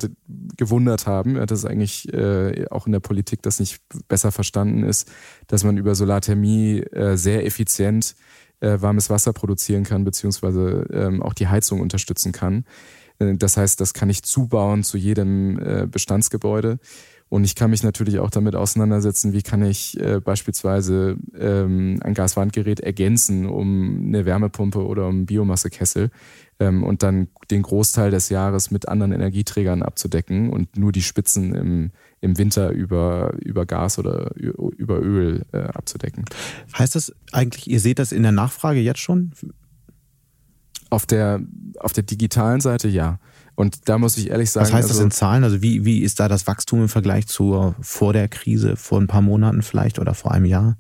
gewundert 0.57 1.07
haben, 1.07 1.45
dass 1.45 1.65
eigentlich 1.65 2.11
äh, 2.13 2.65
auch 2.69 2.85
in 2.85 2.93
der 2.93 2.99
Politik 2.99 3.41
das 3.41 3.59
nicht 3.59 3.81
besser 4.07 4.31
verstanden 4.31 4.83
ist, 4.83 5.11
dass 5.47 5.63
man 5.63 5.77
über 5.77 5.95
Solarthermie 5.95 6.79
äh, 6.79 7.17
sehr 7.17 7.45
effizient 7.45 8.15
äh, 8.61 8.81
warmes 8.81 9.09
Wasser 9.09 9.33
produzieren 9.33 9.83
kann, 9.83 10.03
beziehungsweise 10.03 10.85
ähm, 10.91 11.21
auch 11.21 11.33
die 11.33 11.47
Heizung 11.47 11.81
unterstützen 11.81 12.31
kann. 12.31 12.65
Äh, 13.19 13.35
das 13.35 13.57
heißt, 13.57 13.79
das 13.79 13.93
kann 13.93 14.09
ich 14.09 14.23
zubauen 14.23 14.83
zu 14.83 14.97
jedem 14.97 15.59
äh, 15.59 15.87
Bestandsgebäude. 15.87 16.79
Und 17.29 17.43
ich 17.43 17.53
kann 17.53 17.69
mich 17.69 17.83
natürlich 17.83 18.17
auch 18.17 18.31
damit 18.31 18.55
auseinandersetzen, 18.55 19.33
wie 19.33 19.43
kann 19.43 19.61
ich 19.61 19.99
äh, 19.99 20.19
beispielsweise 20.19 21.15
ähm, 21.37 21.99
ein 22.03 22.15
Gaswandgerät 22.15 22.79
ergänzen 22.79 23.45
um 23.45 24.07
eine 24.07 24.25
Wärmepumpe 24.25 24.83
oder 24.83 25.07
um 25.07 25.27
Biomassekessel 25.27 26.05
ähm, 26.05 26.09
und 26.67 27.03
dann 27.03 27.29
den 27.49 27.61
Großteil 27.61 28.11
des 28.11 28.29
Jahres 28.29 28.69
mit 28.69 28.87
anderen 28.87 29.13
Energieträgern 29.13 29.81
abzudecken 29.81 30.49
und 30.49 30.77
nur 30.77 30.91
die 30.91 31.01
Spitzen 31.01 31.55
im, 31.55 31.91
im 32.19 32.37
Winter 32.37 32.71
über, 32.71 33.33
über 33.39 33.65
Gas 33.65 33.97
oder 33.97 34.35
über 34.35 35.01
Öl 35.01 35.45
äh, 35.53 35.59
abzudecken. 35.59 36.25
Heißt 36.77 36.95
das 36.95 37.13
eigentlich, 37.31 37.69
ihr 37.69 37.79
seht 37.79 37.97
das 37.97 38.11
in 38.11 38.23
der 38.23 38.33
Nachfrage 38.33 38.81
jetzt 38.81 38.99
schon? 38.99 39.31
Auf 40.89 41.05
der, 41.05 41.39
auf 41.79 41.93
der 41.93 42.03
digitalen 42.03 42.59
Seite 42.59 42.89
ja. 42.89 43.19
Und 43.55 43.87
da 43.87 43.97
muss 43.97 44.17
ich 44.17 44.29
ehrlich 44.29 44.51
sagen. 44.51 44.65
Was 44.65 44.73
heißt 44.73 44.89
also, 44.89 44.99
das 44.99 45.03
in 45.03 45.11
Zahlen? 45.11 45.43
Also 45.43 45.61
wie, 45.61 45.85
wie 45.85 45.99
ist 45.99 46.19
da 46.19 46.27
das 46.27 46.47
Wachstum 46.47 46.81
im 46.81 46.89
Vergleich 46.89 47.27
zu 47.27 47.75
vor 47.79 48.13
der 48.13 48.27
Krise, 48.27 48.75
vor 48.75 48.99
ein 48.99 49.07
paar 49.07 49.21
Monaten 49.21 49.61
vielleicht 49.61 49.99
oder 49.99 50.13
vor 50.13 50.31
einem 50.31 50.45
Jahr? 50.45 50.77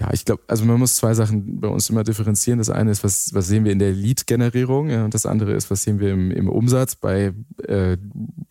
Ja, 0.00 0.08
ich 0.12 0.24
glaube, 0.24 0.42
also 0.48 0.64
man 0.64 0.78
muss 0.78 0.96
zwei 0.96 1.14
Sachen 1.14 1.60
bei 1.60 1.68
uns 1.68 1.90
immer 1.90 2.02
differenzieren. 2.02 2.58
Das 2.58 2.70
eine 2.70 2.90
ist, 2.90 3.04
was, 3.04 3.34
was 3.34 3.46
sehen 3.46 3.64
wir 3.64 3.72
in 3.72 3.78
der 3.78 3.92
Lead-Generierung 3.92 4.88
ja, 4.88 5.04
und 5.04 5.14
das 5.14 5.26
andere 5.26 5.52
ist, 5.52 5.70
was 5.70 5.82
sehen 5.82 6.00
wir 6.00 6.12
im, 6.12 6.30
im 6.30 6.48
Umsatz 6.48 6.96
bei 6.96 7.32
äh, 7.66 7.96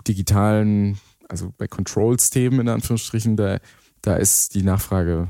digitalen, 0.07 0.97
also 1.27 1.53
bei 1.57 1.67
Controls-Themen 1.67 2.61
in 2.61 2.69
Anführungsstrichen. 2.69 3.35
Da, 3.35 3.59
da 4.01 4.15
ist 4.15 4.55
die 4.55 4.63
Nachfrage 4.63 5.27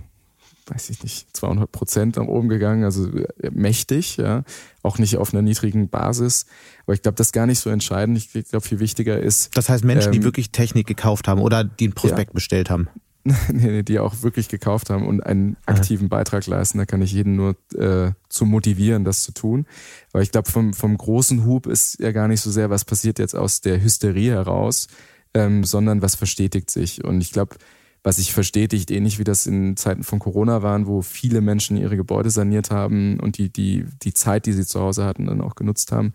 weiß 0.67 0.89
ich 0.89 1.03
nicht, 1.03 1.35
200 1.35 1.71
Prozent 1.71 2.17
nach 2.17 2.25
oben 2.25 2.49
gegangen, 2.49 2.83
also 2.83 3.07
äh, 3.07 3.49
mächtig, 3.51 4.17
ja, 4.17 4.43
auch 4.83 4.97
nicht 4.99 5.17
auf 5.17 5.33
einer 5.33 5.41
niedrigen 5.41 5.89
Basis. 5.89 6.45
Aber 6.85 6.93
ich 6.93 7.01
glaube, 7.01 7.15
das 7.15 7.27
ist 7.27 7.33
gar 7.33 7.45
nicht 7.45 7.59
so 7.59 7.69
entscheidend. 7.69 8.17
Ich 8.17 8.31
glaube, 8.49 8.65
viel 8.65 8.79
wichtiger 8.79 9.19
ist. 9.19 9.55
Das 9.57 9.69
heißt, 9.69 9.83
Menschen, 9.83 10.13
ähm, 10.13 10.19
die 10.19 10.23
wirklich 10.23 10.51
Technik 10.51 10.87
gekauft 10.87 11.27
haben 11.27 11.41
oder 11.41 11.63
die 11.63 11.89
ein 11.89 11.93
Prospekt 11.93 12.31
ja. 12.31 12.33
bestellt 12.33 12.69
haben. 12.69 12.87
nee, 13.51 13.83
die 13.83 13.99
auch 13.99 14.23
wirklich 14.23 14.49
gekauft 14.49 14.89
haben 14.89 15.05
und 15.05 15.21
einen 15.21 15.57
aktiven 15.65 16.09
Beitrag 16.09 16.45
leisten. 16.47 16.79
Da 16.79 16.85
kann 16.85 17.01
ich 17.01 17.11
jeden 17.11 17.35
nur 17.35 17.55
äh, 17.75 18.11
zu 18.29 18.45
motivieren, 18.45 19.03
das 19.03 19.23
zu 19.23 19.31
tun. 19.31 19.65
Aber 20.11 20.23
ich 20.23 20.31
glaube, 20.31 20.49
vom, 20.49 20.73
vom 20.73 20.97
großen 20.97 21.45
Hub 21.45 21.67
ist 21.67 21.99
ja 21.99 22.11
gar 22.11 22.27
nicht 22.27 22.41
so 22.41 22.49
sehr, 22.49 22.69
was 22.69 22.85
passiert 22.85 23.19
jetzt 23.19 23.35
aus 23.35 23.61
der 23.61 23.81
Hysterie 23.81 24.31
heraus, 24.31 24.87
ähm, 25.33 25.63
sondern 25.63 26.01
was 26.01 26.15
verstetigt 26.15 26.71
sich. 26.71 27.03
Und 27.03 27.21
ich 27.21 27.31
glaube, 27.31 27.57
was 28.03 28.15
sich 28.15 28.33
verstetigt, 28.33 28.89
ähnlich 28.89 29.19
wie 29.19 29.23
das 29.23 29.45
in 29.45 29.77
Zeiten 29.77 30.03
von 30.03 30.17
Corona 30.17 30.63
waren, 30.63 30.87
wo 30.87 31.03
viele 31.03 31.41
Menschen 31.41 31.77
ihre 31.77 31.97
Gebäude 31.97 32.31
saniert 32.31 32.71
haben 32.71 33.19
und 33.19 33.37
die, 33.37 33.53
die, 33.53 33.85
die 34.01 34.13
Zeit, 34.13 34.47
die 34.47 34.53
sie 34.53 34.65
zu 34.65 34.79
Hause 34.79 35.05
hatten, 35.05 35.27
dann 35.27 35.41
auch 35.41 35.53
genutzt 35.53 35.91
haben, 35.91 36.13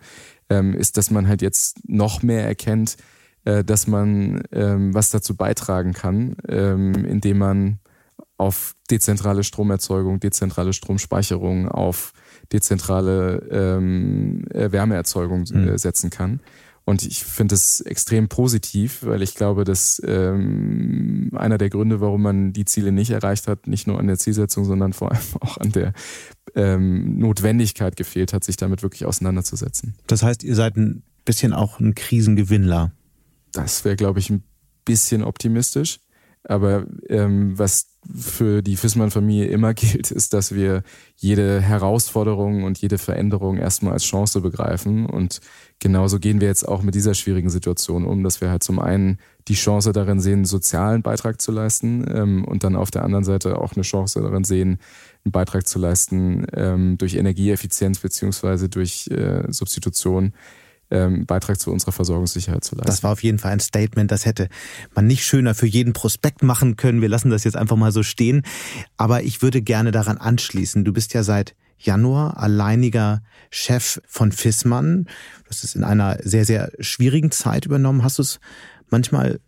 ähm, 0.49 0.73
ist, 0.73 0.97
dass 0.97 1.11
man 1.11 1.27
halt 1.27 1.41
jetzt 1.41 1.87
noch 1.87 2.21
mehr 2.21 2.45
erkennt, 2.45 2.97
äh, 3.47 3.63
dass 3.63 3.87
man 3.87 4.43
ähm, 4.51 4.93
was 4.93 5.09
dazu 5.09 5.37
beitragen 5.37 5.93
kann, 5.93 6.35
ähm, 6.49 6.93
indem 7.05 7.37
man 7.37 7.79
auf 8.37 8.75
dezentrale 8.91 9.43
Stromerzeugung, 9.43 10.19
dezentrale 10.19 10.73
Stromspeicherung, 10.73 11.69
auf 11.69 12.11
dezentrale 12.51 13.37
ähm, 13.49 14.43
äh, 14.51 14.71
Wärmeerzeugung 14.71 15.45
äh, 15.45 15.57
mhm. 15.57 15.77
setzen 15.77 16.09
kann. 16.09 16.41
Und 16.83 17.03
ich 17.03 17.23
finde 17.23 17.55
es 17.55 17.79
extrem 17.79 18.27
positiv, 18.27 19.05
weil 19.05 19.21
ich 19.21 19.33
glaube, 19.33 19.63
dass 19.63 20.01
ähm, 20.05 21.31
einer 21.33 21.57
der 21.57 21.69
Gründe, 21.69 22.01
warum 22.01 22.23
man 22.23 22.51
die 22.51 22.65
Ziele 22.65 22.91
nicht 22.91 23.11
erreicht 23.11 23.47
hat, 23.47 23.67
nicht 23.67 23.87
nur 23.87 23.97
an 23.97 24.07
der 24.07 24.17
Zielsetzung, 24.17 24.65
sondern 24.65 24.91
vor 24.91 25.11
allem 25.11 25.23
auch 25.39 25.57
an 25.57 25.71
der 25.71 25.93
ähm, 26.53 27.17
Notwendigkeit 27.17 27.95
gefehlt 27.95 28.33
hat, 28.33 28.43
sich 28.43 28.57
damit 28.57 28.83
wirklich 28.83 29.05
auseinanderzusetzen. 29.05 29.95
Das 30.07 30.21
heißt, 30.21 30.43
ihr 30.43 30.55
seid 30.55 30.75
ein 30.75 31.03
bisschen 31.23 31.53
auch 31.53 31.79
ein 31.79 31.95
Krisengewinnler. 31.95 32.91
Das 33.51 33.85
wäre, 33.85 33.95
glaube 33.95 34.19
ich, 34.19 34.29
ein 34.29 34.43
bisschen 34.85 35.23
optimistisch. 35.23 35.99
Aber 36.49 36.85
ähm, 37.09 37.59
was 37.59 37.87
für 38.15 38.61
die 38.61 38.77
Fissmann-Familie 38.77 39.47
immer 39.47 39.73
gilt, 39.73 40.11
ist, 40.11 40.33
dass 40.33 40.55
wir 40.55 40.83
jede 41.17 41.59
Herausforderung 41.59 42.63
und 42.63 42.77
jede 42.79 42.97
Veränderung 42.97 43.57
erstmal 43.57 43.93
als 43.93 44.05
Chance 44.05 44.39
begreifen. 44.39 45.05
Und 45.05 45.41
genauso 45.79 46.19
gehen 46.19 46.39
wir 46.39 46.47
jetzt 46.47 46.65
auch 46.65 46.83
mit 46.83 46.95
dieser 46.95 47.15
schwierigen 47.15 47.49
Situation 47.49 48.05
um, 48.05 48.23
dass 48.23 48.39
wir 48.39 48.49
halt 48.49 48.63
zum 48.63 48.79
einen 48.79 49.17
die 49.49 49.55
Chance 49.55 49.91
darin 49.91 50.21
sehen, 50.21 50.35
einen 50.35 50.45
sozialen 50.45 51.01
Beitrag 51.01 51.41
zu 51.41 51.51
leisten 51.51 52.05
ähm, 52.09 52.45
und 52.45 52.63
dann 52.63 52.77
auf 52.77 52.91
der 52.91 53.03
anderen 53.03 53.25
Seite 53.25 53.59
auch 53.59 53.73
eine 53.73 53.83
Chance 53.83 54.21
darin 54.21 54.45
sehen, 54.45 54.79
einen 55.25 55.31
Beitrag 55.33 55.67
zu 55.67 55.79
leisten 55.79 56.45
ähm, 56.53 56.97
durch 56.97 57.15
Energieeffizienz 57.15 57.99
beziehungsweise 57.99 58.69
durch 58.69 59.07
äh, 59.07 59.43
Substitution 59.49 60.33
ähm, 60.89 61.25
Beitrag 61.25 61.59
zu 61.59 61.71
unserer 61.71 61.91
Versorgungssicherheit 61.91 62.63
zu 62.63 62.75
leisten. 62.75 62.87
Das 62.87 63.03
war 63.03 63.11
auf 63.11 63.23
jeden 63.23 63.39
Fall 63.39 63.51
ein 63.51 63.59
Statement, 63.59 64.11
das 64.11 64.25
hätte 64.25 64.47
man 64.95 65.07
nicht 65.07 65.25
schöner 65.25 65.53
für 65.53 65.67
jeden 65.67 65.93
Prospekt 65.93 66.43
machen 66.43 66.75
können. 66.75 67.01
Wir 67.01 67.09
lassen 67.09 67.29
das 67.29 67.43
jetzt 67.43 67.57
einfach 67.57 67.75
mal 67.75 67.91
so 67.91 68.03
stehen. 68.03 68.43
Aber 68.95 69.23
ich 69.23 69.41
würde 69.41 69.61
gerne 69.61 69.91
daran 69.91 70.17
anschließen. 70.17 70.85
Du 70.85 70.93
bist 70.93 71.13
ja 71.13 71.23
seit 71.23 71.55
Januar 71.77 72.37
alleiniger 72.37 73.21
Chef 73.49 74.01
von 74.07 74.31
Fissmann. 74.31 75.07
Hast 75.49 75.63
es 75.63 75.75
in 75.75 75.83
einer 75.83 76.17
sehr, 76.23 76.45
sehr 76.45 76.71
schwierigen 76.79 77.31
Zeit 77.31 77.65
übernommen. 77.65 78.03
Hast 78.03 78.17
du 78.17 78.23
es 78.23 78.39
manchmal 78.89 79.39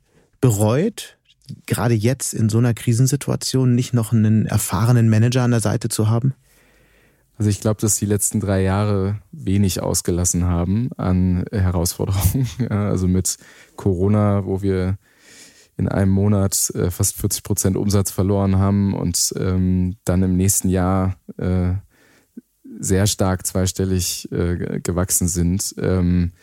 bereut, 0.42 1.18
gerade 1.66 1.96
jetzt 1.96 2.34
in 2.34 2.50
so 2.50 2.60
einer 2.60 2.74
Krisensituation 2.74 3.74
nicht 3.74 3.94
noch 3.94 4.14
einen 4.14 4.46
erfahrenen 4.46 5.10
Manager 5.10 5.44
an 5.44 5.52
der 5.52 5.60
Seite 5.60 5.90
zu 5.90 6.10
haben? 6.10 6.34
Also 7.40 7.52
ich 7.52 7.62
glaube, 7.62 7.80
dass 7.80 7.96
die 7.96 8.06
letzten 8.06 8.42
drei 8.42 8.62
Jahre 8.62 9.22
wenig 9.32 9.82
ausgelassen 9.82 10.44
haben 10.44 10.90
an 10.98 11.46
Herausforderungen. 11.54 12.50
also 12.70 13.08
mit 13.08 13.38
Corona, 13.78 14.46
wo 14.46 14.62
wir 14.62 14.98
in 15.78 15.88
einem 15.88 16.12
Monat 16.12 16.70
äh, 16.76 16.92
fast 16.92 17.16
40 17.16 17.44
Prozent 17.44 17.78
Umsatz 17.78 18.12
verloren 18.12 18.58
haben 18.58 18.94
und 18.94 19.34
ähm, 19.38 19.96
dann 20.04 20.22
im 20.22 20.36
nächsten 20.36 20.68
Jahr 20.68 21.16
äh, 21.38 21.76
sehr 22.78 23.08
stark 23.08 23.46
zweistellig 23.46 24.30
äh, 24.34 24.82
gewachsen 24.82 25.30
sind. 25.30 25.74
Ähm, 25.80 26.34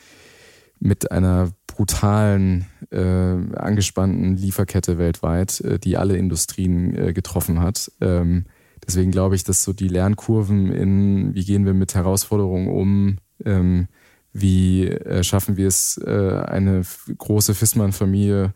mit 0.78 1.10
einer 1.10 1.52
brutalen, 1.66 2.66
angespannten 2.90 4.36
Lieferkette 4.36 4.98
weltweit, 4.98 5.64
die 5.84 5.96
alle 5.96 6.18
Industrien 6.18 7.14
getroffen 7.14 7.60
hat. 7.60 7.90
Ähm, 8.02 8.44
Deswegen 8.86 9.10
glaube 9.10 9.34
ich, 9.34 9.44
dass 9.44 9.64
so 9.64 9.72
die 9.72 9.88
Lernkurven 9.88 10.70
in, 10.70 11.34
wie 11.34 11.44
gehen 11.44 11.66
wir 11.66 11.74
mit 11.74 11.94
Herausforderungen 11.94 12.68
um, 12.68 13.18
ähm, 13.44 13.88
wie 14.32 14.86
äh, 14.86 15.24
schaffen 15.24 15.56
wir 15.56 15.68
es, 15.68 15.98
äh, 15.98 16.42
eine 16.46 16.82
große 17.16 17.54
Fissmann-Familie 17.54 18.52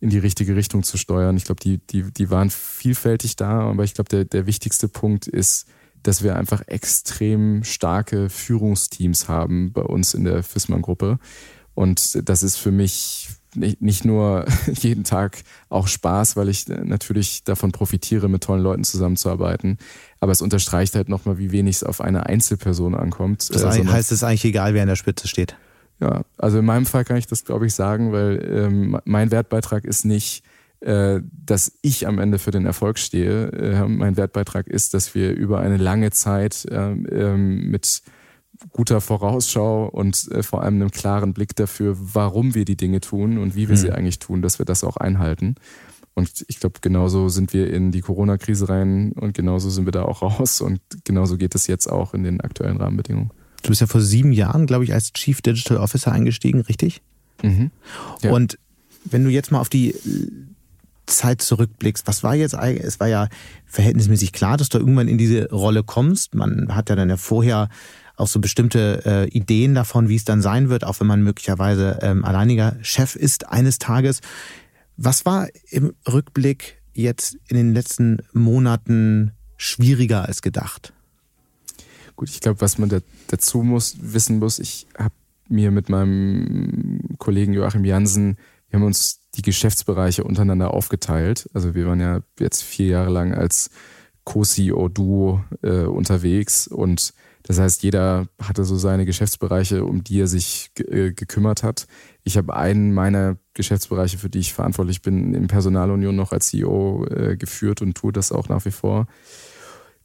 in 0.00 0.10
die 0.10 0.18
richtige 0.18 0.56
Richtung 0.56 0.82
zu 0.82 0.98
steuern. 0.98 1.36
Ich 1.36 1.44
glaube, 1.44 1.60
die, 1.60 1.78
die, 1.78 2.02
die 2.12 2.30
waren 2.30 2.50
vielfältig 2.50 3.36
da, 3.36 3.60
aber 3.60 3.84
ich 3.84 3.94
glaube, 3.94 4.08
der, 4.08 4.24
der 4.24 4.46
wichtigste 4.46 4.88
Punkt 4.88 5.26
ist, 5.26 5.66
dass 6.02 6.22
wir 6.22 6.36
einfach 6.36 6.62
extrem 6.66 7.64
starke 7.64 8.28
Führungsteams 8.28 9.28
haben 9.28 9.72
bei 9.72 9.82
uns 9.82 10.12
in 10.12 10.24
der 10.24 10.42
Fissmann-Gruppe. 10.42 11.18
Und 11.74 12.28
das 12.28 12.42
ist 12.42 12.56
für 12.56 12.70
mich 12.70 13.28
nicht, 13.56 13.80
nicht 13.80 14.04
nur 14.04 14.44
jeden 14.72 15.04
Tag 15.04 15.42
auch 15.68 15.88
Spaß, 15.88 16.36
weil 16.36 16.48
ich 16.48 16.68
natürlich 16.68 17.44
davon 17.44 17.72
profitiere, 17.72 18.28
mit 18.28 18.44
tollen 18.44 18.62
Leuten 18.62 18.84
zusammenzuarbeiten. 18.84 19.78
Aber 20.20 20.32
es 20.32 20.42
unterstreicht 20.42 20.94
halt 20.94 21.08
nochmal, 21.08 21.38
wie 21.38 21.52
wenig 21.52 21.76
es 21.76 21.84
auf 21.84 22.00
eine 22.00 22.26
Einzelperson 22.26 22.94
ankommt. 22.94 23.54
Das 23.54 23.62
äh, 23.62 23.86
heißt 23.86 24.12
es 24.12 24.22
eigentlich 24.22 24.44
egal, 24.44 24.74
wer 24.74 24.82
an 24.82 24.88
der 24.88 24.96
Spitze 24.96 25.28
steht. 25.28 25.56
Ja, 26.00 26.22
also 26.38 26.58
in 26.58 26.64
meinem 26.64 26.86
Fall 26.86 27.04
kann 27.04 27.16
ich 27.16 27.26
das, 27.26 27.44
glaube 27.44 27.66
ich, 27.66 27.74
sagen, 27.74 28.12
weil 28.12 28.44
ähm, 28.50 28.98
mein 29.04 29.30
Wertbeitrag 29.30 29.84
ist 29.84 30.04
nicht, 30.04 30.42
äh, 30.80 31.20
dass 31.46 31.72
ich 31.82 32.06
am 32.06 32.18
Ende 32.18 32.38
für 32.38 32.50
den 32.50 32.66
Erfolg 32.66 32.98
stehe. 32.98 33.52
Äh, 33.52 33.88
mein 33.88 34.16
Wertbeitrag 34.16 34.66
ist, 34.66 34.92
dass 34.92 35.14
wir 35.14 35.32
über 35.32 35.60
eine 35.60 35.76
lange 35.76 36.10
Zeit 36.10 36.66
äh, 36.70 36.90
mit 36.94 38.02
guter 38.72 39.00
Vorausschau 39.00 39.88
und 39.88 40.30
äh, 40.30 40.42
vor 40.42 40.62
allem 40.62 40.76
einem 40.76 40.90
klaren 40.90 41.32
Blick 41.32 41.56
dafür, 41.56 41.96
warum 41.98 42.54
wir 42.54 42.64
die 42.64 42.76
Dinge 42.76 43.00
tun 43.00 43.38
und 43.38 43.54
wie 43.54 43.68
wir 43.68 43.76
mhm. 43.76 43.80
sie 43.80 43.92
eigentlich 43.92 44.18
tun, 44.18 44.42
dass 44.42 44.58
wir 44.58 44.66
das 44.66 44.84
auch 44.84 44.96
einhalten. 44.96 45.56
Und 46.14 46.44
ich 46.46 46.60
glaube, 46.60 46.78
genauso 46.80 47.28
sind 47.28 47.52
wir 47.52 47.72
in 47.72 47.90
die 47.90 48.00
Corona-Krise 48.00 48.68
rein 48.68 49.12
und 49.12 49.34
genauso 49.34 49.68
sind 49.68 49.84
wir 49.84 49.92
da 49.92 50.04
auch 50.04 50.22
raus 50.22 50.60
und 50.60 50.80
genauso 51.04 51.36
geht 51.36 51.54
es 51.54 51.66
jetzt 51.66 51.88
auch 51.88 52.14
in 52.14 52.22
den 52.22 52.40
aktuellen 52.40 52.76
Rahmenbedingungen. 52.76 53.30
Du 53.62 53.70
bist 53.70 53.80
ja 53.80 53.86
vor 53.86 54.00
sieben 54.00 54.32
Jahren, 54.32 54.66
glaube 54.66 54.84
ich, 54.84 54.92
als 54.92 55.12
Chief 55.12 55.40
Digital 55.40 55.78
Officer 55.78 56.12
eingestiegen, 56.12 56.60
richtig? 56.60 57.02
Mhm. 57.42 57.70
Ja. 58.22 58.32
Und 58.32 58.58
wenn 59.04 59.24
du 59.24 59.30
jetzt 59.30 59.50
mal 59.50 59.60
auf 59.60 59.68
die 59.68 59.94
Zeit 61.06 61.42
zurückblickst, 61.42 62.06
was 62.06 62.22
war 62.22 62.34
jetzt 62.34 62.54
eigentlich, 62.54 62.84
es 62.84 63.00
war 63.00 63.08
ja 63.08 63.28
verhältnismäßig 63.66 64.32
klar, 64.32 64.56
dass 64.56 64.68
du 64.68 64.78
irgendwann 64.78 65.08
in 65.08 65.18
diese 65.18 65.50
Rolle 65.50 65.82
kommst. 65.82 66.34
Man 66.34 66.74
hat 66.74 66.90
ja 66.90 66.96
dann 66.96 67.10
ja 67.10 67.16
vorher 67.16 67.68
auch 68.16 68.28
so 68.28 68.40
bestimmte 68.40 69.02
äh, 69.04 69.28
Ideen 69.28 69.74
davon, 69.74 70.08
wie 70.08 70.16
es 70.16 70.24
dann 70.24 70.42
sein 70.42 70.68
wird, 70.68 70.84
auch 70.84 71.00
wenn 71.00 71.06
man 71.06 71.22
möglicherweise 71.22 71.98
ähm, 72.02 72.24
alleiniger 72.24 72.76
Chef 72.82 73.16
ist 73.16 73.48
eines 73.48 73.78
Tages. 73.78 74.20
Was 74.96 75.26
war 75.26 75.48
im 75.70 75.94
Rückblick 76.10 76.80
jetzt 76.92 77.36
in 77.48 77.56
den 77.56 77.74
letzten 77.74 78.18
Monaten 78.32 79.32
schwieriger 79.56 80.26
als 80.26 80.42
gedacht? 80.42 80.92
Gut, 82.16 82.30
ich 82.30 82.40
glaube, 82.40 82.60
was 82.60 82.78
man 82.78 82.88
da, 82.88 82.98
dazu 83.26 83.62
muss, 83.62 83.96
wissen 84.00 84.38
muss, 84.38 84.60
ich 84.60 84.86
habe 84.96 85.14
mir 85.48 85.72
mit 85.72 85.88
meinem 85.88 87.00
Kollegen 87.18 87.52
Joachim 87.52 87.84
Jansen, 87.84 88.38
wir 88.70 88.78
haben 88.78 88.86
uns 88.86 89.20
die 89.34 89.42
Geschäftsbereiche 89.42 90.24
untereinander 90.24 90.72
aufgeteilt. 90.72 91.48
Also 91.54 91.74
wir 91.74 91.86
waren 91.86 92.00
ja 92.00 92.20
jetzt 92.38 92.62
vier 92.62 92.86
Jahre 92.86 93.10
lang 93.10 93.34
als 93.34 93.70
Co-CEO-Duo 94.24 95.44
äh, 95.62 95.82
unterwegs 95.82 96.66
und 96.66 97.14
das 97.46 97.58
heißt, 97.60 97.82
jeder 97.82 98.26
hatte 98.40 98.64
so 98.64 98.76
seine 98.76 99.04
Geschäftsbereiche, 99.04 99.84
um 99.84 100.02
die 100.02 100.20
er 100.20 100.26
sich 100.26 100.70
äh, 100.78 101.12
gekümmert 101.12 101.62
hat. 101.62 101.86
Ich 102.22 102.38
habe 102.38 102.56
einen 102.56 102.94
meiner 102.94 103.36
Geschäftsbereiche, 103.52 104.16
für 104.16 104.30
die 104.30 104.38
ich 104.38 104.54
verantwortlich 104.54 105.02
bin, 105.02 105.34
in 105.34 105.46
Personalunion 105.46 106.16
noch 106.16 106.32
als 106.32 106.48
CEO 106.48 107.06
äh, 107.06 107.36
geführt 107.36 107.82
und 107.82 107.94
tue 107.94 108.12
das 108.12 108.32
auch 108.32 108.48
nach 108.48 108.64
wie 108.64 108.70
vor. 108.70 109.06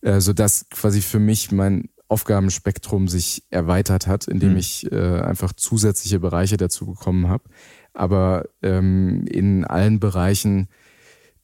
Äh, 0.02 0.19
sodass 0.19 0.67
quasi 0.69 1.02
für 1.02 1.19
mich 1.19 1.52
mein 1.52 1.89
Aufgabenspektrum 2.10 3.08
sich 3.08 3.43
erweitert 3.49 4.08
hat, 4.08 4.28
indem 4.28 4.52
mhm. 4.52 4.58
ich 4.58 4.91
äh, 4.91 5.21
einfach 5.21 5.54
zusätzliche 5.54 6.19
Bereiche 6.19 6.58
dazu 6.58 6.88
bekommen 6.88 7.30
habe. 7.30 7.45
Aber 7.93 8.49
ähm, 8.62 9.25
in 9.28 9.63
allen 9.63 10.02
Bereichen 10.02 10.67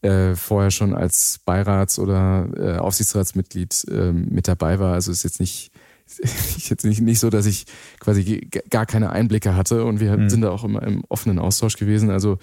äh, 0.02 0.36
vorher 0.36 0.72
schon 0.72 0.94
als 0.94 1.40
Beirats- 1.46 2.00
oder 2.00 2.50
äh, 2.58 2.78
Aufsichtsratsmitglied 2.80 3.86
äh, 3.90 4.12
mit 4.12 4.48
dabei 4.48 4.80
war. 4.80 4.94
Also 4.94 5.12
ist 5.12 5.24
jetzt 5.24 5.40
nicht 5.40 5.72
jetzt 6.58 6.86
nicht, 6.86 7.02
nicht 7.02 7.20
so, 7.20 7.30
dass 7.30 7.46
ich 7.46 7.66
quasi 8.00 8.48
gar 8.70 8.86
keine 8.86 9.10
Einblicke 9.10 9.56
hatte 9.56 9.86
und 9.86 10.00
wir 10.00 10.18
mhm. 10.18 10.30
sind 10.30 10.42
da 10.42 10.52
auch 10.52 10.64
immer 10.64 10.84
im 10.84 11.04
offenen 11.10 11.40
Austausch 11.40 11.78
gewesen. 11.78 12.10
Also 12.10 12.38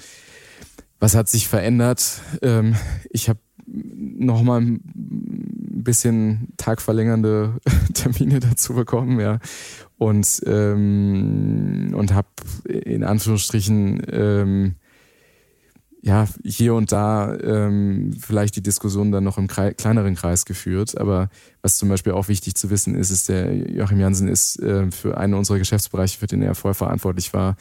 was 0.98 1.14
hat 1.16 1.28
sich 1.28 1.48
verändert? 1.48 2.20
Ähm, 2.42 2.76
ich 3.10 3.28
habe 3.28 3.40
nochmal 3.66 4.60
ein 4.60 4.80
bisschen 4.84 6.48
tagverlängernde 6.56 7.56
Termine 7.94 8.40
dazu 8.40 8.74
bekommen, 8.74 9.18
ja. 9.18 9.38
Und, 9.98 10.42
ähm, 10.46 11.92
und 11.94 12.12
habe 12.12 12.28
in 12.68 13.04
Anführungsstrichen 13.04 14.02
ähm, 14.10 14.74
ja, 16.04 16.26
hier 16.44 16.74
und 16.74 16.90
da 16.90 17.32
ähm, 17.38 18.12
vielleicht 18.18 18.56
die 18.56 18.62
Diskussion 18.62 19.12
dann 19.12 19.22
noch 19.22 19.38
im 19.38 19.46
Kreis, 19.46 19.76
kleineren 19.76 20.16
Kreis 20.16 20.44
geführt. 20.44 20.98
Aber 20.98 21.30
was 21.62 21.76
zum 21.76 21.88
Beispiel 21.88 22.12
auch 22.12 22.26
wichtig 22.26 22.56
zu 22.56 22.70
wissen 22.70 22.96
ist, 22.96 23.10
ist, 23.10 23.28
der 23.28 23.54
Joachim 23.70 24.00
Jansen 24.00 24.26
ist 24.26 24.58
äh, 24.58 24.90
für 24.90 25.16
einen 25.16 25.34
unserer 25.34 25.58
Geschäftsbereiche, 25.58 26.18
für 26.18 26.26
den 26.26 26.42
er 26.42 26.56
vorher 26.56 26.74
verantwortlich 26.74 27.32
war, 27.32 27.56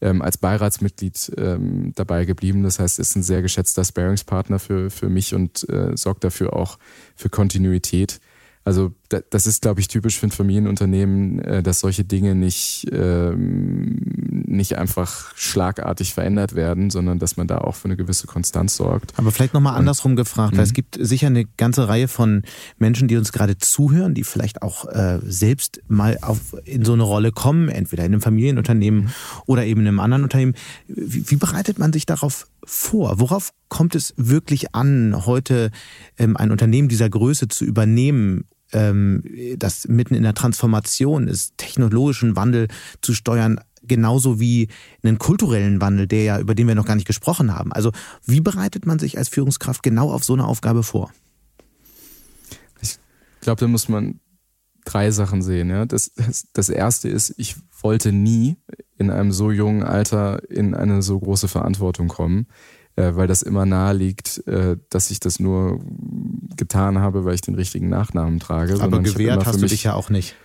ähm, 0.00 0.22
als 0.22 0.38
Beiratsmitglied 0.38 1.32
ähm, 1.36 1.92
dabei 1.94 2.24
geblieben. 2.24 2.64
Das 2.64 2.80
heißt, 2.80 2.98
ist 2.98 3.14
ein 3.14 3.22
sehr 3.22 3.42
geschätzter 3.42 3.84
Sparingspartner 3.84 4.58
für, 4.58 4.90
für 4.90 5.08
mich 5.08 5.32
und 5.32 5.68
äh, 5.68 5.96
sorgt 5.96 6.24
dafür 6.24 6.54
auch 6.54 6.78
für 7.14 7.28
Kontinuität. 7.28 8.18
Also 8.64 8.92
das 9.08 9.46
ist, 9.46 9.60
glaube 9.60 9.80
ich, 9.80 9.88
typisch 9.88 10.18
für 10.18 10.26
ein 10.26 10.30
Familienunternehmen, 10.30 11.38
äh, 11.40 11.62
dass 11.62 11.80
solche 11.80 12.04
Dinge 12.04 12.34
nicht, 12.34 12.86
ähm, 12.90 14.33
nicht 14.56 14.76
einfach 14.76 15.36
schlagartig 15.36 16.14
verändert 16.14 16.54
werden, 16.54 16.90
sondern 16.90 17.18
dass 17.18 17.36
man 17.36 17.46
da 17.46 17.58
auch 17.58 17.74
für 17.74 17.86
eine 17.86 17.96
gewisse 17.96 18.26
Konstanz 18.26 18.76
sorgt. 18.76 19.12
Aber 19.16 19.32
vielleicht 19.32 19.54
nochmal 19.54 19.76
andersrum 19.76 20.16
gefragt, 20.16 20.56
weil 20.56 20.64
es 20.64 20.70
mhm. 20.70 20.74
gibt 20.74 20.98
sicher 21.00 21.26
eine 21.26 21.44
ganze 21.44 21.88
Reihe 21.88 22.08
von 22.08 22.42
Menschen, 22.78 23.08
die 23.08 23.16
uns 23.16 23.32
gerade 23.32 23.58
zuhören, 23.58 24.14
die 24.14 24.24
vielleicht 24.24 24.62
auch 24.62 24.86
äh, 24.86 25.20
selbst 25.24 25.80
mal 25.88 26.18
auf, 26.22 26.56
in 26.64 26.84
so 26.84 26.92
eine 26.92 27.02
Rolle 27.02 27.32
kommen, 27.32 27.68
entweder 27.68 28.04
in 28.04 28.12
einem 28.12 28.22
Familienunternehmen 28.22 29.04
mhm. 29.04 29.10
oder 29.46 29.64
eben 29.64 29.82
in 29.82 29.88
einem 29.88 30.00
anderen 30.00 30.22
Unternehmen. 30.22 30.54
Wie, 30.86 31.30
wie 31.30 31.36
bereitet 31.36 31.78
man 31.78 31.92
sich 31.92 32.06
darauf 32.06 32.46
vor? 32.64 33.20
Worauf 33.20 33.52
kommt 33.68 33.94
es 33.94 34.14
wirklich 34.16 34.74
an, 34.74 35.26
heute 35.26 35.70
ähm, 36.18 36.36
ein 36.36 36.50
Unternehmen 36.50 36.88
dieser 36.88 37.08
Größe 37.08 37.48
zu 37.48 37.64
übernehmen 37.64 38.44
ähm, 38.74 39.22
das 39.56 39.88
mitten 39.88 40.14
in 40.14 40.24
der 40.24 40.34
Transformation 40.34 41.28
ist, 41.28 41.56
technologischen 41.56 42.36
Wandel 42.36 42.68
zu 43.00 43.14
steuern, 43.14 43.60
genauso 43.86 44.40
wie 44.40 44.68
einen 45.02 45.18
kulturellen 45.18 45.80
Wandel, 45.80 46.06
der 46.06 46.22
ja, 46.22 46.38
über 46.40 46.54
den 46.54 46.68
wir 46.68 46.74
noch 46.74 46.86
gar 46.86 46.96
nicht 46.96 47.06
gesprochen 47.06 47.54
haben. 47.54 47.72
Also 47.72 47.92
wie 48.24 48.40
bereitet 48.40 48.86
man 48.86 48.98
sich 48.98 49.18
als 49.18 49.28
Führungskraft 49.28 49.82
genau 49.82 50.10
auf 50.10 50.24
so 50.24 50.32
eine 50.32 50.46
Aufgabe 50.46 50.82
vor? 50.82 51.12
Ich 52.80 52.98
glaube, 53.40 53.60
da 53.60 53.68
muss 53.68 53.88
man 53.88 54.20
drei 54.84 55.10
Sachen 55.10 55.42
sehen. 55.42 55.68
Ja? 55.70 55.86
Das, 55.86 56.12
das, 56.14 56.48
das 56.52 56.68
erste 56.68 57.08
ist, 57.08 57.34
ich 57.36 57.56
wollte 57.80 58.12
nie 58.12 58.56
in 58.96 59.10
einem 59.10 59.32
so 59.32 59.50
jungen 59.50 59.82
Alter 59.82 60.48
in 60.50 60.74
eine 60.74 61.02
so 61.02 61.18
große 61.18 61.48
Verantwortung 61.48 62.08
kommen 62.08 62.46
äh, 62.96 63.14
weil 63.14 63.26
das 63.26 63.42
immer 63.42 63.66
nahe 63.66 63.94
liegt, 63.94 64.46
äh, 64.46 64.76
dass 64.90 65.10
ich 65.10 65.20
das 65.20 65.40
nur 65.40 65.80
getan 66.56 66.98
habe, 66.98 67.24
weil 67.24 67.34
ich 67.34 67.40
den 67.40 67.54
richtigen 67.54 67.88
Nachnamen 67.88 68.38
trage. 68.38 68.80
Aber 68.80 69.00
gewehrt 69.00 69.46
hast 69.46 69.60
du 69.60 69.66
dich 69.66 69.84
ja 69.84 69.94
auch 69.94 70.10
nicht. 70.10 70.36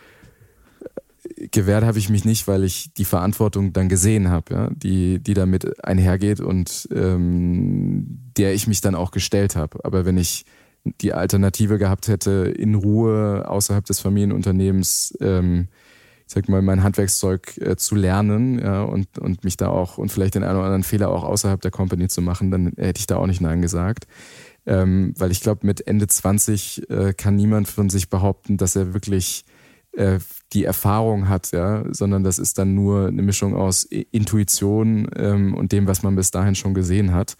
Gewehrt 1.52 1.84
habe 1.84 1.97
ich 1.97 2.10
mich 2.10 2.25
nicht, 2.25 2.47
weil 2.47 2.63
ich 2.63 2.93
die 2.93 3.06
Verantwortung 3.06 3.73
dann 3.73 3.89
gesehen 3.89 4.30
habe, 4.30 4.54
ja, 4.54 4.69
die, 4.71 5.19
die 5.19 5.34
damit 5.34 5.84
einhergeht 5.84 6.41
und 6.41 6.88
ähm, 6.93 8.32
der 8.38 8.54
ich 8.54 8.67
mich 8.67 8.82
dann 8.82 8.95
auch 8.95 9.12
gestellt 9.12 9.56
habe. 9.56 9.84
Aber 9.84 10.06
wenn 10.06 10.17
ich 10.17 10.45
die 11.02 11.13
Alternative 11.13 11.78
gehabt 11.78 12.08
hätte, 12.08 12.54
in 12.58 12.75
Ruhe 12.75 13.45
außerhalb 13.47 13.86
des 13.86 13.99
Familienunternehmens 13.99 15.17
ähm, 15.21 15.67
ich 16.30 16.36
sag 16.36 16.47
mal, 16.47 16.62
mein 16.62 16.84
Handwerkszeug 16.84 17.58
äh, 17.58 17.75
zu 17.75 17.95
lernen 17.95 18.60
ja, 18.60 18.84
und, 18.84 19.17
und 19.17 19.43
mich 19.43 19.58
da 19.58 19.69
auch 19.69 19.97
und 19.97 20.12
vielleicht 20.12 20.36
den 20.36 20.43
einen 20.43 20.58
oder 20.58 20.65
anderen 20.65 20.84
Fehler 20.84 21.10
auch 21.10 21.23
außerhalb 21.23 21.60
der 21.60 21.71
Company 21.71 22.08
zu 22.08 22.21
machen, 22.21 22.52
dann 22.52 22.73
hätte 22.78 22.99
ich 22.99 23.08
da 23.08 23.17
auch 23.17 23.25
nicht 23.25 23.41
Nein 23.41 23.63
gesagt. 23.63 24.06
Ähm, 24.67 25.15
weil 25.17 25.32
ich 25.32 25.41
glaube, 25.41 25.65
mit 25.65 25.88
Ende 25.88 26.06
20 26.06 26.88
äh, 26.88 27.13
kann 27.13 27.36
niemand 27.36 27.67
von 27.67 27.89
sich 27.89 28.10
behaupten, 28.10 28.58
dass 28.58 28.75
er 28.75 28.93
wirklich 28.93 29.43
äh, 29.99 30.19
die 30.53 30.63
Erfahrung 30.63 31.27
hat, 31.27 31.51
ja, 31.51 31.83
sondern 31.91 32.23
das 32.23 32.39
ist 32.39 32.57
dann 32.57 32.73
nur 32.73 33.07
eine 33.07 33.21
Mischung 33.21 33.53
aus 33.53 33.83
Intuition 33.83 35.07
ähm, 35.15 35.53
und 35.53 35.71
dem, 35.73 35.85
was 35.88 36.01
man 36.01 36.15
bis 36.15 36.31
dahin 36.31 36.55
schon 36.55 36.73
gesehen 36.73 37.13
hat. 37.13 37.35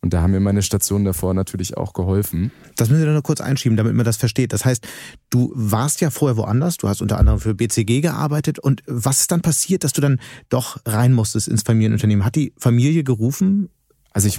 Und 0.00 0.12
da 0.12 0.20
haben 0.20 0.32
mir 0.32 0.40
meine 0.40 0.62
Stationen 0.62 1.04
davor 1.04 1.32
natürlich 1.32 1.76
auch 1.76 1.92
geholfen. 1.92 2.52
Das 2.76 2.90
müssen 2.90 3.04
wir 3.04 3.12
nur 3.12 3.22
kurz 3.22 3.40
einschieben, 3.40 3.76
damit 3.76 3.94
man 3.94 4.04
das 4.04 4.16
versteht. 4.16 4.52
Das 4.52 4.64
heißt, 4.64 4.86
du 5.30 5.52
warst 5.54 6.00
ja 6.00 6.10
vorher 6.10 6.36
woanders, 6.36 6.76
du 6.76 6.88
hast 6.88 7.00
unter 7.00 7.18
anderem 7.18 7.40
für 7.40 7.54
BCG 7.54 8.00
gearbeitet. 8.00 8.58
Und 8.58 8.82
was 8.86 9.20
ist 9.20 9.32
dann 9.32 9.40
passiert, 9.40 9.82
dass 9.82 9.92
du 9.92 10.00
dann 10.00 10.20
doch 10.48 10.78
rein 10.84 11.14
musstest 11.14 11.48
ins 11.48 11.62
Familienunternehmen? 11.62 12.24
Hat 12.24 12.36
die 12.36 12.52
Familie 12.58 13.04
gerufen? 13.04 13.70
Also 14.12 14.28
ich 14.28 14.38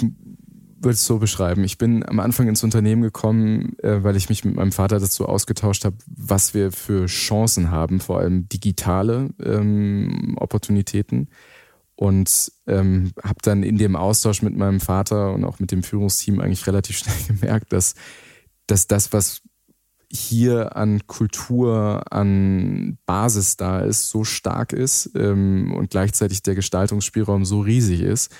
würde 0.84 0.96
es 0.96 1.06
so 1.06 1.19
beschreiben. 1.19 1.63
Ich 1.63 1.78
bin 1.78 2.08
am 2.08 2.19
Anfang 2.19 2.48
ins 2.48 2.63
Unternehmen 2.63 3.02
gekommen, 3.02 3.78
äh, 3.80 4.04
weil 4.04 4.15
ich 4.15 4.30
mich 4.30 4.46
mit 4.46 4.56
meinem 4.56 4.72
Vater 4.72 5.00
dazu 5.00 5.28
ausgetauscht 5.28 5.86
habe, 5.86 5.98
was 6.08 6.54
wir 6.54 6.72
für 6.72 7.06
Chancen 7.06 7.72
haben, 7.72 8.00
vor 8.00 8.19
allem 8.19 8.48
digitale 8.50 9.30
ähm, 9.43 10.36
Opportunitäten 10.39 11.30
und 11.96 12.52
ähm, 12.67 13.12
habe 13.24 13.39
dann 13.41 13.63
in 13.63 13.78
dem 13.78 13.96
Austausch 13.96 14.41
mit 14.41 14.56
meinem 14.56 14.80
Vater 14.80 15.34
und 15.34 15.43
auch 15.46 15.60
mit 15.60 15.72
dem 15.72 15.84
Führungsteam 15.84 16.39
eigentlich 16.39 16.67
relativ 16.67 16.98
schnell 17.00 17.15
gemerkt, 17.28 17.74
dass, 17.74 17.96
dass 18.67 18.88
das, 18.88 19.13
was 19.13 19.41
hier 20.15 20.76
an 20.76 21.08
Kultur, 21.08 22.04
an 22.12 23.00
Basis 23.06 23.58
da 23.58 23.80
ist, 23.80 24.10
so 24.10 24.24
stark 24.24 24.72
ist 24.72 25.10
ähm, 25.15 25.74
und 25.76 25.89
gleichzeitig 25.89 26.43
der 26.43 26.54
Gestaltungsspielraum 26.54 27.46
so 27.46 27.62
riesig 27.62 28.02
ist, 28.02 28.32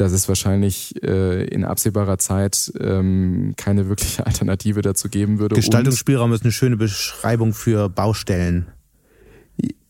dass 0.00 0.12
es 0.12 0.28
wahrscheinlich 0.28 1.02
äh, 1.02 1.44
in 1.44 1.64
absehbarer 1.64 2.18
Zeit 2.18 2.72
ähm, 2.80 3.52
keine 3.56 3.88
wirkliche 3.88 4.26
Alternative 4.26 4.80
dazu 4.80 5.08
geben 5.08 5.38
würde. 5.38 5.56
Gestaltungsspielraum 5.56 6.32
ist 6.32 6.42
eine 6.42 6.52
schöne 6.52 6.76
Beschreibung 6.76 7.52
für 7.52 7.88
Baustellen. 7.88 8.68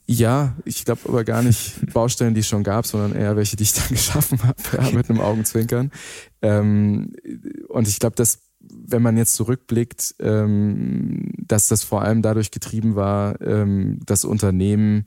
Ja, 0.06 0.56
ich 0.64 0.84
glaube 0.84 1.02
aber 1.04 1.22
gar 1.22 1.42
nicht 1.42 1.92
Baustellen, 1.92 2.34
die 2.34 2.40
es 2.40 2.48
schon 2.48 2.64
gab, 2.64 2.84
sondern 2.84 3.14
eher 3.14 3.36
welche, 3.36 3.54
die 3.54 3.62
ich 3.62 3.72
dann 3.72 3.88
geschaffen 3.90 4.42
habe, 4.42 4.56
ja, 4.76 4.90
mit 4.90 5.08
einem 5.08 5.20
Augenzwinkern. 5.20 5.92
Ähm, 6.42 7.12
und 7.68 7.86
ich 7.86 8.00
glaube, 8.00 8.16
dass 8.16 8.40
wenn 8.58 9.02
man 9.02 9.16
jetzt 9.16 9.34
zurückblickt, 9.34 10.16
ähm, 10.18 11.32
dass 11.38 11.68
das 11.68 11.84
vor 11.84 12.02
allem 12.02 12.22
dadurch 12.22 12.50
getrieben 12.50 12.96
war, 12.96 13.40
ähm, 13.40 14.00
das 14.04 14.24
Unternehmen 14.24 15.04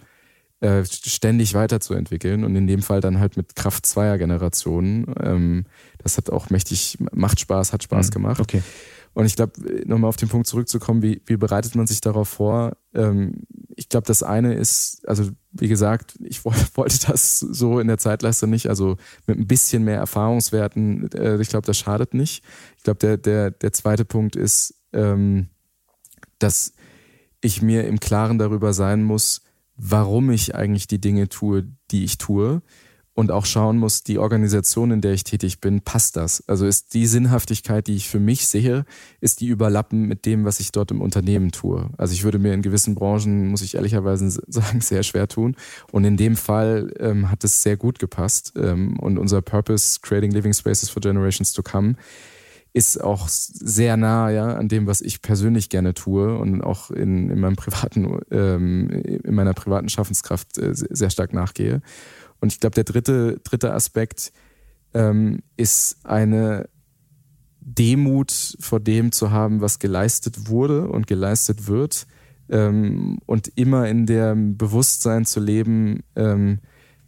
äh, 0.64 0.86
ständig 0.86 1.54
weiterzuentwickeln 1.56 2.46
und 2.46 2.56
in 2.56 2.68
dem 2.68 2.82
Fall 2.82 3.02
dann 3.02 3.20
halt 3.20 3.36
mit 3.36 3.54
Kraft 3.54 3.86
zweier 3.86 4.18
Generationen. 4.18 5.14
Ähm, 5.22 5.66
das 5.98 6.16
hat 6.16 6.30
auch 6.30 6.50
mächtig, 6.50 6.98
macht 7.12 7.42
Spaß, 7.42 7.74
hat 7.74 7.84
Spaß 7.84 8.08
mhm. 8.08 8.12
gemacht. 8.12 8.40
Okay. 8.40 8.64
Und 9.14 9.26
ich 9.26 9.36
glaube, 9.36 9.54
nochmal 9.86 10.08
auf 10.08 10.16
den 10.16 10.30
Punkt 10.30 10.48
zurückzukommen, 10.48 11.02
wie, 11.04 11.22
wie 11.26 11.36
bereitet 11.36 11.76
man 11.76 11.86
sich 11.86 12.00
darauf 12.00 12.30
vor? 12.30 12.78
Ähm, 12.96 13.44
ich 13.76 13.90
glaube, 13.90 14.08
das 14.08 14.24
eine 14.24 14.54
ist, 14.54 15.08
also 15.08 15.30
wie 15.52 15.68
gesagt, 15.68 16.18
ich 16.24 16.46
wollte 16.46 17.08
das 17.08 17.40
so 17.40 17.80
in 17.82 17.88
der 17.88 17.98
Zeitleiste 17.98 18.48
nicht, 18.48 18.70
also 18.70 18.96
mit 19.28 19.38
ein 19.38 19.48
bisschen 19.48 19.84
mehr 19.84 19.98
Erfahrungswerten, 19.98 21.12
äh, 21.12 21.42
ich 21.42 21.50
glaube, 21.50 21.68
das 21.68 21.78
schadet 21.78 22.14
nicht. 22.14 22.44
Ich 22.78 22.84
glaube, 22.84 23.00
der, 23.00 23.18
der, 23.18 23.52
der 23.52 23.74
zweite 23.74 24.06
Punkt 24.06 24.38
ist, 24.38 24.76
ähm, 24.94 25.50
dass 26.40 26.72
ich 27.42 27.62
mir 27.62 27.86
im 27.86 28.00
Klaren 28.00 28.38
darüber 28.38 28.72
sein 28.72 29.04
muss, 29.04 29.43
warum 29.76 30.32
ich 30.32 30.56
eigentlich 30.56 30.88
die 30.88 31.02
Dinge 31.02 31.30
tue, 31.30 31.68
die 31.92 32.04
ich 32.04 32.18
tue 32.18 32.62
und 33.16 33.32
auch 33.32 33.46
schauen 33.46 33.78
muss, 33.78 34.04
die 34.04 34.18
Organisation, 34.18 34.92
in 34.92 35.02
der 35.02 35.14
ich 35.14 35.24
tätig 35.24 35.62
bin, 35.62 35.82
passt 35.82 36.16
das? 36.16 36.44
Also 36.48 36.66
ist 36.66 36.94
die 36.96 37.06
Sinnhaftigkeit, 37.06 37.86
die 37.86 37.96
ich 37.96 38.10
für 38.10 38.20
mich 38.20 38.48
sehe, 38.48 38.86
ist 39.22 39.42
die 39.42 39.48
überlappen 39.48 40.08
mit 40.08 40.26
dem, 40.26 40.46
was 40.46 40.60
ich 40.60 40.72
dort 40.72 40.90
im 40.90 41.02
Unternehmen 41.02 41.52
tue? 41.52 41.90
Also 41.98 42.14
ich 42.14 42.24
würde 42.24 42.40
mir 42.40 42.54
in 42.54 42.64
gewissen 42.64 42.96
Branchen, 42.96 43.50
muss 43.50 43.62
ich 43.62 43.76
ehrlicherweise 43.76 44.30
sagen, 44.48 44.82
sehr 44.82 45.04
schwer 45.04 45.28
tun. 45.28 45.56
Und 45.92 46.06
in 46.06 46.18
dem 46.18 46.36
Fall 46.36 46.92
ähm, 47.00 47.30
hat 47.30 47.44
es 47.44 47.62
sehr 47.62 47.78
gut 47.78 48.00
gepasst. 48.00 48.54
Ähm, 48.56 48.98
und 49.00 49.20
unser 49.20 49.42
Purpose, 49.42 50.00
Creating 50.02 50.32
Living 50.32 50.54
Spaces 50.54 50.90
for 50.90 51.02
Generations 51.02 51.54
to 51.54 51.62
Come, 51.62 51.96
ist 52.74 53.02
auch 53.02 53.28
sehr 53.28 53.98
nah 53.98 54.32
ja 54.32 54.56
an 54.56 54.68
dem, 54.68 54.88
was 54.88 55.02
ich 55.02 55.22
persönlich 55.22 55.70
gerne 55.70 55.94
tue 55.94 56.36
und 56.38 56.62
auch 56.62 56.90
in, 56.90 57.30
in 57.30 57.40
meinem 57.40 57.56
privaten, 57.56 58.20
ähm, 58.32 58.90
in 58.90 59.36
meiner 59.36 59.54
privaten 59.54 59.90
Schaffenskraft 59.90 60.58
äh, 60.58 60.72
sehr 60.74 61.12
stark 61.12 61.34
nachgehe. 61.34 61.82
Und 62.40 62.52
ich 62.52 62.60
glaube, 62.60 62.74
der 62.74 62.84
dritte, 62.84 63.40
dritte 63.44 63.74
Aspekt 63.74 64.34
ähm, 64.94 65.44
ist 65.56 65.98
eine 66.04 66.68
Demut 67.62 68.58
vor 68.60 68.80
dem 68.80 69.12
zu 69.12 69.32
haben, 69.32 69.62
was 69.62 69.80
geleistet 69.80 70.50
wurde 70.50 70.88
und 70.88 71.08
geleistet 71.08 71.68
wird. 71.68 72.08
Ähm, 72.50 73.20
und 73.26 73.48
immer 73.56 73.88
in 73.88 74.06
dem 74.06 74.58
Bewusstsein 74.58 75.26
zu 75.26 75.40
leben, 75.40 76.04
ähm, 76.16 76.60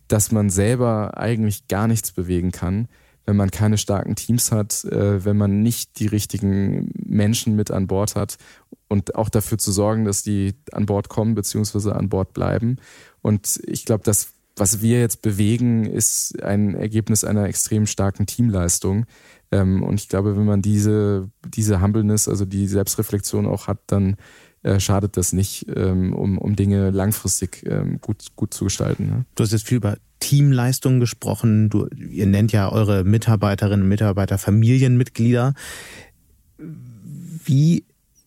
dass 0.07 0.31
man 0.31 0.49
selber 0.49 1.17
eigentlich 1.17 1.67
gar 1.67 1.87
nichts 1.87 2.11
bewegen 2.11 2.51
kann, 2.51 2.87
wenn 3.25 3.35
man 3.35 3.51
keine 3.51 3.77
starken 3.77 4.15
Teams 4.15 4.51
hat, 4.51 4.83
äh, 4.85 5.25
wenn 5.25 5.37
man 5.37 5.61
nicht 5.61 5.99
die 5.99 6.07
richtigen 6.07 6.91
Menschen 7.05 7.55
mit 7.55 7.71
an 7.71 7.87
Bord 7.87 8.15
hat 8.15 8.37
und 8.87 9.15
auch 9.15 9.29
dafür 9.29 9.57
zu 9.57 9.71
sorgen, 9.71 10.05
dass 10.05 10.23
die 10.23 10.53
an 10.71 10.85
Bord 10.85 11.09
kommen 11.09 11.35
bzw. 11.35 11.91
an 11.91 12.09
Bord 12.09 12.33
bleiben. 12.33 12.77
Und 13.21 13.59
ich 13.65 13.85
glaube, 13.85 14.03
das 14.03 14.35
was 14.57 14.81
wir 14.81 14.99
jetzt 14.99 15.21
bewegen, 15.21 15.85
ist 15.85 16.41
ein 16.41 16.75
Ergebnis 16.75 17.23
einer 17.23 17.45
extrem 17.45 17.85
starken 17.85 18.25
Teamleistung. 18.25 19.05
Ähm, 19.51 19.83
und 19.83 19.99
ich 19.99 20.07
glaube, 20.07 20.37
wenn 20.37 20.45
man 20.45 20.61
diese, 20.61 21.29
diese 21.45 21.81
Humbleness, 21.81 22.27
also 22.27 22.45
die 22.45 22.67
Selbstreflexion 22.67 23.47
auch 23.47 23.67
hat, 23.67 23.79
dann 23.87 24.15
äh, 24.65 24.79
schadet 24.79 25.15
das 25.15 25.31
nicht, 25.31 25.67
ähm, 25.75 26.13
um, 26.13 26.39
um 26.39 26.55
Dinge 26.55 26.89
langfristig 26.89 27.63
ähm, 27.67 27.99
gut, 28.01 28.25
gut 28.35 28.51
zu 28.51 28.63
gestalten. 28.63 29.05
Ne? 29.05 29.25
Du 29.35 29.43
hast 29.43 29.51
jetzt 29.51 29.67
viel 29.67 29.77
über 29.77 29.97
Teamleistung 30.19 30.99
gesprochen. 30.99 31.69
Du, 31.69 31.87
ihr 31.87 32.25
nennt 32.25 32.51
ja 32.51 32.71
eure 32.71 33.03
Mitarbeiterinnen 33.03 33.83
und 33.83 33.89
Mitarbeiter 33.89 34.39
Familienmitglieder. 34.39 35.53
Wie 36.57 37.85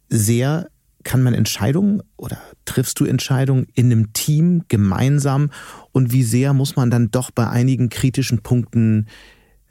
sehr 0.08 0.68
kann 1.02 1.24
man 1.24 1.34
Entscheidungen 1.34 2.02
oder 2.16 2.38
triffst 2.66 3.00
du 3.00 3.04
Entscheidungen 3.04 3.66
in 3.74 3.86
einem 3.86 4.12
Team 4.12 4.62
gemeinsam 4.68 5.50
und 5.90 6.12
wie 6.12 6.22
sehr 6.22 6.52
muss 6.52 6.76
man 6.76 6.88
dann 6.88 7.10
doch 7.10 7.32
bei 7.32 7.48
einigen 7.48 7.88
kritischen 7.88 8.42
Punkten 8.42 9.06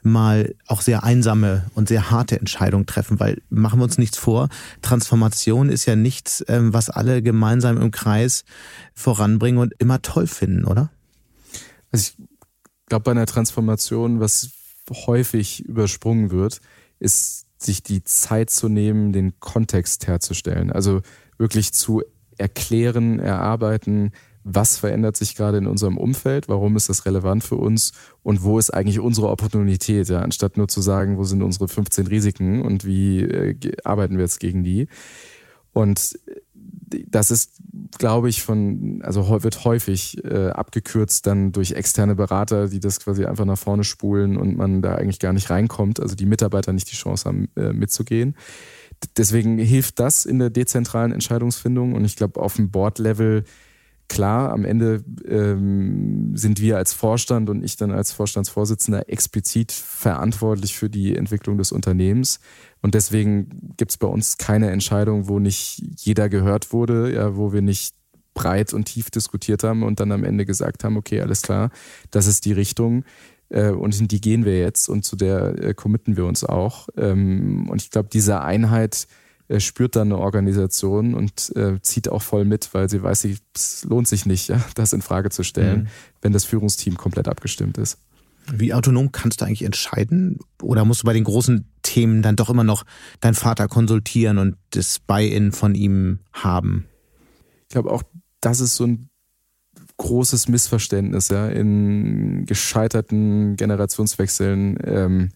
mal 0.02 0.54
auch 0.66 0.80
sehr 0.80 1.04
einsame 1.04 1.66
und 1.74 1.88
sehr 1.88 2.10
harte 2.10 2.38
Entscheidungen 2.38 2.86
treffen, 2.86 3.20
weil 3.20 3.42
machen 3.50 3.80
wir 3.80 3.84
uns 3.84 3.98
nichts 3.98 4.16
vor, 4.16 4.48
Transformation 4.82 5.68
ist 5.68 5.86
ja 5.86 5.96
nichts, 5.96 6.44
ähm, 6.48 6.72
was 6.72 6.90
alle 6.90 7.22
gemeinsam 7.22 7.80
im 7.80 7.90
Kreis 7.90 8.44
voranbringen 8.94 9.60
und 9.60 9.74
immer 9.78 10.02
toll 10.02 10.26
finden, 10.26 10.64
oder? 10.64 10.90
Also 11.90 12.12
ich 12.18 12.26
glaube, 12.86 13.04
bei 13.04 13.10
einer 13.10 13.26
Transformation, 13.26 14.20
was 14.20 14.50
häufig 14.90 15.64
übersprungen 15.64 16.30
wird, 16.30 16.60
ist 16.98 17.46
sich 17.58 17.82
die 17.82 18.04
Zeit 18.04 18.50
zu 18.50 18.68
nehmen, 18.68 19.12
den 19.12 19.38
Kontext 19.40 20.06
herzustellen. 20.06 20.72
Also 20.72 21.02
wirklich 21.38 21.72
zu 21.72 22.02
erklären, 22.36 23.18
erarbeiten, 23.18 24.12
was 24.54 24.78
verändert 24.78 25.16
sich 25.16 25.34
gerade 25.34 25.58
in 25.58 25.66
unserem 25.66 25.96
Umfeld, 25.96 26.48
warum 26.48 26.76
ist 26.76 26.88
das 26.88 27.06
relevant 27.06 27.44
für 27.44 27.56
uns 27.56 27.92
und 28.22 28.42
wo 28.42 28.58
ist 28.58 28.70
eigentlich 28.70 29.00
unsere 29.00 29.28
Opportunität, 29.28 30.08
ja, 30.08 30.20
anstatt 30.20 30.56
nur 30.56 30.68
zu 30.68 30.80
sagen, 30.80 31.18
wo 31.18 31.24
sind 31.24 31.42
unsere 31.42 31.68
15 31.68 32.06
Risiken 32.06 32.62
und 32.62 32.84
wie 32.84 33.20
äh, 33.22 33.56
arbeiten 33.84 34.16
wir 34.16 34.24
jetzt 34.24 34.40
gegen 34.40 34.64
die. 34.64 34.88
Und 35.72 36.18
das 37.06 37.30
ist, 37.30 37.60
glaube 37.98 38.30
ich, 38.30 38.42
von, 38.42 39.02
also 39.02 39.42
wird 39.42 39.64
häufig 39.64 40.24
äh, 40.24 40.48
abgekürzt 40.48 41.26
dann 41.26 41.52
durch 41.52 41.72
externe 41.72 42.14
Berater, 42.14 42.68
die 42.68 42.80
das 42.80 43.00
quasi 43.00 43.26
einfach 43.26 43.44
nach 43.44 43.58
vorne 43.58 43.84
spulen 43.84 44.36
und 44.36 44.56
man 44.56 44.80
da 44.80 44.94
eigentlich 44.94 45.18
gar 45.18 45.34
nicht 45.34 45.50
reinkommt, 45.50 46.00
also 46.00 46.14
die 46.14 46.26
Mitarbeiter 46.26 46.72
nicht 46.72 46.90
die 46.90 46.96
Chance 46.96 47.28
haben, 47.28 47.48
äh, 47.56 47.72
mitzugehen 47.72 48.34
deswegen 49.16 49.58
hilft 49.58 50.00
das 50.00 50.24
in 50.24 50.38
der 50.38 50.50
dezentralen 50.50 51.12
Entscheidungsfindung 51.12 51.94
und 51.94 52.04
ich 52.04 52.16
glaube 52.16 52.40
auf 52.40 52.56
dem 52.56 52.70
Board-Level 52.70 53.44
klar, 54.08 54.52
am 54.52 54.64
Ende 54.64 55.04
ähm, 55.26 56.36
sind 56.36 56.60
wir 56.60 56.76
als 56.76 56.92
Vorstand 56.92 57.50
und 57.50 57.62
ich 57.62 57.76
dann 57.76 57.90
als 57.90 58.12
Vorstandsvorsitzender 58.12 59.08
explizit 59.08 59.72
verantwortlich 59.72 60.76
für 60.76 60.90
die 60.90 61.16
Entwicklung 61.16 61.58
des 61.58 61.72
Unternehmens. 61.72 62.40
Und 62.80 62.94
deswegen 62.94 63.74
gibt 63.76 63.92
es 63.92 63.96
bei 63.96 64.06
uns 64.06 64.38
keine 64.38 64.70
Entscheidung, 64.70 65.28
wo 65.28 65.38
nicht 65.38 65.82
jeder 65.96 66.28
gehört 66.28 66.72
wurde, 66.72 67.14
ja, 67.14 67.36
wo 67.36 67.52
wir 67.52 67.62
nicht 67.62 67.94
breit 68.34 68.72
und 68.72 68.84
tief 68.84 69.10
diskutiert 69.10 69.64
haben 69.64 69.82
und 69.82 70.00
dann 70.00 70.12
am 70.12 70.24
Ende 70.24 70.46
gesagt 70.46 70.84
haben, 70.84 70.96
okay, 70.96 71.20
alles 71.20 71.42
klar, 71.42 71.70
das 72.10 72.26
ist 72.26 72.44
die 72.44 72.52
Richtung. 72.52 73.04
Äh, 73.50 73.70
und 73.70 73.98
in 73.98 74.08
die 74.08 74.20
gehen 74.20 74.44
wir 74.44 74.58
jetzt 74.58 74.88
und 74.88 75.04
zu 75.04 75.16
der 75.16 75.58
äh, 75.58 75.74
committen 75.74 76.16
wir 76.16 76.24
uns 76.24 76.44
auch. 76.44 76.88
Ähm, 76.96 77.68
und 77.68 77.82
ich 77.82 77.90
glaube, 77.90 78.08
diese 78.12 78.40
Einheit 78.40 79.08
spürt 79.56 79.96
dann 79.96 80.12
eine 80.12 80.18
Organisation 80.18 81.14
und 81.14 81.54
äh, 81.56 81.80
zieht 81.80 82.08
auch 82.08 82.22
voll 82.22 82.44
mit, 82.44 82.74
weil 82.74 82.88
sie 82.88 83.02
weiß, 83.02 83.26
es 83.54 83.84
lohnt 83.84 84.06
sich 84.06 84.26
nicht, 84.26 84.48
ja, 84.48 84.60
das 84.74 84.92
in 84.92 85.02
Frage 85.02 85.30
zu 85.30 85.42
stellen, 85.42 85.82
mhm. 85.82 85.88
wenn 86.22 86.32
das 86.32 86.44
Führungsteam 86.44 86.96
komplett 86.96 87.28
abgestimmt 87.28 87.78
ist. 87.78 87.98
Wie 88.50 88.72
autonom 88.72 89.12
kannst 89.12 89.40
du 89.40 89.44
eigentlich 89.44 89.64
entscheiden? 89.64 90.38
Oder 90.62 90.84
musst 90.84 91.02
du 91.02 91.06
bei 91.06 91.12
den 91.12 91.24
großen 91.24 91.66
Themen 91.82 92.22
dann 92.22 92.36
doch 92.36 92.48
immer 92.48 92.64
noch 92.64 92.84
deinen 93.20 93.34
Vater 93.34 93.68
konsultieren 93.68 94.38
und 94.38 94.56
das 94.70 94.98
Buy-in 94.98 95.52
von 95.52 95.74
ihm 95.74 96.20
haben? 96.32 96.86
Ich 97.62 97.68
glaube 97.68 97.90
auch, 97.90 98.02
das 98.40 98.60
ist 98.60 98.76
so 98.76 98.86
ein 98.86 99.10
großes 99.98 100.48
Missverständnis 100.48 101.28
ja, 101.28 101.48
in 101.48 102.46
gescheiterten 102.46 103.56
Generationswechseln. 103.56 104.78
Ähm, 104.84 105.28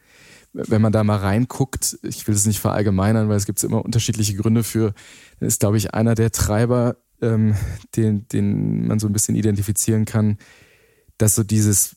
wenn 0.52 0.82
man 0.82 0.92
da 0.92 1.02
mal 1.04 1.16
reinguckt, 1.16 1.98
ich 2.02 2.26
will 2.26 2.34
es 2.34 2.46
nicht 2.46 2.60
verallgemeinern, 2.60 3.28
weil 3.28 3.36
es 3.36 3.46
gibt 3.46 3.62
immer 3.64 3.84
unterschiedliche 3.84 4.34
Gründe 4.34 4.62
für, 4.62 4.94
ist, 5.40 5.60
glaube 5.60 5.76
ich, 5.76 5.94
einer 5.94 6.14
der 6.14 6.30
Treiber, 6.30 6.96
ähm, 7.20 7.54
den, 7.96 8.28
den 8.28 8.86
man 8.86 8.98
so 8.98 9.06
ein 9.06 9.12
bisschen 9.12 9.34
identifizieren 9.34 10.04
kann, 10.04 10.38
dass 11.18 11.34
so 11.34 11.42
dieses 11.42 11.96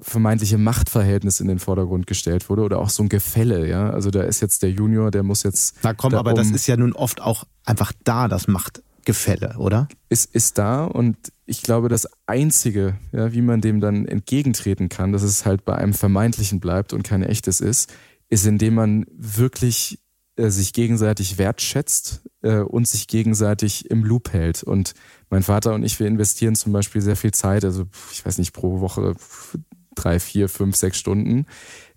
vermeintliche 0.00 0.56
Machtverhältnis 0.56 1.40
in 1.40 1.48
den 1.48 1.58
Vordergrund 1.58 2.06
gestellt 2.06 2.48
wurde 2.48 2.62
oder 2.62 2.78
auch 2.78 2.88
so 2.88 3.02
ein 3.02 3.08
Gefälle, 3.08 3.68
ja. 3.68 3.90
Also 3.90 4.10
da 4.10 4.22
ist 4.22 4.40
jetzt 4.40 4.62
der 4.62 4.70
Junior, 4.70 5.10
der 5.10 5.22
muss 5.22 5.42
jetzt. 5.42 5.76
Na 5.82 5.92
komm, 5.92 6.14
aber 6.14 6.32
das 6.32 6.50
ist 6.50 6.66
ja 6.66 6.76
nun 6.76 6.94
oft 6.94 7.20
auch 7.20 7.44
einfach 7.64 7.92
da, 8.04 8.28
das 8.28 8.48
Macht. 8.48 8.82
Gefälle, 9.04 9.56
oder? 9.58 9.88
Ist, 10.08 10.34
ist 10.34 10.58
da 10.58 10.84
und 10.84 11.16
ich 11.46 11.62
glaube, 11.62 11.88
das 11.88 12.08
Einzige, 12.26 12.96
ja, 13.12 13.32
wie 13.32 13.42
man 13.42 13.60
dem 13.60 13.80
dann 13.80 14.06
entgegentreten 14.06 14.88
kann, 14.88 15.12
dass 15.12 15.22
es 15.22 15.44
halt 15.44 15.64
bei 15.64 15.74
einem 15.74 15.94
Vermeintlichen 15.94 16.60
bleibt 16.60 16.92
und 16.92 17.02
kein 17.02 17.22
echtes 17.22 17.60
ist, 17.60 17.92
ist, 18.28 18.46
indem 18.46 18.74
man 18.74 19.06
wirklich 19.10 19.98
äh, 20.36 20.50
sich 20.50 20.72
gegenseitig 20.72 21.38
wertschätzt 21.38 22.22
äh, 22.42 22.60
und 22.60 22.86
sich 22.86 23.08
gegenseitig 23.08 23.90
im 23.90 24.04
Loop 24.04 24.32
hält. 24.32 24.62
Und 24.62 24.94
mein 25.28 25.42
Vater 25.42 25.74
und 25.74 25.82
ich, 25.82 25.98
wir 25.98 26.06
investieren 26.06 26.54
zum 26.54 26.72
Beispiel 26.72 27.02
sehr 27.02 27.16
viel 27.16 27.32
Zeit, 27.32 27.64
also 27.64 27.86
ich 28.12 28.24
weiß 28.24 28.38
nicht, 28.38 28.52
pro 28.52 28.80
Woche 28.80 29.14
drei, 29.94 30.20
vier, 30.20 30.48
fünf, 30.48 30.76
sechs 30.76 30.98
Stunden, 30.98 31.46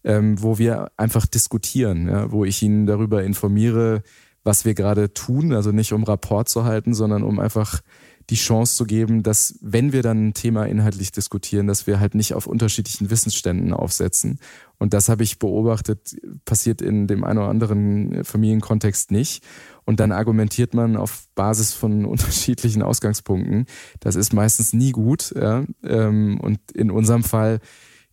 ähm, 0.03 0.41
wo 0.41 0.57
wir 0.57 0.91
einfach 0.97 1.25
diskutieren, 1.25 2.09
ja, 2.09 2.31
wo 2.31 2.43
ich 2.43 2.61
ihn 2.61 2.85
darüber 2.85 3.23
informiere, 3.23 4.03
was 4.43 4.65
wir 4.65 4.73
gerade 4.73 5.13
tun, 5.13 5.53
also 5.53 5.71
nicht 5.71 5.93
um 5.93 6.03
Rapport 6.03 6.49
zu 6.49 6.63
halten, 6.63 6.93
sondern 6.93 7.23
um 7.23 7.39
einfach 7.39 7.81
die 8.29 8.35
Chance 8.35 8.75
zu 8.75 8.85
geben, 8.85 9.21
dass 9.21 9.59
wenn 9.61 9.91
wir 9.91 10.01
dann 10.01 10.27
ein 10.27 10.33
Thema 10.33 10.65
inhaltlich 10.65 11.11
diskutieren, 11.11 11.67
dass 11.67 11.87
wir 11.87 11.99
halt 11.99 12.15
nicht 12.15 12.33
auf 12.33 12.47
unterschiedlichen 12.47 13.09
Wissensständen 13.09 13.73
aufsetzen. 13.73 14.39
Und 14.77 14.93
das 14.93 15.09
habe 15.09 15.23
ich 15.23 15.39
beobachtet, 15.39 16.15
passiert 16.45 16.81
in 16.81 17.07
dem 17.07 17.23
einen 17.23 17.39
oder 17.39 17.49
anderen 17.49 18.23
Familienkontext 18.23 19.11
nicht. 19.11 19.43
Und 19.85 19.99
dann 19.99 20.13
argumentiert 20.13 20.73
man 20.73 20.95
auf 20.95 21.27
Basis 21.35 21.73
von 21.73 22.05
unterschiedlichen 22.13 22.81
Ausgangspunkten. 22.81 23.65
Das 23.99 24.15
ist 24.15 24.33
meistens 24.33 24.71
nie 24.73 24.91
gut. 24.91 25.33
Ja? 25.35 25.65
Ähm, 25.83 26.39
und 26.39 26.59
in 26.73 26.91
unserem 26.91 27.23
Fall 27.23 27.59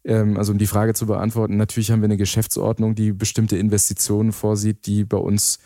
ähm, 0.05 0.37
also 0.39 0.53
um 0.53 0.59
die 0.59 0.67
Frage 0.67 0.95
zu 0.95 1.07
beantworten, 1.07 1.57
natürlich 1.57 1.91
haben 1.91 2.01
wir 2.01 2.07
eine 2.07 2.17
Geschäftsordnung, 2.17 2.95
die 2.95 3.13
bestimmte 3.13 3.59
Investitionen 3.59 4.33
vorsieht, 4.33 4.87
die 4.87 5.05
bei 5.05 5.19
uns 5.19 5.59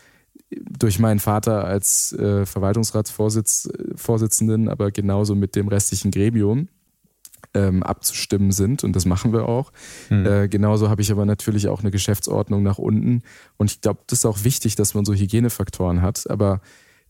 durch 0.49 0.99
meinen 0.99 1.19
Vater 1.19 1.65
als 1.65 2.13
äh, 2.13 2.45
Verwaltungsratsvorsitzenden, 2.45 4.69
aber 4.69 4.91
genauso 4.91 5.35
mit 5.35 5.55
dem 5.55 5.67
restlichen 5.67 6.11
Gremium 6.11 6.69
ähm, 7.53 7.83
abzustimmen 7.83 8.51
sind 8.51 8.83
und 8.83 8.95
das 8.95 9.05
machen 9.05 9.33
wir 9.33 9.47
auch. 9.47 9.71
Mhm. 10.09 10.25
Äh, 10.25 10.47
genauso 10.47 10.89
habe 10.89 11.01
ich 11.01 11.11
aber 11.11 11.25
natürlich 11.25 11.67
auch 11.67 11.81
eine 11.81 11.91
Geschäftsordnung 11.91 12.63
nach 12.63 12.77
unten 12.77 13.23
und 13.57 13.71
ich 13.71 13.81
glaube, 13.81 14.01
das 14.07 14.19
ist 14.19 14.25
auch 14.25 14.43
wichtig, 14.43 14.75
dass 14.75 14.93
man 14.93 15.05
so 15.05 15.13
Hygienefaktoren 15.13 16.01
hat, 16.01 16.29
aber 16.29 16.61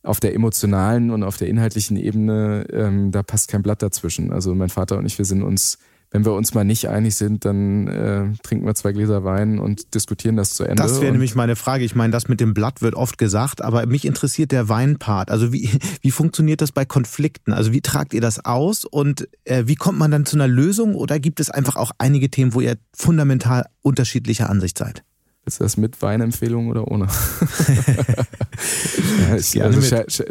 auf 0.03 0.19
der 0.19 0.36
emotionalen 0.36 1.09
und 1.09 1.23
auf 1.23 1.38
der 1.38 1.47
inhaltlichen 1.47 1.97
Ebene, 1.97 2.67
ähm, 2.71 3.11
da 3.11 3.23
passt 3.23 3.49
kein 3.49 3.63
Blatt 3.63 3.82
dazwischen. 3.82 4.32
Also 4.32 4.53
mein 4.53 4.69
Vater 4.69 4.99
und 4.99 5.05
ich, 5.05 5.17
wir 5.17 5.26
sind 5.26 5.41
uns 5.41 5.80
wenn 6.16 6.24
wir 6.24 6.32
uns 6.32 6.53
mal 6.53 6.63
nicht 6.63 6.88
einig 6.88 7.16
sind, 7.16 7.43
dann 7.43 7.89
äh, 7.89 8.32
trinken 8.41 8.66
wir 8.66 8.74
zwei 8.74 8.93
Gläser 8.93 9.26
Wein 9.26 9.59
und 9.59 9.93
diskutieren 9.93 10.38
das 10.38 10.51
zu 10.51 10.63
Ende. 10.63 10.82
Das 10.82 11.01
wäre 11.01 11.11
nämlich 11.11 11.36
meine 11.36 11.57
Frage. 11.57 11.84
Ich 11.84 11.93
meine, 11.93 12.11
das 12.11 12.30
mit 12.30 12.39
dem 12.39 12.53
Blatt 12.53 12.82
wird 12.82 12.95
oft 12.95 13.18
gesagt, 13.18 13.61
aber 13.61 13.86
mich 13.86 14.05
interessiert 14.05 14.53
der 14.53 14.70
Weinpart. 14.70 15.30
Also 15.30 15.51
wie, 15.51 15.70
wie 16.01 16.11
funktioniert 16.11 16.61
das 16.61 16.72
bei 16.72 16.86
Konflikten? 16.86 17.51
Also 17.51 17.74
wie 17.74 17.82
tragt 17.82 18.13
ihr 18.13 18.22
das 18.22 18.45
aus 18.45 18.86
und 18.86 19.28
äh, 19.43 19.63
wie 19.66 19.76
kommt 19.76 19.99
man 19.99 20.09
dann 20.09 20.26
zu 20.26 20.38
einer 20.38 20.47
Lösung 20.47 20.95
oder 20.95 21.20
gibt 21.20 21.41
es 21.41 21.49
einfach 21.49 21.76
auch 21.76 21.91
einige 21.97 22.30
Themen, 22.30 22.53
wo 22.53 22.61
ihr 22.61 22.78
fundamental 22.95 23.66
unterschiedlicher 23.82 24.49
Ansicht 24.49 24.78
seid? 24.78 25.03
Ist 25.45 25.59
das 25.59 25.76
mit 25.76 26.01
Weinempfehlung 26.01 26.70
oder 26.70 26.89
ohne? 26.89 27.07
ja, 29.28 29.36
ich, 29.36 29.61
also 29.61 29.82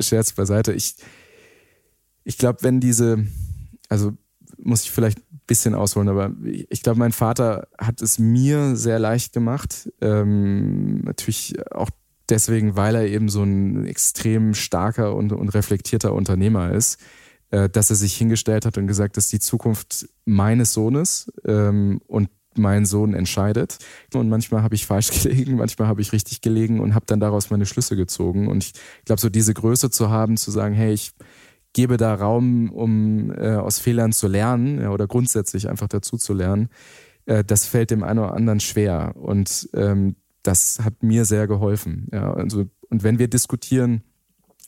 Scherz 0.01 0.32
beiseite. 0.32 0.72
Ich, 0.72 0.95
ich 2.24 2.39
glaube, 2.39 2.61
wenn 2.62 2.80
diese, 2.80 3.26
also 3.91 4.14
muss 4.57 4.85
ich 4.85 4.91
vielleicht 4.91 5.18
bisschen 5.47 5.74
ausholen, 5.74 6.09
aber 6.09 6.32
ich 6.47 6.82
glaube, 6.82 6.99
mein 6.99 7.12
Vater 7.12 7.68
hat 7.78 8.01
es 8.01 8.18
mir 8.18 8.76
sehr 8.76 8.99
leicht 8.99 9.32
gemacht. 9.32 9.90
Ähm, 10.01 11.01
natürlich 11.01 11.55
auch 11.70 11.90
deswegen, 12.28 12.76
weil 12.76 12.95
er 12.95 13.07
eben 13.07 13.28
so 13.28 13.42
ein 13.42 13.86
extrem 13.86 14.55
starker 14.55 15.14
und, 15.14 15.32
und 15.32 15.51
reflektierter 15.51 16.14
Unternehmer 16.14 16.72
ist, 16.72 16.99
äh, 17.51 17.68
dass 17.68 17.90
er 17.90 17.97
sich 17.97 18.16
hingestellt 18.16 18.66
hat 18.66 18.78
und 18.78 18.86
gesagt, 18.86 19.16
dass 19.16 19.28
die 19.28 19.40
Zukunft 19.40 20.09
meines 20.24 20.72
Sohnes 20.72 21.30
ähm, 21.45 22.01
und 22.07 22.30
mein 22.57 22.86
Sohn 22.86 23.14
entscheidet. 23.14 23.78
Und 24.12 24.28
manchmal 24.28 24.62
habe 24.62 24.74
ich 24.74 24.86
falsch 24.86 25.11
gelegen, 25.22 25.57
manchmal 25.57 25.88
habe 25.88 26.01
ich 26.01 26.12
richtig 26.12 26.40
gelegen 26.40 26.80
und 26.80 26.95
habe 26.95 27.07
dann 27.07 27.20
daraus 27.20 27.51
meine 27.51 27.66
Schlüsse 27.66 27.97
gezogen. 27.97 28.49
Und 28.49 28.64
ich 28.64 28.72
glaube, 29.05 29.20
so 29.20 29.28
diese 29.28 29.55
Größe 29.55 29.90
zu 29.90 30.11
haben, 30.11 30.36
zu 30.36 30.51
sagen, 30.51 30.74
hey, 30.74 30.92
ich 30.92 31.12
gebe 31.74 31.98
da 31.98 32.14
Raum, 32.14 32.70
um 32.70 33.30
äh, 33.32 33.56
aus 33.56 33.78
Fehlern 33.78 34.12
zu 34.12 34.26
lernen 34.26 34.80
ja, 34.80 34.90
oder 34.90 35.06
grundsätzlich 35.06 35.68
einfach 35.68 35.88
dazu 35.88 36.16
zu 36.16 36.32
lernen. 36.32 36.70
Äh, 37.26 37.44
das 37.44 37.66
fällt 37.66 37.90
dem 37.90 38.02
einen 38.02 38.20
oder 38.20 38.32
anderen 38.32 38.60
schwer 38.60 39.14
und 39.16 39.68
ähm, 39.74 40.16
das 40.42 40.80
hat 40.82 41.02
mir 41.02 41.26
sehr 41.26 41.46
geholfen. 41.46 42.08
Ja, 42.12 42.32
also, 42.32 42.66
und 42.88 43.02
wenn 43.02 43.18
wir 43.18 43.28
diskutieren, 43.28 44.02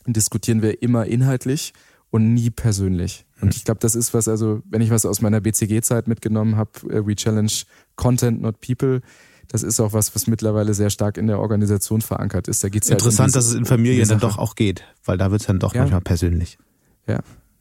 diskutieren 0.07 0.63
wir 0.63 0.83
immer 0.83 1.07
inhaltlich 1.07 1.73
und 2.11 2.35
nie 2.35 2.51
persönlich. 2.51 3.27
Und 3.41 3.55
ich 3.55 3.65
glaube, 3.65 3.81
das 3.81 3.95
ist 3.95 4.15
was, 4.15 4.29
also 4.29 4.63
wenn 4.65 4.81
ich 4.81 4.91
was 4.91 5.05
aus 5.05 5.21
meiner 5.21 5.41
BCG-Zeit 5.41 6.09
mitgenommen 6.09 6.57
habe, 6.57 6.71
äh, 6.91 7.07
We 7.07 7.15
Challenge 7.15 7.53
Content, 7.97 8.41
not 8.41 8.61
People, 8.61 9.01
das 9.49 9.63
ist 9.63 9.79
auch 9.79 9.93
was, 9.93 10.15
was 10.15 10.27
mittlerweile 10.27 10.75
sehr 10.75 10.91
stark 10.91 11.19
in 11.19 11.27
der 11.27 11.39
Organisation 11.39 12.01
verankert 12.01 12.49
ist. 12.49 12.65
Da 12.65 12.69
geht's 12.69 12.89
Interessant, 12.89 13.19
halt 13.19 13.37
um 13.37 13.39
diese, 13.39 13.39
dass 13.39 13.47
es 13.49 13.55
in 13.55 13.65
Familien 13.65 14.09
dann 14.09 14.19
doch 14.19 14.39
auch 14.39 14.55
geht, 14.55 14.83
weil 15.05 15.19
da 15.19 15.31
wird 15.31 15.43
es 15.43 15.47
dann 15.47 15.59
doch 15.59 15.75
ja. 15.75 15.83
manchmal 15.83 16.01
persönlich. 16.01 16.59
Ja, 17.07 17.21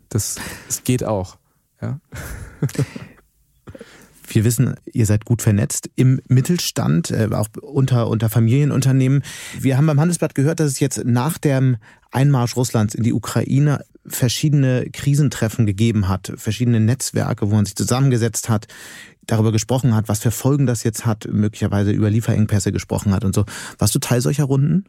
das, 0.10 0.38
das 0.68 0.84
geht 0.84 1.04
auch. 1.04 1.38
Ja. 1.82 2.00
Wir 4.28 4.44
wissen, 4.44 4.76
ihr 4.92 5.06
seid 5.06 5.26
gut 5.26 5.42
vernetzt 5.42 5.90
im 5.96 6.20
Mittelstand, 6.28 7.12
äh, 7.12 7.30
auch 7.32 7.48
unter, 7.62 8.08
unter 8.10 8.30
Familienunternehmen. 8.30 9.24
Wir 9.60 9.78
haben 9.78 9.86
beim 9.86 10.00
Handelsblatt 10.00 10.36
gehört, 10.36 10.60
dass 10.60 10.72
es 10.72 10.80
jetzt 10.80 11.04
nach 11.06 11.38
dem 11.38 11.78
Einmarsch 12.12 12.56
Russlands 12.56 12.96
in 12.96 13.04
die 13.04 13.14
Ukraine 13.14 13.86
verschiedene 14.06 14.90
Krisentreffen 14.92 15.66
gegeben 15.66 16.08
hat, 16.08 16.34
verschiedene 16.38 16.80
Netzwerke, 16.80 17.50
wo 17.50 17.56
man 17.56 17.66
sich 17.66 17.76
zusammengesetzt 17.76 18.50
hat, 18.50 18.68
darüber 19.26 19.52
gesprochen 19.52 19.96
hat, 19.96 20.08
was 20.08 20.20
für 20.20 20.32
Folgen 20.32 20.66
das 20.66 20.84
jetzt 20.84 21.06
hat, 21.06 21.28
möglicherweise 21.32 21.92
über 21.92 22.10
Lieferengpässe 22.10 22.72
gesprochen 22.72 23.14
hat 23.14 23.26
und 23.26 23.34
so. 23.34 23.46
Warst 23.80 23.96
du 23.96 24.00
Teil 24.00 24.22
solcher 24.22 24.46
Runden? 24.46 24.86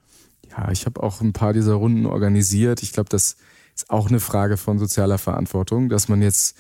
Ja, 0.51 0.71
ich 0.71 0.87
habe 0.87 1.03
auch 1.03 1.21
ein 1.21 1.33
paar 1.33 1.53
dieser 1.53 1.75
Runden 1.75 2.07
organisiert. 2.07 2.83
Ich 2.83 2.93
glaube, 2.93 3.09
das 3.09 3.37
ist 3.77 3.91
auch 3.91 4.09
eine 4.09 4.21
Frage 4.21 4.57
von 4.57 4.79
sozialer 4.79 5.19
Verantwortung, 5.19 5.89
dass 5.89 6.09
man 6.09 6.23
jetzt 6.23 6.59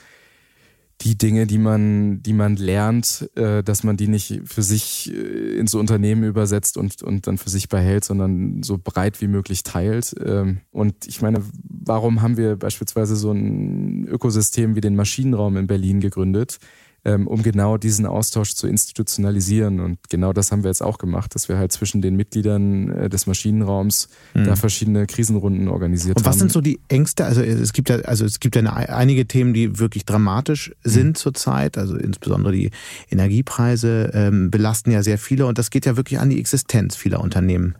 die 1.02 1.18
Dinge, 1.18 1.46
die 1.46 1.58
man, 1.58 2.22
die 2.22 2.32
man 2.32 2.56
lernt, 2.56 3.30
äh, 3.34 3.62
dass 3.62 3.84
man 3.84 3.96
die 3.96 4.08
nicht 4.08 4.42
für 4.44 4.62
sich 4.62 5.12
äh, 5.12 5.58
ins 5.58 5.74
Unternehmen 5.74 6.24
übersetzt 6.24 6.78
und, 6.78 7.02
und 7.02 7.26
dann 7.26 7.36
für 7.36 7.50
sich 7.50 7.68
behält, 7.68 8.04
sondern 8.04 8.62
so 8.62 8.78
breit 8.82 9.20
wie 9.20 9.28
möglich 9.28 9.62
teilt. 9.62 10.14
Ähm, 10.24 10.60
und 10.70 11.06
ich 11.06 11.20
meine, 11.20 11.42
warum 11.64 12.22
haben 12.22 12.38
wir 12.38 12.56
beispielsweise 12.56 13.14
so 13.16 13.30
ein 13.30 14.06
Ökosystem 14.06 14.74
wie 14.74 14.80
den 14.80 14.96
Maschinenraum 14.96 15.56
in 15.58 15.66
Berlin 15.66 16.00
gegründet? 16.00 16.58
Ähm, 17.06 17.28
um 17.28 17.44
genau 17.44 17.76
diesen 17.76 18.04
Austausch 18.04 18.54
zu 18.54 18.66
institutionalisieren. 18.66 19.78
Und 19.78 19.98
genau 20.10 20.32
das 20.32 20.50
haben 20.50 20.64
wir 20.64 20.70
jetzt 20.70 20.82
auch 20.82 20.98
gemacht, 20.98 21.36
dass 21.36 21.48
wir 21.48 21.56
halt 21.56 21.70
zwischen 21.70 22.02
den 22.02 22.16
Mitgliedern 22.16 22.90
äh, 22.90 23.08
des 23.08 23.28
Maschinenraums 23.28 24.08
mhm. 24.34 24.44
da 24.44 24.56
verschiedene 24.56 25.06
Krisenrunden 25.06 25.68
organisiert 25.68 26.16
haben. 26.16 26.22
Und 26.22 26.26
was 26.26 26.32
haben. 26.32 26.40
sind 26.40 26.52
so 26.52 26.60
die 26.60 26.80
Ängste? 26.88 27.24
Also 27.24 27.42
es 27.42 27.72
gibt 27.72 27.90
ja, 27.90 27.98
also 28.00 28.24
es 28.24 28.40
gibt 28.40 28.56
ja 28.56 28.62
einige 28.72 29.28
Themen, 29.28 29.54
die 29.54 29.78
wirklich 29.78 30.04
dramatisch 30.04 30.74
sind 30.82 31.10
mhm. 31.10 31.14
zurzeit. 31.14 31.78
Also 31.78 31.94
insbesondere 31.96 32.52
die 32.52 32.72
Energiepreise 33.08 34.10
ähm, 34.12 34.50
belasten 34.50 34.90
ja 34.90 35.04
sehr 35.04 35.18
viele 35.18 35.46
und 35.46 35.58
das 35.58 35.70
geht 35.70 35.86
ja 35.86 35.96
wirklich 35.96 36.18
an 36.18 36.28
die 36.28 36.40
Existenz 36.40 36.96
vieler 36.96 37.20
Unternehmen. 37.20 37.76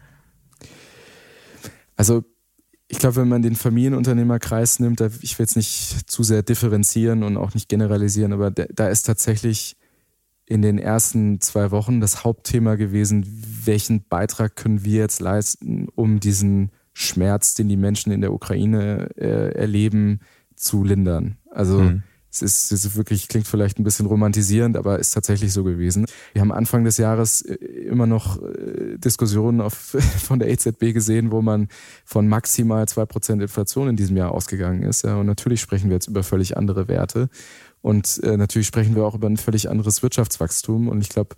Also 1.96 2.22
ich 2.88 2.98
glaube, 2.98 3.16
wenn 3.16 3.28
man 3.28 3.42
den 3.42 3.56
Familienunternehmerkreis 3.56 4.78
nimmt, 4.78 5.00
da, 5.00 5.08
ich 5.20 5.38
will 5.38 5.44
jetzt 5.44 5.56
nicht 5.56 6.10
zu 6.10 6.22
sehr 6.22 6.42
differenzieren 6.42 7.22
und 7.22 7.36
auch 7.36 7.54
nicht 7.54 7.68
generalisieren, 7.68 8.32
aber 8.32 8.50
da, 8.50 8.64
da 8.72 8.88
ist 8.88 9.02
tatsächlich 9.02 9.76
in 10.46 10.62
den 10.62 10.78
ersten 10.78 11.40
zwei 11.40 11.72
Wochen 11.72 12.00
das 12.00 12.22
Hauptthema 12.22 12.76
gewesen, 12.76 13.26
welchen 13.64 14.04
Beitrag 14.04 14.54
können 14.54 14.84
wir 14.84 15.00
jetzt 15.00 15.20
leisten, 15.20 15.88
um 15.94 16.20
diesen 16.20 16.70
Schmerz, 16.92 17.54
den 17.54 17.68
die 17.68 17.76
Menschen 17.76 18.12
in 18.12 18.20
der 18.20 18.32
Ukraine 18.32 19.08
äh, 19.16 19.52
erleben, 19.54 20.20
zu 20.54 20.84
lindern. 20.84 21.36
Also 21.50 21.80
mhm. 21.80 22.02
Es 22.36 22.42
ist, 22.42 22.72
es 22.72 22.84
ist 22.84 22.96
wirklich, 22.96 23.28
klingt 23.28 23.46
vielleicht 23.46 23.78
ein 23.78 23.84
bisschen 23.84 24.06
romantisierend, 24.06 24.76
aber 24.76 24.98
ist 24.98 25.12
tatsächlich 25.12 25.52
so 25.52 25.64
gewesen. 25.64 26.06
Wir 26.32 26.42
haben 26.42 26.52
Anfang 26.52 26.84
des 26.84 26.98
Jahres 26.98 27.42
äh, 27.42 27.54
immer 27.54 28.06
noch 28.06 28.42
äh, 28.42 28.98
Diskussionen 28.98 29.60
auf, 29.60 29.74
von 30.22 30.38
der 30.38 30.50
EZB 30.50 30.92
gesehen, 30.92 31.30
wo 31.30 31.42
man 31.42 31.68
von 32.04 32.28
maximal 32.28 32.86
zwei 32.88 33.06
Prozent 33.06 33.40
Inflation 33.42 33.88
in 33.88 33.96
diesem 33.96 34.16
Jahr 34.16 34.32
ausgegangen 34.32 34.82
ist. 34.82 35.02
Ja, 35.02 35.16
und 35.16 35.26
natürlich 35.26 35.60
sprechen 35.60 35.88
wir 35.88 35.96
jetzt 35.96 36.08
über 36.08 36.22
völlig 36.22 36.56
andere 36.56 36.88
Werte. 36.88 37.28
Und 37.80 38.20
äh, 38.22 38.36
natürlich 38.36 38.66
sprechen 38.66 38.96
wir 38.96 39.04
auch 39.04 39.14
über 39.14 39.28
ein 39.28 39.36
völlig 39.36 39.70
anderes 39.70 40.02
Wirtschaftswachstum. 40.02 40.88
Und 40.88 41.00
ich 41.00 41.08
glaube, 41.08 41.36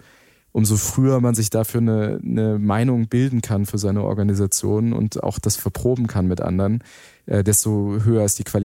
umso 0.52 0.76
früher 0.76 1.20
man 1.20 1.34
sich 1.34 1.50
dafür 1.50 1.80
eine, 1.80 2.20
eine 2.24 2.58
Meinung 2.58 3.08
bilden 3.08 3.42
kann 3.42 3.66
für 3.66 3.78
seine 3.78 4.02
Organisation 4.02 4.92
und 4.92 5.22
auch 5.22 5.38
das 5.38 5.56
verproben 5.56 6.06
kann 6.06 6.26
mit 6.26 6.40
anderen, 6.40 6.82
äh, 7.26 7.44
desto 7.44 7.98
höher 8.02 8.24
ist 8.24 8.38
die 8.38 8.44
Qualität. 8.44 8.66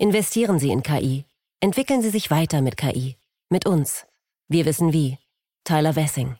Investieren 0.00 0.60
Sie 0.60 0.70
in 0.70 0.84
KI. 0.84 1.24
Entwickeln 1.58 2.02
Sie 2.02 2.10
sich 2.10 2.30
weiter 2.30 2.62
mit 2.62 2.76
KI. 2.76 3.16
Mit 3.50 3.66
uns. 3.66 4.06
Wir 4.46 4.64
wissen 4.64 4.92
wie. 4.92 5.18
Tyler 5.64 5.96
Wessing. 5.96 6.36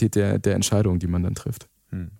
Der, 0.00 0.38
der 0.38 0.54
Entscheidung, 0.54 1.00
die 1.00 1.08
man 1.08 1.24
dann 1.24 1.34
trifft. 1.34 1.68
Hm. 1.90 2.12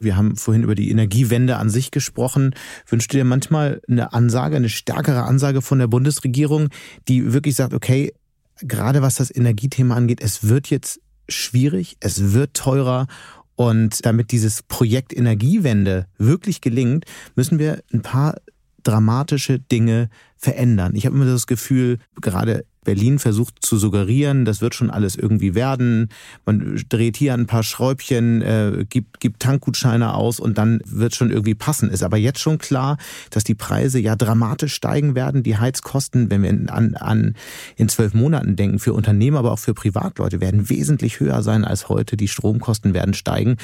Wir 0.00 0.16
haben 0.16 0.36
vorhin 0.36 0.62
über 0.62 0.74
die 0.74 0.90
Energiewende 0.90 1.56
an 1.56 1.68
sich 1.68 1.90
gesprochen. 1.90 2.54
Wünschst 2.86 3.12
du 3.12 3.18
dir 3.18 3.24
manchmal 3.24 3.82
eine 3.86 4.14
Ansage, 4.14 4.56
eine 4.56 4.70
stärkere 4.70 5.24
Ansage 5.24 5.60
von 5.60 5.78
der 5.78 5.86
Bundesregierung, 5.86 6.70
die 7.08 7.34
wirklich 7.34 7.54
sagt, 7.54 7.74
okay, 7.74 8.14
gerade 8.60 9.02
was 9.02 9.16
das 9.16 9.34
Energiethema 9.34 9.94
angeht, 9.94 10.22
es 10.22 10.48
wird 10.48 10.70
jetzt 10.70 11.00
schwierig, 11.28 11.96
es 12.00 12.32
wird 12.32 12.54
teurer 12.54 13.08
und 13.56 14.04
damit 14.04 14.32
dieses 14.32 14.62
Projekt 14.62 15.16
Energiewende 15.16 16.06
wirklich 16.18 16.60
gelingt, 16.60 17.04
müssen 17.36 17.58
wir 17.58 17.82
ein 17.92 18.02
paar 18.02 18.36
dramatische 18.82 19.58
Dinge 19.58 20.08
verändern. 20.36 20.94
Ich 20.94 21.06
habe 21.06 21.16
immer 21.16 21.24
das 21.24 21.46
Gefühl, 21.46 21.98
gerade 22.20 22.64
Berlin 22.84 23.18
versucht 23.18 23.56
zu 23.60 23.78
suggerieren, 23.78 24.44
das 24.44 24.60
wird 24.60 24.74
schon 24.74 24.90
alles 24.90 25.16
irgendwie 25.16 25.54
werden. 25.54 26.08
Man 26.46 26.82
dreht 26.88 27.16
hier 27.16 27.34
ein 27.34 27.46
paar 27.46 27.62
Schräubchen, 27.62 28.42
äh, 28.42 28.84
gibt, 28.88 29.20
gibt 29.20 29.40
Tankgutscheine 29.40 30.14
aus 30.14 30.38
und 30.38 30.58
dann 30.58 30.80
wird 30.84 31.14
schon 31.14 31.30
irgendwie 31.30 31.54
passen. 31.54 31.90
Ist 31.90 32.02
aber 32.02 32.16
jetzt 32.16 32.40
schon 32.40 32.58
klar, 32.58 32.98
dass 33.30 33.44
die 33.44 33.54
Preise 33.54 33.98
ja 33.98 34.16
dramatisch 34.16 34.74
steigen 34.74 35.14
werden. 35.14 35.42
Die 35.42 35.56
Heizkosten, 35.56 36.30
wenn 36.30 36.42
wir 36.42 36.72
an, 36.72 36.94
an 36.94 37.34
in 37.76 37.88
zwölf 37.88 38.14
Monaten 38.14 38.56
denken, 38.56 38.78
für 38.78 38.92
Unternehmer, 38.92 39.40
aber 39.40 39.52
auch 39.52 39.58
für 39.58 39.74
Privatleute, 39.74 40.40
werden 40.40 40.68
wesentlich 40.68 41.20
höher 41.20 41.42
sein 41.42 41.64
als 41.64 41.88
heute. 41.88 42.16
Die 42.16 42.28
Stromkosten 42.28 42.94
werden 42.94 43.14
steigen. 43.14 43.56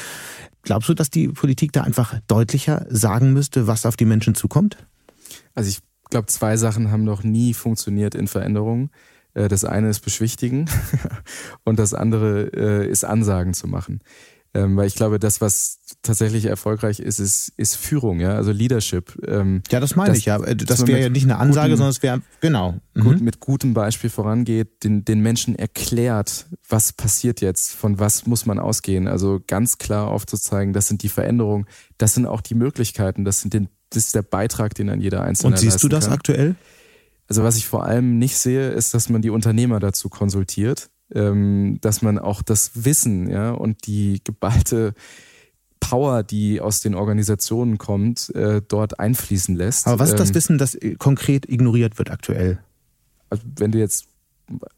Glaubst 0.62 0.88
du, 0.88 0.94
dass 0.94 1.10
die 1.10 1.28
Politik 1.28 1.72
da 1.72 1.82
einfach 1.82 2.14
deutlicher 2.26 2.86
sagen 2.90 3.32
müsste, 3.32 3.66
was 3.66 3.86
auf 3.86 3.96
die 3.96 4.04
Menschen 4.04 4.34
zukommt? 4.34 4.76
Also 5.54 5.70
ich 5.70 5.78
glaube, 6.10 6.26
zwei 6.26 6.56
Sachen 6.56 6.90
haben 6.90 7.04
noch 7.04 7.22
nie 7.22 7.54
funktioniert 7.54 8.14
in 8.14 8.28
Veränderungen. 8.28 8.90
Äh, 9.34 9.48
das 9.48 9.64
eine 9.64 9.88
ist 9.88 10.00
beschwichtigen 10.00 10.68
und 11.64 11.78
das 11.78 11.94
andere 11.94 12.50
äh, 12.54 12.88
ist 12.88 13.04
Ansagen 13.04 13.54
zu 13.54 13.68
machen. 13.68 14.00
Ähm, 14.52 14.76
weil 14.76 14.88
ich 14.88 14.96
glaube, 14.96 15.20
das, 15.20 15.40
was 15.40 15.78
tatsächlich 16.02 16.46
erfolgreich 16.46 16.98
ist, 16.98 17.20
ist, 17.20 17.52
ist 17.56 17.76
Führung, 17.76 18.18
ja, 18.18 18.34
also 18.34 18.50
Leadership. 18.50 19.16
Ähm, 19.24 19.62
ja, 19.70 19.78
das 19.78 19.94
meine 19.94 20.16
ich 20.16 20.24
ja. 20.24 20.38
Das 20.38 20.88
wäre 20.88 21.00
ja 21.00 21.08
nicht 21.08 21.22
eine 21.22 21.38
Ansage, 21.38 21.68
guten, 21.68 21.76
sondern 21.76 21.90
es 21.90 22.02
wäre, 22.02 22.22
genau. 22.40 22.74
Mhm. 22.94 23.00
Gut, 23.00 23.20
mit 23.20 23.38
gutem 23.38 23.74
Beispiel 23.74 24.10
vorangeht, 24.10 24.82
den, 24.82 25.04
den 25.04 25.20
Menschen 25.20 25.54
erklärt, 25.54 26.46
was 26.68 26.92
passiert 26.92 27.40
jetzt, 27.40 27.76
von 27.76 28.00
was 28.00 28.26
muss 28.26 28.44
man 28.44 28.58
ausgehen. 28.58 29.06
Also 29.06 29.40
ganz 29.46 29.78
klar 29.78 30.08
aufzuzeigen, 30.08 30.72
das 30.72 30.88
sind 30.88 31.04
die 31.04 31.08
Veränderungen, 31.10 31.66
das 31.98 32.14
sind 32.14 32.26
auch 32.26 32.40
die 32.40 32.56
Möglichkeiten, 32.56 33.24
das 33.24 33.40
sind 33.40 33.54
den, 33.54 33.68
das 33.90 34.06
ist 34.06 34.14
der 34.14 34.22
Beitrag, 34.22 34.74
den 34.74 34.86
dann 34.86 35.00
jeder 35.00 35.22
Einzelne 35.22 35.54
Und 35.54 35.58
siehst 35.58 35.82
du 35.82 35.88
das 35.88 36.06
kann. 36.06 36.14
aktuell? 36.14 36.54
Also 37.28 37.44
was 37.44 37.56
ich 37.56 37.66
vor 37.66 37.84
allem 37.84 38.18
nicht 38.18 38.36
sehe, 38.36 38.70
ist, 38.70 38.94
dass 38.94 39.08
man 39.08 39.22
die 39.22 39.30
Unternehmer 39.30 39.78
dazu 39.78 40.08
konsultiert, 40.08 40.90
ähm, 41.12 41.78
dass 41.80 42.02
man 42.02 42.18
auch 42.18 42.42
das 42.42 42.84
Wissen 42.84 43.28
ja, 43.28 43.52
und 43.52 43.86
die 43.86 44.20
geballte 44.24 44.94
Power, 45.80 46.22
die 46.22 46.60
aus 46.60 46.80
den 46.80 46.94
Organisationen 46.94 47.78
kommt, 47.78 48.34
äh, 48.34 48.62
dort 48.66 49.00
einfließen 49.00 49.56
lässt. 49.56 49.86
Aber 49.86 49.98
was 49.98 50.10
ist 50.10 50.18
das 50.18 50.30
ähm, 50.30 50.34
Wissen, 50.34 50.58
das 50.58 50.74
äh, 50.74 50.94
konkret 50.96 51.48
ignoriert 51.48 51.98
wird 51.98 52.10
aktuell? 52.10 52.58
Also 53.28 53.44
wenn 53.56 53.72
du 53.72 53.78
jetzt 53.78 54.06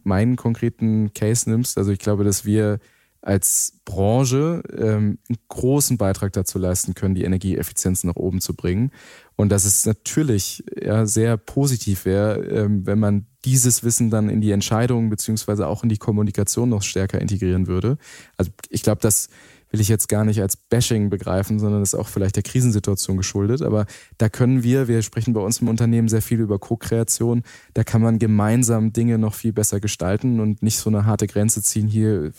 meinen 0.05 0.37
konkreten 0.37 1.13
Case 1.15 1.49
nimmst, 1.49 1.79
also 1.79 1.91
ich 1.91 1.99
glaube, 1.99 2.25
dass 2.25 2.45
wir 2.45 2.79
als 3.23 3.79
Branche 3.85 4.63
ähm, 4.77 5.19
einen 5.29 5.39
großen 5.49 5.97
Beitrag 5.97 6.33
dazu 6.33 6.59
leisten 6.59 6.95
können, 6.95 7.15
die 7.15 7.23
Energieeffizienz 7.23 8.03
nach 8.03 8.17
oben 8.17 8.41
zu 8.41 8.55
bringen. 8.55 8.91
Und 9.37 9.51
dass 9.51 9.65
es 9.65 9.87
natürlich 9.87 10.65
ja, 10.81 11.07
sehr 11.07 11.37
positiv 11.37 12.05
wäre, 12.05 12.45
ähm, 12.45 12.85
wenn 12.85 12.99
man 12.99 13.27
dieses 13.45 13.85
Wissen 13.85 14.11
dann 14.11 14.29
in 14.29 14.41
die 14.41 14.51
Entscheidungen 14.51 15.09
beziehungsweise 15.09 15.69
auch 15.69 15.85
in 15.85 15.89
die 15.89 15.99
Kommunikation 15.99 16.69
noch 16.69 16.83
stärker 16.83 17.21
integrieren 17.21 17.69
würde. 17.69 17.97
Also 18.37 18.51
ich 18.69 18.83
glaube, 18.83 19.01
dass 19.01 19.29
will 19.73 19.81
ich 19.81 19.89
jetzt 19.89 20.09
gar 20.09 20.25
nicht 20.25 20.41
als 20.41 20.57
Bashing 20.57 21.11
begreifen, 21.11 21.59
sondern 21.59 21.83
ist 21.83 21.95
auch 21.95 22.09
vielleicht 22.09 22.37
der 22.37 22.43
Krisensituation 22.43 23.17
geschuldet. 23.17 23.63
Aber 23.63 23.87
da 24.19 24.29
können 24.29 24.63
wir, 24.63 24.87
wir 24.87 25.03
sprechen 25.03 25.33
bei 25.33 25.41
uns 25.41 25.61
im 25.61 25.69
Unternehmen 25.69 26.09
sehr 26.09 26.23
viel 26.23 26.41
über 26.41 26.59
Co-Kreation, 26.59 27.43
da 27.75 27.83
kann 27.83 28.03
man 28.03 28.19
gemeinsam 28.19 28.93
Dinge 28.93 29.19
noch 29.19 29.35
viel 29.35 29.53
besser 29.53 29.81
gestalten 29.81 30.41
und 30.41 30.63
nicht 30.63 30.79
so 30.79 30.91
eine 30.91 31.07
harte 31.07 31.27
Grenze 31.27 31.63
ziehen, 31.63 31.89
hier 31.89 32.33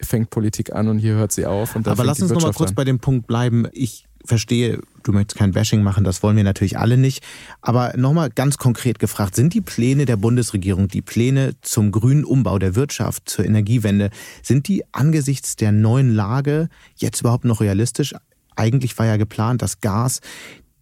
fängt 0.00 0.30
Politik 0.30 0.74
an 0.74 0.88
und 0.88 0.98
hier 0.98 1.14
hört 1.14 1.32
sie 1.32 1.46
auf. 1.46 1.76
Aber 1.76 2.04
lass 2.04 2.20
uns 2.20 2.32
noch 2.32 2.42
mal 2.42 2.52
kurz 2.52 2.70
an. 2.70 2.74
bei 2.74 2.84
dem 2.84 2.98
Punkt 2.98 3.26
bleiben. 3.26 3.68
Ich 3.72 4.06
verstehe, 4.32 4.80
du 5.02 5.12
möchtest 5.12 5.36
kein 5.36 5.52
Bashing 5.52 5.82
machen, 5.82 6.04
das 6.04 6.22
wollen 6.22 6.38
wir 6.38 6.44
natürlich 6.44 6.78
alle 6.78 6.96
nicht. 6.96 7.22
Aber 7.60 7.92
nochmal 7.98 8.30
ganz 8.30 8.56
konkret 8.56 8.98
gefragt, 8.98 9.36
sind 9.36 9.52
die 9.52 9.60
Pläne 9.60 10.06
der 10.06 10.16
Bundesregierung, 10.16 10.88
die 10.88 11.02
Pläne 11.02 11.54
zum 11.60 11.92
grünen 11.92 12.24
Umbau 12.24 12.58
der 12.58 12.74
Wirtschaft, 12.74 13.28
zur 13.28 13.44
Energiewende, 13.44 14.08
sind 14.42 14.68
die 14.68 14.84
angesichts 14.90 15.56
der 15.56 15.70
neuen 15.70 16.14
Lage 16.14 16.70
jetzt 16.96 17.20
überhaupt 17.20 17.44
noch 17.44 17.60
realistisch? 17.60 18.14
Eigentlich 18.56 18.98
war 18.98 19.04
ja 19.04 19.18
geplant, 19.18 19.60
dass 19.60 19.80
Gas 19.80 20.22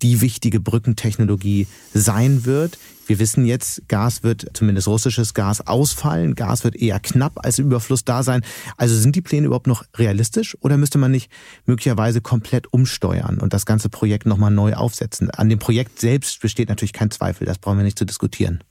die 0.02 0.20
wichtige 0.20 0.60
Brückentechnologie 0.60 1.66
sein 1.92 2.44
wird. 2.44 2.78
Wir 3.06 3.18
wissen 3.18 3.44
jetzt, 3.44 3.88
Gas 3.88 4.22
wird, 4.22 4.46
zumindest 4.54 4.86
russisches 4.86 5.34
Gas, 5.34 5.66
ausfallen. 5.66 6.36
Gas 6.36 6.62
wird 6.62 6.76
eher 6.76 7.00
knapp 7.00 7.44
als 7.44 7.58
Überfluss 7.58 8.04
da 8.04 8.22
sein. 8.22 8.42
Also 8.76 8.94
sind 8.96 9.16
die 9.16 9.20
Pläne 9.20 9.46
überhaupt 9.46 9.66
noch 9.66 9.84
realistisch 9.96 10.56
oder 10.60 10.76
müsste 10.76 10.98
man 10.98 11.10
nicht 11.10 11.30
möglicherweise 11.66 12.20
komplett 12.20 12.72
umsteuern 12.72 13.38
und 13.38 13.52
das 13.52 13.66
ganze 13.66 13.88
Projekt 13.88 14.26
nochmal 14.26 14.52
neu 14.52 14.74
aufsetzen? 14.74 15.30
An 15.30 15.48
dem 15.48 15.58
Projekt 15.58 15.98
selbst 15.98 16.40
besteht 16.40 16.68
natürlich 16.68 16.92
kein 16.92 17.10
Zweifel. 17.10 17.46
Das 17.46 17.58
brauchen 17.58 17.78
wir 17.78 17.84
nicht 17.84 17.98
zu 17.98 18.06
diskutieren. 18.06 18.62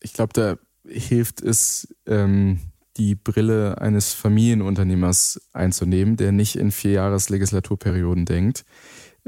Ich 0.00 0.12
glaube, 0.12 0.32
da 0.32 0.56
hilft 0.88 1.40
es, 1.40 1.94
ähm, 2.06 2.58
die 2.96 3.14
Brille 3.14 3.80
eines 3.80 4.12
Familienunternehmers 4.12 5.40
einzunehmen, 5.52 6.16
der 6.16 6.32
nicht 6.32 6.56
in 6.56 6.72
vier 6.72 6.90
Jahres 6.90 7.28
Legislaturperioden 7.28 8.24
denkt 8.26 8.64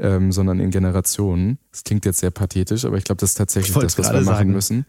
ähm, 0.03 0.33
sondern 0.33 0.59
in 0.59 0.69
Generationen. 0.69 1.57
Das 1.71 1.83
klingt 1.83 2.05
jetzt 2.05 2.19
sehr 2.19 2.29
pathetisch, 2.29 2.83
aber 2.85 2.97
ich 2.97 3.05
glaube, 3.05 3.21
das 3.21 3.31
ist 3.31 3.37
tatsächlich 3.37 3.73
das, 3.73 3.97
was 3.97 4.11
wir 4.11 4.21
machen 4.21 4.25
sagen. 4.25 4.51
müssen. 4.51 4.85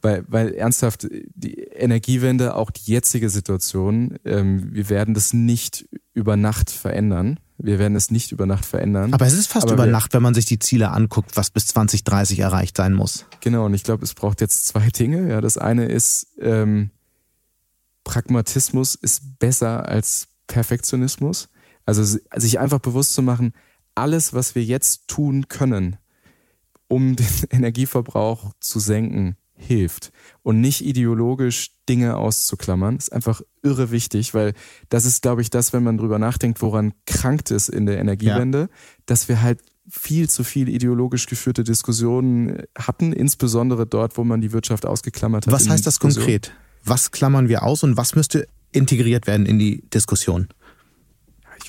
Weil, 0.00 0.24
weil 0.28 0.54
ernsthaft, 0.54 1.06
die 1.10 1.54
Energiewende, 1.54 2.54
auch 2.54 2.70
die 2.70 2.90
jetzige 2.90 3.28
Situation, 3.28 4.16
ähm, 4.24 4.72
wir 4.72 4.88
werden 4.88 5.14
das 5.14 5.32
nicht 5.32 5.88
über 6.14 6.36
Nacht 6.36 6.70
verändern. 6.70 7.38
Wir 7.58 7.78
werden 7.78 7.96
es 7.96 8.10
nicht 8.10 8.32
über 8.32 8.46
Nacht 8.46 8.64
verändern. 8.64 9.12
Aber 9.14 9.26
es 9.26 9.34
ist 9.34 9.46
fast 9.46 9.66
aber 9.66 9.74
über 9.74 9.84
wir, 9.84 9.92
Nacht, 9.92 10.14
wenn 10.14 10.22
man 10.22 10.34
sich 10.34 10.46
die 10.46 10.58
Ziele 10.58 10.90
anguckt, 10.90 11.36
was 11.36 11.50
bis 11.50 11.66
2030 11.68 12.40
erreicht 12.40 12.76
sein 12.76 12.94
muss. 12.94 13.26
Genau, 13.40 13.66
und 13.66 13.74
ich 13.74 13.84
glaube, 13.84 14.04
es 14.04 14.14
braucht 14.14 14.40
jetzt 14.40 14.66
zwei 14.66 14.88
Dinge. 14.98 15.28
Ja, 15.28 15.40
das 15.40 15.58
eine 15.58 15.86
ist, 15.86 16.28
ähm, 16.40 16.90
Pragmatismus 18.04 18.94
ist 18.94 19.38
besser 19.38 19.88
als 19.88 20.28
Perfektionismus. 20.46 21.48
Also 21.84 22.04
sich 22.04 22.58
einfach 22.60 22.78
bewusst 22.78 23.14
zu 23.14 23.22
machen, 23.22 23.52
alles, 23.94 24.32
was 24.32 24.54
wir 24.54 24.64
jetzt 24.64 25.08
tun 25.08 25.48
können, 25.48 25.96
um 26.88 27.16
den 27.16 27.26
Energieverbrauch 27.50 28.52
zu 28.60 28.80
senken, 28.80 29.36
hilft 29.62 30.12
und 30.42 30.60
nicht 30.60 30.84
ideologisch 30.84 31.70
Dinge 31.88 32.16
auszuklammern, 32.16 32.96
ist 32.96 33.12
einfach 33.12 33.42
irre 33.62 33.90
wichtig, 33.90 34.34
weil 34.34 34.54
das 34.88 35.04
ist, 35.04 35.22
glaube 35.22 35.42
ich, 35.42 35.50
das, 35.50 35.72
wenn 35.72 35.82
man 35.82 35.98
drüber 35.98 36.18
nachdenkt, 36.18 36.62
woran 36.62 36.92
krankt 37.06 37.50
es 37.50 37.68
in 37.68 37.86
der 37.86 37.98
Energiewende, 37.98 38.60
ja. 38.60 38.68
dass 39.06 39.28
wir 39.28 39.40
halt 39.42 39.60
viel 39.88 40.28
zu 40.28 40.44
viel 40.44 40.68
ideologisch 40.68 41.26
geführte 41.26 41.64
Diskussionen 41.64 42.62
hatten, 42.78 43.12
insbesondere 43.12 43.86
dort, 43.86 44.16
wo 44.16 44.24
man 44.24 44.40
die 44.40 44.52
Wirtschaft 44.52 44.86
ausgeklammert 44.86 45.46
hat. 45.46 45.52
Was 45.52 45.68
heißt 45.68 45.86
das 45.86 45.98
konkret? 45.98 46.52
Was 46.84 47.10
klammern 47.10 47.48
wir 47.48 47.62
aus 47.62 47.82
und 47.82 47.96
was 47.96 48.14
müsste 48.14 48.46
integriert 48.70 49.26
werden 49.26 49.46
in 49.46 49.58
die 49.58 49.82
Diskussion? 49.90 50.48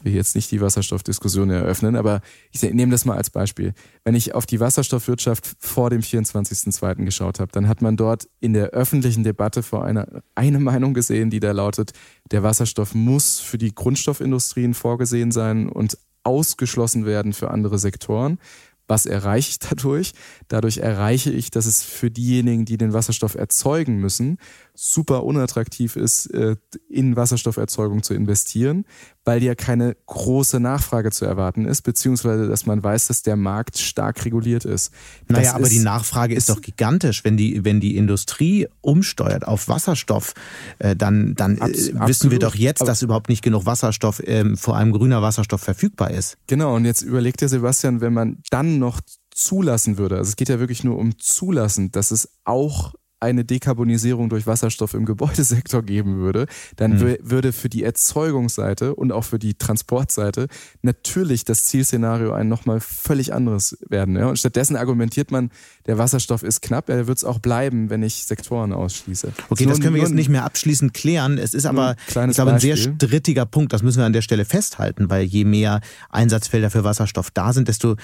Will 0.03 0.13
jetzt 0.13 0.35
nicht 0.35 0.51
die 0.51 0.61
Wasserstoffdiskussion 0.61 1.49
eröffnen, 1.49 1.95
aber 1.95 2.21
ich 2.51 2.61
nehme 2.61 2.91
das 2.91 3.05
mal 3.05 3.17
als 3.17 3.29
Beispiel. 3.29 3.73
Wenn 4.03 4.15
ich 4.15 4.35
auf 4.35 4.45
die 4.45 4.59
Wasserstoffwirtschaft 4.59 5.55
vor 5.59 5.89
dem 5.89 6.01
24.02. 6.01 7.05
geschaut 7.05 7.39
habe, 7.39 7.51
dann 7.51 7.67
hat 7.67 7.81
man 7.81 7.97
dort 7.97 8.27
in 8.39 8.53
der 8.53 8.67
öffentlichen 8.69 9.23
Debatte 9.23 9.63
vor 9.63 9.85
einer 9.85 10.23
eine 10.35 10.59
Meinung 10.59 10.93
gesehen, 10.93 11.29
die 11.29 11.39
da 11.39 11.51
lautet, 11.51 11.91
der 12.31 12.43
Wasserstoff 12.43 12.93
muss 12.93 13.39
für 13.39 13.57
die 13.57 13.73
Grundstoffindustrien 13.73 14.73
vorgesehen 14.73 15.31
sein 15.31 15.69
und 15.69 15.97
ausgeschlossen 16.23 17.05
werden 17.05 17.33
für 17.33 17.51
andere 17.51 17.77
Sektoren. 17.79 18.39
Was 18.87 19.05
erreiche 19.05 19.49
ich 19.49 19.59
dadurch? 19.59 20.13
Dadurch 20.49 20.77
erreiche 20.77 21.31
ich, 21.31 21.51
dass 21.51 21.65
es 21.65 21.83
für 21.83 22.11
diejenigen, 22.11 22.65
die 22.65 22.77
den 22.77 22.93
Wasserstoff 22.93 23.35
erzeugen 23.35 23.97
müssen, 23.97 24.37
super 24.75 25.23
unattraktiv 25.23 25.95
ist, 25.95 26.27
äh, 26.27 26.55
in 26.89 27.15
Wasserstofferzeugung 27.15 28.01
zu 28.01 28.13
investieren, 28.13 28.85
weil 29.23 29.43
ja 29.43 29.55
keine 29.55 29.95
große 30.07 30.59
Nachfrage 30.59 31.11
zu 31.11 31.25
erwarten 31.25 31.65
ist, 31.65 31.83
beziehungsweise 31.83 32.47
dass 32.47 32.65
man 32.65 32.83
weiß, 32.83 33.07
dass 33.07 33.21
der 33.21 33.35
Markt 33.35 33.77
stark 33.77 34.25
reguliert 34.25 34.65
ist. 34.65 34.91
Das 35.27 35.37
naja, 35.37 35.53
aber 35.53 35.65
ist, 35.65 35.73
die 35.73 35.79
Nachfrage 35.79 36.33
ist, 36.33 36.49
ist, 36.49 36.55
doch 36.55 36.61
gigantisch. 36.61 37.23
Wenn 37.23 37.37
die, 37.37 37.63
wenn 37.63 37.79
die 37.79 37.95
Industrie 37.97 38.67
umsteuert 38.81 39.47
auf 39.47 39.67
Wasserstoff, 39.67 40.33
äh, 40.79 40.95
dann, 40.95 41.35
dann 41.35 41.57
äh, 41.57 41.69
wissen 41.69 41.97
absolut. 41.97 42.31
wir 42.31 42.39
doch 42.39 42.55
jetzt, 42.55 42.81
dass 42.81 43.01
überhaupt 43.03 43.29
nicht 43.29 43.43
genug 43.43 43.65
Wasserstoff, 43.65 44.21
ähm, 44.25 44.57
vor 44.57 44.75
allem 44.75 44.91
grüner 44.91 45.21
Wasserstoff 45.21 45.61
verfügbar 45.61 46.11
ist. 46.11 46.37
Genau, 46.47 46.75
und 46.75 46.85
jetzt 46.85 47.03
überlegt 47.03 47.41
der 47.41 47.49
Sebastian, 47.49 48.01
wenn 48.01 48.13
man 48.13 48.39
dann 48.49 48.79
noch 48.79 49.01
zulassen 49.29 49.97
würde, 49.97 50.17
also 50.17 50.29
es 50.29 50.35
geht 50.35 50.49
ja 50.49 50.59
wirklich 50.59 50.83
nur 50.83 50.97
um 50.97 51.17
zulassen, 51.19 51.91
dass 51.91 52.11
es 52.11 52.29
auch 52.43 52.93
eine 53.23 53.45
Dekarbonisierung 53.45 54.29
durch 54.29 54.45
Wasserstoff 54.45 54.93
im 54.93 55.05
Gebäudesektor 55.05 55.81
geben 55.81 56.17
würde, 56.17 56.45
dann 56.75 56.97
mhm. 56.97 57.17
würde 57.21 57.53
für 57.53 57.69
die 57.69 57.83
Erzeugungsseite 57.83 58.95
und 58.95 59.11
auch 59.11 59.23
für 59.23 59.39
die 59.39 59.55
Transportseite 59.55 60.47
natürlich 60.81 61.45
das 61.45 61.65
Zielszenario 61.65 62.33
ein 62.33 62.47
nochmal 62.47 62.79
völlig 62.79 63.33
anderes 63.33 63.77
werden. 63.89 64.15
Ja? 64.15 64.27
Und 64.27 64.37
stattdessen 64.37 64.75
argumentiert 64.75 65.31
man, 65.31 65.49
der 65.85 65.97
Wasserstoff 65.97 66.43
ist 66.43 66.61
knapp, 66.61 66.89
er 66.89 67.07
wird 67.07 67.17
es 67.17 67.23
auch 67.23 67.39
bleiben, 67.39 67.89
wenn 67.89 68.03
ich 68.03 68.25
Sektoren 68.25 68.73
ausschließe. 68.73 69.33
Okay, 69.49 69.65
das, 69.65 69.77
das 69.77 69.83
können 69.83 69.95
wir 69.95 70.01
jetzt 70.01 70.13
nicht 70.13 70.29
mehr 70.29 70.43
abschließend 70.43 70.93
klären. 70.93 71.37
Es 71.37 71.53
ist 71.53 71.65
aber, 71.65 71.95
ich 72.07 72.13
glaube, 72.13 72.53
ein 72.53 72.59
sehr 72.59 72.77
strittiger 72.77 73.45
Punkt. 73.45 73.73
Das 73.73 73.83
müssen 73.83 73.99
wir 73.99 74.05
an 74.05 74.13
der 74.13 74.21
Stelle 74.21 74.45
festhalten, 74.45 75.09
weil 75.09 75.23
je 75.23 75.45
mehr 75.45 75.81
Einsatzfelder 76.09 76.69
für 76.69 76.83
Wasserstoff 76.83 77.31
da 77.31 77.53
sind, 77.53 77.67
desto 77.67 77.95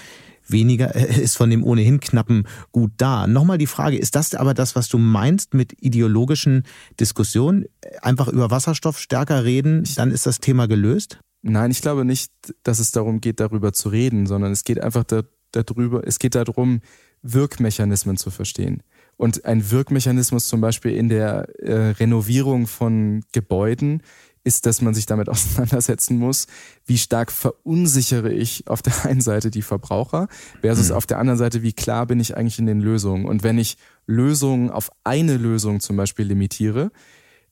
weniger 0.51 0.95
ist 0.95 1.37
von 1.37 1.49
dem 1.49 1.63
ohnehin 1.63 1.99
knappen 1.99 2.47
Gut 2.71 2.91
da. 2.97 3.27
Nochmal 3.27 3.57
die 3.57 3.67
Frage, 3.67 3.97
ist 3.97 4.15
das 4.15 4.35
aber 4.35 4.53
das, 4.53 4.75
was 4.75 4.87
du 4.87 4.97
meinst 4.97 5.53
mit 5.53 5.73
ideologischen 5.81 6.63
Diskussionen? 6.99 7.65
Einfach 8.01 8.27
über 8.27 8.51
Wasserstoff 8.51 8.99
stärker 8.99 9.43
reden, 9.43 9.83
dann 9.95 10.11
ist 10.11 10.25
das 10.25 10.39
Thema 10.39 10.67
gelöst? 10.67 11.19
Nein, 11.41 11.71
ich 11.71 11.81
glaube 11.81 12.05
nicht, 12.05 12.31
dass 12.63 12.79
es 12.79 12.91
darum 12.91 13.21
geht, 13.21 13.39
darüber 13.39 13.71
zu 13.71 13.89
reden, 13.89 14.27
sondern 14.27 14.51
es 14.51 14.63
geht 14.63 14.81
einfach 14.81 15.05
da, 15.05 15.23
darüber, 15.51 16.05
es 16.05 16.19
geht 16.19 16.35
darum, 16.35 16.81
Wirkmechanismen 17.21 18.17
zu 18.17 18.31
verstehen. 18.31 18.83
Und 19.17 19.43
ein 19.43 19.71
Wirkmechanismus 19.71 20.47
zum 20.47 20.61
Beispiel 20.61 20.95
in 20.95 21.09
der 21.09 21.49
äh, 21.59 21.91
Renovierung 21.91 22.67
von 22.67 23.23
Gebäuden 23.33 24.01
ist, 24.43 24.65
dass 24.65 24.81
man 24.81 24.93
sich 24.93 25.05
damit 25.05 25.29
auseinandersetzen 25.29 26.17
muss, 26.17 26.47
wie 26.85 26.97
stark 26.97 27.31
verunsichere 27.31 28.31
ich 28.31 28.67
auf 28.67 28.81
der 28.81 29.05
einen 29.05 29.21
Seite 29.21 29.51
die 29.51 29.61
Verbraucher 29.61 30.27
versus 30.61 30.89
mhm. 30.89 30.95
auf 30.95 31.05
der 31.05 31.19
anderen 31.19 31.37
Seite, 31.37 31.61
wie 31.63 31.73
klar 31.73 32.05
bin 32.05 32.19
ich 32.19 32.35
eigentlich 32.37 32.59
in 32.59 32.65
den 32.65 32.81
Lösungen. 32.81 33.25
Und 33.25 33.43
wenn 33.43 33.57
ich 33.57 33.77
Lösungen 34.05 34.69
auf 34.71 34.91
eine 35.03 35.37
Lösung 35.37 35.79
zum 35.79 35.97
Beispiel 35.97 36.25
limitiere, 36.25 36.91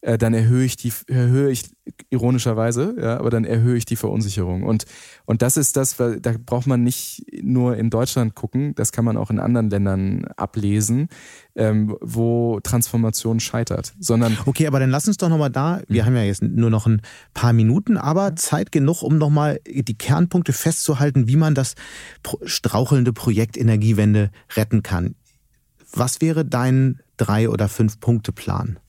äh, 0.07 0.17
dann 0.17 0.33
erhöhe 0.33 0.63
ich 0.63 0.77
die, 0.77 0.93
erhöhe 1.07 1.51
ich 1.51 1.69
ironischerweise, 2.09 2.95
ja, 2.97 3.19
aber 3.19 3.29
dann 3.29 3.43
erhöhe 3.43 3.75
ich 3.75 3.83
die 3.83 3.97
Verunsicherung. 3.97 4.63
Und, 4.63 4.85
und 5.25 5.41
das 5.41 5.57
ist 5.57 5.75
das, 5.75 5.99
weil 5.99 6.21
da 6.21 6.33
braucht 6.43 6.65
man 6.65 6.81
nicht 6.81 7.25
nur 7.43 7.75
in 7.75 7.89
Deutschland 7.89 8.33
gucken, 8.33 8.73
das 8.75 8.93
kann 8.93 9.03
man 9.03 9.17
auch 9.17 9.29
in 9.29 9.39
anderen 9.39 9.69
Ländern 9.69 10.23
ablesen, 10.37 11.09
ähm, 11.55 11.97
wo 11.99 12.61
Transformation 12.61 13.41
scheitert. 13.41 13.95
Sondern 13.99 14.37
okay, 14.45 14.67
aber 14.67 14.79
dann 14.79 14.91
lass 14.91 15.09
uns 15.09 15.17
doch 15.17 15.27
nochmal 15.27 15.51
da, 15.51 15.81
wir 15.89 16.03
mhm. 16.03 16.05
haben 16.05 16.15
ja 16.15 16.23
jetzt 16.23 16.41
nur 16.41 16.69
noch 16.69 16.87
ein 16.87 17.01
paar 17.33 17.51
Minuten, 17.51 17.97
aber 17.97 18.37
Zeit 18.37 18.71
genug, 18.71 19.03
um 19.03 19.17
nochmal 19.17 19.59
die 19.67 19.97
Kernpunkte 19.97 20.53
festzuhalten, 20.53 21.27
wie 21.27 21.35
man 21.35 21.53
das 21.53 21.75
strauchelnde 22.45 23.11
Projekt 23.11 23.57
Energiewende 23.57 24.31
retten 24.55 24.83
kann. 24.83 25.15
Was 25.91 26.21
wäre 26.21 26.45
dein 26.45 27.01
drei- 27.17 27.49
oder 27.49 27.67
fünf-Punkte-Plan? 27.67 28.79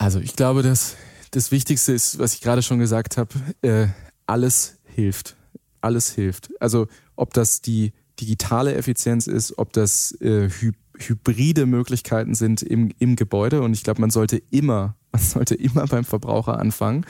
Also 0.00 0.18
ich 0.18 0.34
glaube, 0.34 0.62
dass 0.62 0.96
das 1.30 1.52
Wichtigste 1.52 1.92
ist, 1.92 2.18
was 2.18 2.32
ich 2.32 2.40
gerade 2.40 2.62
schon 2.62 2.78
gesagt 2.78 3.18
habe, 3.18 3.34
äh, 3.60 3.88
alles 4.26 4.78
hilft. 4.84 5.36
Alles 5.82 6.10
hilft. 6.10 6.48
Also 6.58 6.86
ob 7.16 7.34
das 7.34 7.60
die 7.60 7.92
digitale 8.18 8.74
Effizienz 8.74 9.26
ist, 9.26 9.58
ob 9.58 9.74
das 9.74 10.12
äh, 10.22 10.48
hy 10.48 10.72
hybride 10.96 11.66
Möglichkeiten 11.66 12.34
sind 12.34 12.62
im, 12.62 12.92
im 12.98 13.14
Gebäude. 13.16 13.60
Und 13.60 13.74
ich 13.74 13.84
glaube, 13.84 14.00
man 14.00 14.10
sollte 14.10 14.42
immer, 14.50 14.96
man 15.12 15.22
sollte 15.22 15.54
immer 15.54 15.86
beim 15.86 16.04
Verbraucher 16.04 16.58
anfangen 16.58 17.04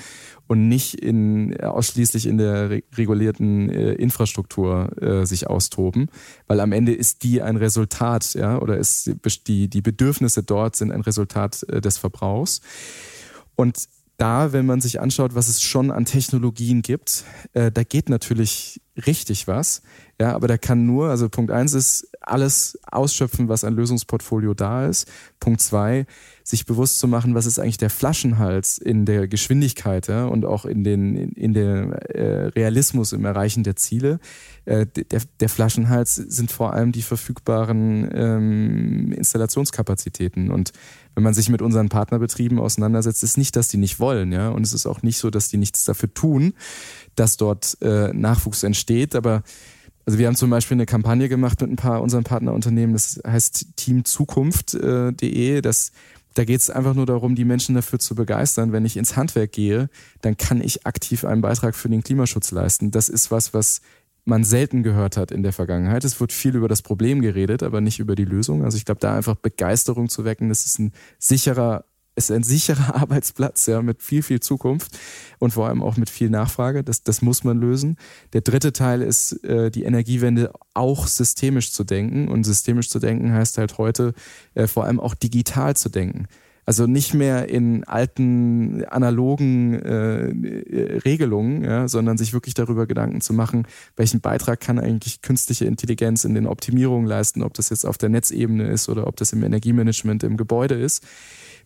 und 0.46 0.68
nicht 0.68 0.94
in, 0.94 1.60
ausschließlich 1.60 2.26
in 2.26 2.38
der 2.38 2.70
re 2.70 2.82
regulierten 2.96 3.70
äh, 3.70 3.92
Infrastruktur 3.92 4.90
äh, 5.00 5.24
sich 5.24 5.48
austoben, 5.48 6.08
weil 6.46 6.60
am 6.60 6.72
Ende 6.72 6.92
ist 6.92 7.22
die 7.22 7.42
ein 7.42 7.56
Resultat, 7.56 8.34
ja, 8.34 8.58
oder 8.58 8.76
ist 8.76 9.12
die, 9.46 9.68
die 9.68 9.82
Bedürfnisse 9.82 10.42
dort 10.42 10.76
sind 10.76 10.92
ein 10.92 11.02
Resultat 11.02 11.64
äh, 11.68 11.80
des 11.80 11.98
Verbrauchs. 11.98 12.60
Und 13.54 13.88
da, 14.16 14.52
wenn 14.52 14.66
man 14.66 14.80
sich 14.80 15.00
anschaut, 15.00 15.34
was 15.34 15.48
es 15.48 15.62
schon 15.62 15.90
an 15.90 16.04
Technologien 16.04 16.82
gibt, 16.82 17.24
äh, 17.52 17.72
da 17.72 17.84
geht 17.84 18.10
natürlich 18.10 18.80
richtig 19.06 19.48
was. 19.48 19.82
Ja, 20.20 20.34
aber 20.34 20.48
da 20.48 20.58
kann 20.58 20.84
nur, 20.84 21.08
also 21.08 21.30
Punkt 21.30 21.50
eins 21.50 21.72
ist 21.72 22.10
alles 22.20 22.78
ausschöpfen, 22.90 23.48
was 23.48 23.64
an 23.64 23.74
Lösungsportfolio 23.74 24.52
da 24.52 24.86
ist. 24.86 25.08
Punkt 25.40 25.62
zwei, 25.62 26.04
sich 26.44 26.66
bewusst 26.66 26.98
zu 26.98 27.08
machen, 27.08 27.34
was 27.34 27.46
ist 27.46 27.58
eigentlich 27.58 27.78
der 27.78 27.88
Flaschenhals 27.88 28.76
in 28.76 29.06
der 29.06 29.28
Geschwindigkeit 29.28 30.08
ja, 30.08 30.26
und 30.26 30.44
auch 30.44 30.66
in 30.66 30.84
den 30.84 31.16
in, 31.16 31.32
in 31.32 31.54
der 31.54 32.14
äh, 32.14 32.46
Realismus 32.48 33.14
im 33.14 33.24
Erreichen 33.24 33.64
der 33.64 33.76
Ziele. 33.76 34.20
Äh, 34.66 34.84
der, 34.86 35.22
der 35.40 35.48
Flaschenhals 35.48 36.16
sind 36.16 36.52
vor 36.52 36.74
allem 36.74 36.92
die 36.92 37.02
verfügbaren 37.02 38.10
ähm, 38.12 39.12
Installationskapazitäten 39.12 40.50
und 40.50 40.72
wenn 41.14 41.24
man 41.24 41.34
sich 41.34 41.48
mit 41.48 41.60
unseren 41.60 41.88
Partnerbetrieben 41.88 42.58
auseinandersetzt, 42.58 43.22
ist 43.24 43.36
nicht, 43.36 43.56
dass 43.56 43.68
die 43.68 43.78
nicht 43.78 43.98
wollen, 43.98 44.32
ja, 44.32 44.50
und 44.50 44.64
es 44.64 44.72
ist 44.72 44.86
auch 44.86 45.02
nicht 45.02 45.18
so, 45.18 45.30
dass 45.30 45.48
die 45.48 45.56
nichts 45.56 45.84
dafür 45.84 46.12
tun, 46.12 46.54
dass 47.20 47.36
dort 47.36 47.76
äh, 47.82 48.12
Nachwuchs 48.14 48.62
entsteht, 48.62 49.14
aber 49.14 49.42
also 50.06 50.18
wir 50.18 50.26
haben 50.26 50.36
zum 50.36 50.48
Beispiel 50.48 50.76
eine 50.76 50.86
Kampagne 50.86 51.28
gemacht 51.28 51.60
mit 51.60 51.70
ein 51.70 51.76
paar 51.76 52.00
unseren 52.00 52.24
Partnerunternehmen, 52.24 52.94
das 52.94 53.20
heißt 53.26 53.76
teamzukunft.de, 53.76 55.58
äh, 55.58 55.62
da 56.34 56.44
geht 56.44 56.60
es 56.60 56.70
einfach 56.70 56.94
nur 56.94 57.06
darum, 57.06 57.34
die 57.34 57.44
Menschen 57.44 57.74
dafür 57.74 57.98
zu 57.98 58.14
begeistern. 58.14 58.72
Wenn 58.72 58.86
ich 58.86 58.96
ins 58.96 59.16
Handwerk 59.16 59.52
gehe, 59.52 59.90
dann 60.22 60.36
kann 60.36 60.62
ich 60.62 60.86
aktiv 60.86 61.24
einen 61.24 61.42
Beitrag 61.42 61.74
für 61.74 61.88
den 61.88 62.02
Klimaschutz 62.02 62.52
leisten. 62.52 62.90
Das 62.92 63.08
ist 63.08 63.30
was, 63.30 63.52
was 63.52 63.82
man 64.24 64.44
selten 64.44 64.82
gehört 64.82 65.16
hat 65.16 65.32
in 65.32 65.42
der 65.42 65.52
Vergangenheit. 65.52 66.04
Es 66.04 66.20
wird 66.20 66.32
viel 66.32 66.54
über 66.54 66.68
das 66.68 66.82
Problem 66.82 67.20
geredet, 67.20 67.62
aber 67.62 67.80
nicht 67.80 67.98
über 67.98 68.14
die 68.14 68.24
Lösung. 68.24 68.64
Also 68.64 68.76
ich 68.76 68.84
glaube, 68.84 69.00
da 69.00 69.16
einfach 69.16 69.34
Begeisterung 69.34 70.08
zu 70.08 70.24
wecken, 70.24 70.48
das 70.48 70.64
ist 70.64 70.78
ein 70.78 70.92
sicherer 71.18 71.84
ist 72.16 72.30
ein 72.30 72.42
sicherer 72.42 72.94
Arbeitsplatz, 73.00 73.66
ja, 73.66 73.82
mit 73.82 74.02
viel, 74.02 74.22
viel 74.22 74.40
Zukunft 74.40 74.98
und 75.38 75.52
vor 75.52 75.68
allem 75.68 75.82
auch 75.82 75.96
mit 75.96 76.10
viel 76.10 76.30
Nachfrage. 76.30 76.84
Das, 76.84 77.02
das 77.02 77.22
muss 77.22 77.44
man 77.44 77.58
lösen. 77.58 77.96
Der 78.32 78.40
dritte 78.40 78.72
Teil 78.72 79.02
ist, 79.02 79.44
äh, 79.44 79.70
die 79.70 79.84
Energiewende 79.84 80.52
auch 80.74 81.06
systemisch 81.06 81.72
zu 81.72 81.84
denken. 81.84 82.28
Und 82.28 82.44
systemisch 82.44 82.90
zu 82.90 82.98
denken 82.98 83.32
heißt 83.32 83.58
halt 83.58 83.78
heute 83.78 84.14
äh, 84.54 84.66
vor 84.66 84.84
allem 84.84 85.00
auch 85.00 85.14
digital 85.14 85.76
zu 85.76 85.88
denken. 85.88 86.26
Also 86.66 86.86
nicht 86.86 87.14
mehr 87.14 87.48
in 87.48 87.82
alten 87.82 88.84
analogen 88.84 89.74
äh, 89.74 90.98
Regelungen, 91.04 91.64
ja, 91.64 91.88
sondern 91.88 92.16
sich 92.16 92.32
wirklich 92.32 92.54
darüber 92.54 92.86
Gedanken 92.86 93.20
zu 93.20 93.32
machen, 93.32 93.66
welchen 93.96 94.20
Beitrag 94.20 94.60
kann 94.60 94.78
eigentlich 94.78 95.20
künstliche 95.20 95.64
Intelligenz 95.64 96.24
in 96.24 96.34
den 96.34 96.46
Optimierungen 96.46 97.08
leisten, 97.08 97.42
ob 97.42 97.54
das 97.54 97.70
jetzt 97.70 97.84
auf 97.84 97.98
der 97.98 98.10
Netzebene 98.10 98.68
ist 98.68 98.88
oder 98.88 99.08
ob 99.08 99.16
das 99.16 99.32
im 99.32 99.42
Energiemanagement 99.42 100.22
im 100.22 100.36
Gebäude 100.36 100.76
ist. 100.76 101.02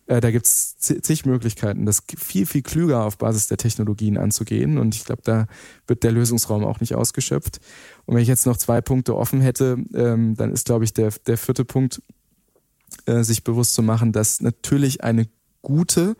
Äh, 0.06 0.20
da 0.20 0.30
gibt 0.30 0.46
es 0.46 0.76
zig 0.78 1.24
Möglichkeiten, 1.24 1.86
das 1.86 2.02
viel, 2.18 2.46
viel 2.46 2.62
klüger 2.62 3.04
auf 3.04 3.18
Basis 3.18 3.48
der 3.48 3.56
Technologien 3.56 4.18
anzugehen. 4.18 4.78
Und 4.78 4.94
ich 4.94 5.04
glaube, 5.04 5.22
da 5.24 5.46
wird 5.86 6.02
der 6.02 6.12
Lösungsraum 6.12 6.64
auch 6.64 6.80
nicht 6.80 6.94
ausgeschöpft. 6.94 7.60
Und 8.04 8.14
wenn 8.14 8.22
ich 8.22 8.28
jetzt 8.28 8.46
noch 8.46 8.56
zwei 8.56 8.80
Punkte 8.80 9.16
offen 9.16 9.40
hätte, 9.40 9.78
ähm, 9.94 10.36
dann 10.36 10.52
ist, 10.52 10.66
glaube 10.66 10.84
ich, 10.84 10.92
der, 10.92 11.10
der 11.26 11.38
vierte 11.38 11.64
Punkt, 11.64 12.02
äh, 13.06 13.22
sich 13.22 13.44
bewusst 13.44 13.74
zu 13.74 13.82
machen, 13.82 14.12
dass 14.12 14.40
natürlich 14.40 15.02
eine 15.02 15.26
gute 15.62 16.16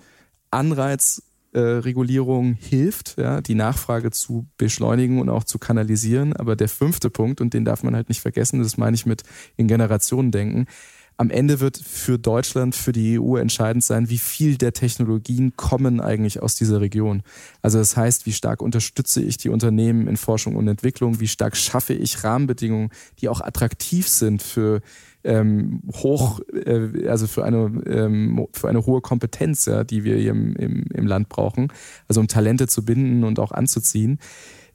Anreizregulierung 0.51 2.53
äh, 2.53 2.57
hilft, 2.59 3.19
ja, 3.19 3.43
die 3.43 3.55
Nachfrage 3.55 4.11
zu 4.11 4.47
beschleunigen 4.57 5.21
und 5.21 5.29
auch 5.29 5.45
zu 5.45 5.59
kanalisieren. 5.59 6.35
Aber 6.35 6.57
der 6.57 6.69
fünfte 6.69 7.11
Punkt, 7.11 7.43
und 7.43 7.55
den 7.55 7.67
darf 7.67 7.83
man 7.83 7.95
halt 7.95 8.09
nicht 8.09 8.23
vergessen, 8.23 8.63
das 8.63 8.79
meine 8.79 8.95
ich 8.95 9.05
mit 9.05 9.25
in 9.57 9.69
Generationen 9.69 10.31
denken, 10.31 10.67
am 11.17 11.31
Ende 11.31 11.61
wird 11.61 11.79
für 11.79 12.19
Deutschland, 12.19 12.75
für 12.75 12.93
die 12.93 13.21
EU 13.21 13.37
entscheidend 13.37 13.85
sein, 13.85 14.11
wie 14.11 14.19
viel 14.19 14.57
der 14.57 14.73
Technologien 14.73 15.57
kommen 15.57 16.01
eigentlich 16.01 16.43
aus 16.43 16.57
dieser 16.57 16.81
Region. 16.81 17.23
Also 17.63 17.79
das 17.79 17.97
heißt, 17.97 18.27
wie 18.27 18.33
stark 18.33 18.61
unterstütze 18.61 19.23
ich 19.23 19.37
die 19.37 19.49
Unternehmen 19.49 20.09
in 20.09 20.17
Forschung 20.17 20.57
und 20.57 20.67
Entwicklung, 20.67 21.21
wie 21.21 21.29
stark 21.29 21.57
schaffe 21.57 21.95
ich 21.95 22.25
Rahmenbedingungen, 22.25 22.91
die 23.21 23.29
auch 23.29 23.41
attraktiv 23.41 24.09
sind 24.09 24.43
für 24.43 24.81
ähm, 25.23 25.83
hoch, 25.95 26.41
äh, 26.53 27.09
also 27.09 27.27
für 27.27 27.45
eine, 27.45 27.83
ähm, 27.87 28.47
für 28.53 28.69
eine 28.69 28.85
hohe 28.85 29.01
Kompetenz, 29.01 29.67
ja, 29.67 29.85
die 29.85 30.05
wir 30.05 30.17
hier 30.17 30.33
im, 30.33 30.55
im, 30.57 30.85
im 30.93 31.07
Land 31.07 31.29
brauchen, 31.29 31.73
also 32.09 32.21
um 32.21 32.29
Talente 32.29 32.67
zu 32.67 32.85
binden 32.85 33.25
und 33.25 33.39
auch 33.39 33.53
anzuziehen 33.53 34.19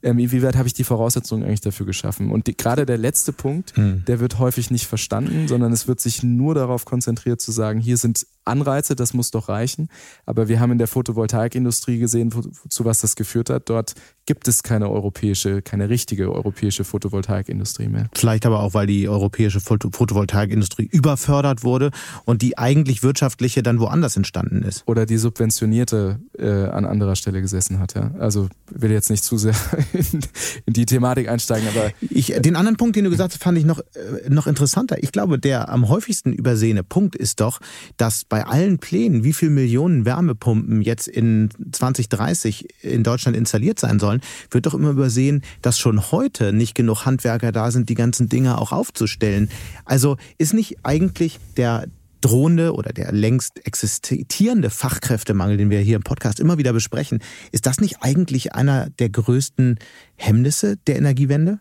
ähm, 0.02 0.18
inwieweit 0.18 0.56
habe 0.56 0.66
ich 0.66 0.74
die 0.74 0.84
Voraussetzungen 0.84 1.44
eigentlich 1.44 1.60
dafür 1.60 1.86
geschaffen? 1.86 2.30
Und 2.30 2.46
die, 2.46 2.56
gerade 2.56 2.86
der 2.86 2.98
letzte 2.98 3.32
Punkt, 3.32 3.76
hm. 3.76 4.04
der 4.06 4.20
wird 4.20 4.38
häufig 4.38 4.70
nicht 4.70 4.86
verstanden, 4.86 5.48
sondern 5.48 5.72
es 5.72 5.88
wird 5.88 6.00
sich 6.00 6.22
nur 6.22 6.54
darauf 6.54 6.84
konzentriert 6.84 7.40
zu 7.40 7.52
sagen, 7.52 7.80
hier 7.80 7.96
sind 7.96 8.26
Anreize, 8.44 8.96
das 8.96 9.14
muss 9.14 9.30
doch 9.30 9.48
reichen. 9.48 9.88
Aber 10.26 10.48
wir 10.48 10.60
haben 10.60 10.72
in 10.72 10.78
der 10.78 10.88
Photovoltaikindustrie 10.88 11.98
gesehen, 11.98 12.32
zu 12.68 12.84
was 12.84 13.00
das 13.00 13.16
geführt 13.16 13.50
hat. 13.50 13.68
Dort 13.68 13.94
gibt 14.30 14.46
es 14.46 14.62
keine 14.62 14.88
europäische, 14.88 15.60
keine 15.60 15.88
richtige 15.88 16.32
europäische 16.32 16.84
Photovoltaikindustrie 16.84 17.88
mehr. 17.88 18.06
Vielleicht 18.14 18.46
aber 18.46 18.60
auch, 18.60 18.74
weil 18.74 18.86
die 18.86 19.08
europäische 19.08 19.58
Photovoltaikindustrie 19.58 20.84
überfördert 20.84 21.64
wurde 21.64 21.90
und 22.26 22.40
die 22.40 22.56
eigentlich 22.56 23.02
wirtschaftliche 23.02 23.64
dann 23.64 23.80
woanders 23.80 24.16
entstanden 24.16 24.62
ist. 24.62 24.84
Oder 24.86 25.04
die 25.04 25.16
subventionierte 25.16 26.20
äh, 26.38 26.48
an 26.48 26.84
anderer 26.84 27.16
Stelle 27.16 27.40
gesessen 27.40 27.80
hat. 27.80 27.94
Ja. 27.96 28.12
Also 28.20 28.48
will 28.70 28.92
jetzt 28.92 29.10
nicht 29.10 29.24
zu 29.24 29.36
sehr 29.36 29.56
in, 29.92 30.20
in 30.64 30.74
die 30.74 30.86
Thematik 30.86 31.28
einsteigen, 31.28 31.66
aber 31.66 31.90
ich, 32.00 32.26
den 32.26 32.54
anderen 32.54 32.76
Punkt, 32.76 32.94
den 32.94 33.02
du 33.02 33.10
gesagt 33.10 33.34
hast, 33.34 33.42
fand 33.42 33.58
ich 33.58 33.64
noch 33.64 33.80
äh, 33.80 34.30
noch 34.30 34.46
interessanter. 34.46 35.02
Ich 35.02 35.10
glaube, 35.10 35.40
der 35.40 35.70
am 35.70 35.88
häufigsten 35.88 36.32
übersehene 36.32 36.84
Punkt 36.84 37.16
ist 37.16 37.40
doch, 37.40 37.58
dass 37.96 38.24
bei 38.24 38.46
allen 38.46 38.78
Plänen, 38.78 39.24
wie 39.24 39.32
viel 39.32 39.50
Millionen 39.50 40.04
Wärmepumpen 40.04 40.82
jetzt 40.82 41.08
in 41.08 41.48
2030 41.72 42.68
in 42.82 43.02
Deutschland 43.02 43.36
installiert 43.36 43.80
sein 43.80 43.98
sollen, 43.98 44.19
wird 44.50 44.66
doch 44.66 44.74
immer 44.74 44.90
übersehen, 44.90 45.42
dass 45.62 45.78
schon 45.78 46.10
heute 46.10 46.52
nicht 46.52 46.74
genug 46.74 47.04
Handwerker 47.04 47.52
da 47.52 47.70
sind, 47.70 47.88
die 47.88 47.94
ganzen 47.94 48.28
Dinge 48.28 48.58
auch 48.58 48.72
aufzustellen. 48.72 49.50
Also 49.84 50.16
ist 50.38 50.54
nicht 50.54 50.78
eigentlich 50.84 51.38
der 51.56 51.86
drohende 52.20 52.74
oder 52.74 52.92
der 52.92 53.12
längst 53.12 53.66
existierende 53.66 54.70
Fachkräftemangel, 54.70 55.56
den 55.56 55.70
wir 55.70 55.80
hier 55.80 55.96
im 55.96 56.02
Podcast 56.02 56.40
immer 56.40 56.58
wieder 56.58 56.72
besprechen, 56.72 57.20
ist 57.52 57.66
das 57.66 57.80
nicht 57.80 58.02
eigentlich 58.02 58.54
einer 58.54 58.90
der 58.90 59.08
größten 59.08 59.78
Hemmnisse 60.16 60.76
der 60.76 60.96
Energiewende? 60.96 61.60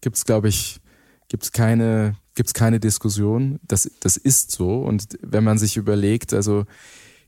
Gibt 0.00 0.16
es, 0.16 0.24
glaube 0.24 0.48
ich, 0.48 0.80
gibt's 1.28 1.52
keine, 1.52 2.16
gibt's 2.34 2.54
keine 2.54 2.78
Diskussion. 2.78 3.58
Das, 3.66 3.90
das 4.00 4.16
ist 4.16 4.52
so. 4.52 4.80
Und 4.82 5.18
wenn 5.22 5.44
man 5.44 5.58
sich 5.58 5.76
überlegt, 5.76 6.32
also 6.34 6.66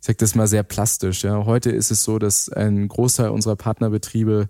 ich 0.00 0.06
sage 0.06 0.16
das 0.16 0.34
mal 0.34 0.46
sehr 0.46 0.62
plastisch, 0.62 1.24
ja, 1.24 1.44
heute 1.44 1.70
ist 1.70 1.90
es 1.90 2.02
so, 2.02 2.18
dass 2.18 2.48
ein 2.48 2.88
Großteil 2.88 3.28
unserer 3.28 3.56
Partnerbetriebe 3.56 4.48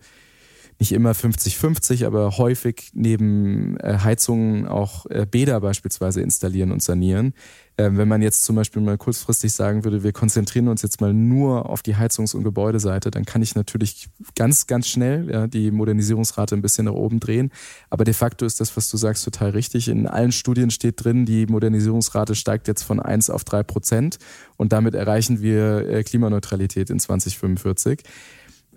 nicht 0.78 0.92
immer 0.92 1.12
50-50, 1.12 2.07
aber 2.07 2.38
häufig 2.38 2.90
neben 2.94 3.76
äh, 3.80 3.98
Heizungen 3.98 4.66
auch 4.66 5.07
äh, 5.07 5.26
Bäder 5.30 5.61
beispielsweise 5.61 6.22
installieren 6.22 6.72
und 6.72 6.82
sanieren. 6.82 7.34
Ähm, 7.80 7.96
wenn 7.96 8.08
man 8.08 8.20
jetzt 8.20 8.44
zum 8.44 8.56
Beispiel 8.56 8.82
mal 8.82 8.98
kurzfristig 8.98 9.52
sagen 9.52 9.84
würde, 9.84 10.02
wir 10.02 10.12
konzentrieren 10.12 10.68
uns 10.68 10.82
jetzt 10.82 11.00
mal 11.00 11.14
nur 11.14 11.70
auf 11.70 11.82
die 11.82 11.96
Heizungs- 11.96 12.34
und 12.34 12.44
Gebäudeseite, 12.44 13.10
dann 13.10 13.24
kann 13.24 13.40
ich 13.40 13.54
natürlich 13.54 14.10
ganz, 14.36 14.66
ganz 14.66 14.86
schnell 14.86 15.30
ja, 15.30 15.46
die 15.46 15.70
Modernisierungsrate 15.70 16.54
ein 16.54 16.60
bisschen 16.60 16.84
nach 16.84 16.92
oben 16.92 17.20
drehen. 17.20 17.50
Aber 17.88 18.04
de 18.04 18.12
facto 18.12 18.44
ist 18.44 18.60
das, 18.60 18.76
was 18.76 18.90
du 18.90 18.98
sagst, 18.98 19.24
total 19.24 19.50
richtig. 19.50 19.88
In 19.88 20.06
allen 20.06 20.32
Studien 20.32 20.70
steht 20.70 21.02
drin, 21.02 21.24
die 21.24 21.46
Modernisierungsrate 21.46 22.34
steigt 22.34 22.68
jetzt 22.68 22.82
von 22.82 23.00
1 23.00 23.30
auf 23.30 23.44
3 23.44 23.62
Prozent 23.62 24.18
und 24.58 24.72
damit 24.72 24.94
erreichen 24.94 25.40
wir 25.40 25.88
äh, 25.88 26.02
Klimaneutralität 26.02 26.90
in 26.90 26.98
2045 26.98 28.00
äh, 28.00 28.02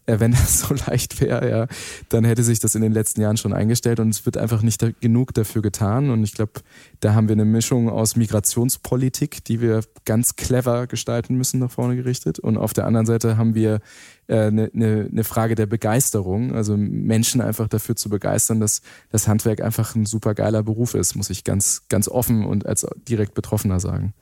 wenn 0.05 0.31
das 0.31 0.59
so 0.67 0.75
leicht 0.87 1.21
wäre, 1.21 1.49
ja, 1.49 1.67
dann 2.09 2.23
hätte 2.25 2.43
sich 2.43 2.59
das 2.59 2.75
in 2.75 2.81
den 2.81 2.91
letzten 2.91 3.21
Jahren 3.21 3.37
schon 3.37 3.53
eingestellt 3.53 3.99
und 3.99 4.09
es 4.09 4.25
wird 4.25 4.37
einfach 4.37 4.61
nicht 4.61 4.81
da, 4.81 4.89
genug 4.99 5.33
dafür 5.33 5.61
getan. 5.61 6.09
Und 6.09 6.23
ich 6.23 6.33
glaube, 6.33 6.53
da 6.99 7.13
haben 7.13 7.27
wir 7.27 7.33
eine 7.33 7.45
Mischung 7.45 7.89
aus 7.89 8.15
Migrationspolitik, 8.15 9.43
die 9.45 9.61
wir 9.61 9.81
ganz 10.05 10.35
clever 10.35 10.87
gestalten 10.87 11.35
müssen, 11.35 11.59
nach 11.59 11.71
vorne 11.71 11.95
gerichtet. 11.95 12.39
Und 12.39 12.57
auf 12.57 12.73
der 12.73 12.85
anderen 12.85 13.05
Seite 13.05 13.37
haben 13.37 13.55
wir 13.55 13.79
eine, 14.27 14.37
äh, 14.37 14.51
ne, 14.51 14.69
ne, 14.73 15.07
ne 15.11 15.23
Frage 15.23 15.55
der 15.55 15.65
Begeisterung, 15.65 16.53
also 16.53 16.77
Menschen 16.77 17.41
einfach 17.41 17.67
dafür 17.67 17.95
zu 17.95 18.09
begeistern, 18.09 18.59
dass 18.59 18.81
das 19.11 19.27
Handwerk 19.27 19.61
einfach 19.61 19.95
ein 19.95 20.05
super 20.05 20.33
geiler 20.33 20.63
Beruf 20.63 20.93
ist, 20.93 21.15
muss 21.15 21.29
ich 21.29 21.43
ganz, 21.43 21.83
ganz 21.89 22.07
offen 22.07 22.45
und 22.45 22.65
als 22.65 22.85
direkt 23.07 23.33
Betroffener 23.33 23.79
sagen. 23.79 24.13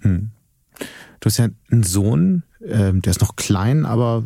Hm. 0.00 0.30
Du 1.20 1.26
hast 1.26 1.38
ja 1.38 1.48
einen 1.70 1.82
Sohn, 1.82 2.44
äh, 2.60 2.92
der 2.92 3.10
ist 3.10 3.20
noch 3.20 3.36
klein, 3.36 3.84
aber 3.84 4.24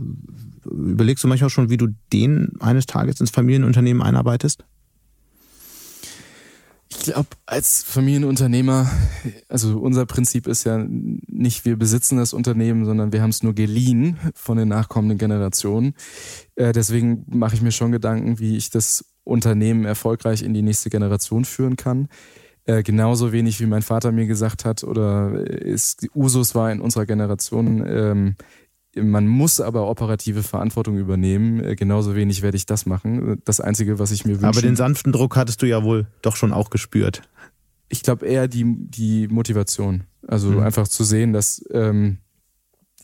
Überlegst 0.65 1.25
du 1.25 1.29
manchmal 1.29 1.51
schon, 1.51 1.71
wie 1.71 1.77
du 1.77 1.89
den 2.13 2.53
eines 2.61 2.87
Tages 2.87 3.21
ins 3.21 3.31
Familienunternehmen 3.31 4.03
einarbeitest? 4.03 4.65
Ich 6.91 7.05
glaube, 7.05 7.29
als 7.47 7.83
Familienunternehmer, 7.83 8.89
also 9.49 9.79
unser 9.79 10.05
Prinzip 10.05 10.47
ist 10.47 10.65
ja 10.65 10.85
nicht, 10.87 11.65
wir 11.65 11.77
besitzen 11.77 12.19
das 12.19 12.35
Unternehmen, 12.35 12.85
sondern 12.85 13.13
wir 13.13 13.23
haben 13.23 13.31
es 13.31 13.43
nur 13.43 13.55
geliehen 13.55 14.19
von 14.35 14.59
den 14.59 14.69
nachkommenden 14.69 15.17
Generationen. 15.17 15.95
Äh, 16.55 16.73
deswegen 16.73 17.25
mache 17.29 17.55
ich 17.55 17.63
mir 17.63 17.73
schon 17.73 17.93
Gedanken, 17.93 18.39
wie 18.39 18.57
ich 18.57 18.71
das 18.71 19.07
Unternehmen 19.25 19.85
erfolgreich 19.85 20.43
in 20.43 20.53
die 20.53 20.63
nächste 20.63 20.91
Generation 20.91 21.45
führen 21.45 21.77
kann. 21.77 22.09
Äh, 22.65 22.83
genauso 22.83 23.33
wenig 23.33 23.61
wie 23.61 23.67
mein 23.67 23.83
Vater 23.83 24.13
mir 24.13 24.27
gesagt 24.27 24.65
hat 24.65 24.85
oder 24.85 25.33
ist 25.49 26.07
Usus 26.15 26.55
war 26.55 26.71
in 26.71 26.81
unserer 26.81 27.07
Generation, 27.07 27.85
ähm, 27.87 28.37
man 28.97 29.27
muss 29.27 29.61
aber 29.61 29.89
operative 29.89 30.43
Verantwortung 30.43 30.99
übernehmen. 30.99 31.65
Äh, 31.65 31.77
genauso 31.77 32.15
wenig 32.15 32.43
werde 32.43 32.57
ich 32.57 32.67
das 32.67 32.87
machen. 32.87 33.41
Das 33.45 33.61
Einzige, 33.61 33.99
was 33.99 34.11
ich 34.11 34.25
mir 34.25 34.35
wünsche. 34.35 34.47
Aber 34.47 34.61
den 34.61 34.77
sanften 34.77 35.13
Druck 35.13 35.37
hattest 35.37 35.63
du 35.63 35.67
ja 35.67 35.83
wohl 35.83 36.07
doch 36.21 36.37
schon 36.37 36.53
auch 36.53 36.71
gespürt. 36.71 37.23
Ich 37.89 38.03
glaube 38.03 38.27
eher 38.27 38.49
die, 38.49 38.65
die 38.67 39.29
Motivation. 39.29 40.05
Also 40.27 40.51
mhm. 40.51 40.61
einfach 40.61 40.89
zu 40.89 41.05
sehen, 41.05 41.33
dass 41.33 41.65
ähm, 41.73 42.19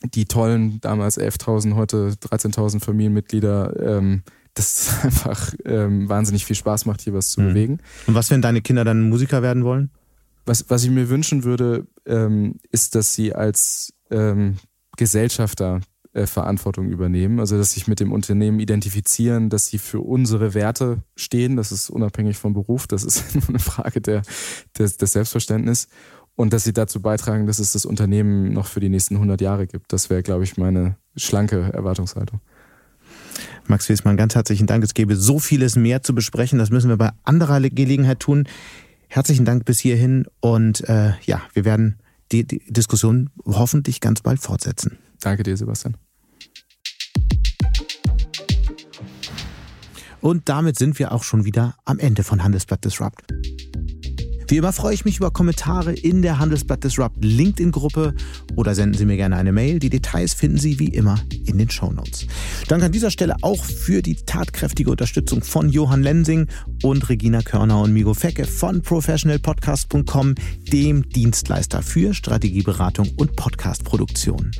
die 0.02 0.26
tollen, 0.26 0.80
damals 0.80 1.18
11.000, 1.18 1.74
heute 1.74 2.14
13.000 2.20 2.80
Familienmitglieder, 2.82 3.98
ähm, 3.98 4.22
das 4.54 4.90
einfach 5.02 5.54
ähm, 5.64 6.08
wahnsinnig 6.08 6.44
viel 6.44 6.56
Spaß 6.56 6.86
macht, 6.86 7.00
hier 7.00 7.14
was 7.14 7.30
zu 7.30 7.40
mhm. 7.40 7.48
bewegen. 7.48 7.78
Und 8.06 8.14
was, 8.14 8.30
wenn 8.30 8.42
deine 8.42 8.60
Kinder 8.60 8.84
dann 8.84 9.08
Musiker 9.08 9.42
werden 9.42 9.64
wollen? 9.64 9.90
Was, 10.44 10.70
was 10.70 10.84
ich 10.84 10.90
mir 10.90 11.08
wünschen 11.08 11.44
würde, 11.44 11.86
ähm, 12.06 12.56
ist, 12.70 12.94
dass 12.94 13.14
sie 13.14 13.34
als 13.34 13.92
ähm, 14.10 14.56
Gesellschafter 14.98 15.80
äh, 16.12 16.26
Verantwortung 16.26 16.88
übernehmen, 16.90 17.40
also 17.40 17.56
dass 17.56 17.72
sich 17.72 17.86
mit 17.86 18.00
dem 18.00 18.12
Unternehmen 18.12 18.60
identifizieren, 18.60 19.48
dass 19.48 19.66
sie 19.66 19.78
für 19.78 20.00
unsere 20.00 20.52
Werte 20.52 21.02
stehen, 21.16 21.56
das 21.56 21.72
ist 21.72 21.88
unabhängig 21.88 22.36
vom 22.36 22.52
Beruf, 22.52 22.86
das 22.86 23.04
ist 23.04 23.34
nur 23.34 23.48
eine 23.48 23.58
Frage 23.58 24.02
der, 24.02 24.22
des, 24.76 24.98
des 24.98 25.12
Selbstverständnisses 25.12 25.88
und 26.34 26.52
dass 26.52 26.64
sie 26.64 26.72
dazu 26.72 27.00
beitragen, 27.00 27.46
dass 27.46 27.58
es 27.58 27.72
das 27.72 27.86
Unternehmen 27.86 28.52
noch 28.52 28.66
für 28.66 28.80
die 28.80 28.88
nächsten 28.88 29.14
100 29.14 29.40
Jahre 29.40 29.66
gibt. 29.66 29.92
Das 29.92 30.10
wäre, 30.10 30.22
glaube 30.22 30.44
ich, 30.44 30.56
meine 30.56 30.96
schlanke 31.16 31.70
Erwartungshaltung. 31.72 32.40
Max 33.66 33.88
Wiesmann, 33.88 34.16
ganz 34.16 34.34
herzlichen 34.34 34.66
Dank. 34.66 34.82
Es 34.82 34.94
gäbe 34.94 35.14
so 35.14 35.38
vieles 35.38 35.76
mehr 35.76 36.02
zu 36.02 36.14
besprechen. 36.14 36.58
Das 36.58 36.70
müssen 36.70 36.88
wir 36.88 36.96
bei 36.96 37.10
anderer 37.24 37.60
Gelegenheit 37.60 38.20
tun. 38.20 38.48
Herzlichen 39.08 39.44
Dank 39.44 39.64
bis 39.64 39.78
hierhin 39.78 40.26
und 40.40 40.88
äh, 40.88 41.12
ja, 41.24 41.42
wir 41.54 41.64
werden 41.64 41.98
die, 42.32 42.46
die 42.46 42.62
Diskussion 42.72 43.30
hoffentlich 43.44 44.00
ganz 44.00 44.20
bald 44.20 44.40
fortsetzen. 44.40 44.98
Danke 45.20 45.42
dir, 45.42 45.56
Sebastian. 45.56 45.96
Und 50.20 50.48
damit 50.48 50.76
sind 50.76 50.98
wir 50.98 51.12
auch 51.12 51.22
schon 51.22 51.44
wieder 51.44 51.76
am 51.84 51.98
Ende 51.98 52.24
von 52.24 52.42
Handelsblatt 52.42 52.84
Disrupt. 52.84 53.32
Wie 54.48 54.56
immer 54.56 54.72
freue 54.72 54.94
ich 54.94 55.04
mich 55.04 55.18
über 55.18 55.30
Kommentare 55.30 55.92
in 55.92 56.22
der 56.22 56.38
Handelsblatt 56.38 56.82
Disrupt 56.82 57.22
LinkedIn-Gruppe 57.22 58.14
oder 58.56 58.74
senden 58.74 58.96
Sie 58.96 59.04
mir 59.04 59.18
gerne 59.18 59.36
eine 59.36 59.52
Mail. 59.52 59.78
Die 59.78 59.90
Details 59.90 60.32
finden 60.32 60.56
Sie 60.56 60.78
wie 60.78 60.88
immer 60.88 61.20
in 61.44 61.58
den 61.58 61.68
Show 61.68 61.92
Notes. 61.92 62.26
Danke 62.66 62.86
an 62.86 62.92
dieser 62.92 63.10
Stelle 63.10 63.36
auch 63.42 63.62
für 63.62 64.00
die 64.00 64.14
tatkräftige 64.14 64.90
Unterstützung 64.90 65.42
von 65.42 65.68
Johann 65.68 66.02
Lensing 66.02 66.46
und 66.82 67.06
Regina 67.10 67.42
Körner 67.42 67.82
und 67.82 67.92
Migo 67.92 68.14
Fecke 68.14 68.46
von 68.46 68.80
professionalpodcast.com, 68.80 70.34
dem 70.72 71.06
Dienstleister 71.10 71.82
für 71.82 72.14
Strategieberatung 72.14 73.10
und 73.18 73.36
Podcastproduktion. 73.36 74.52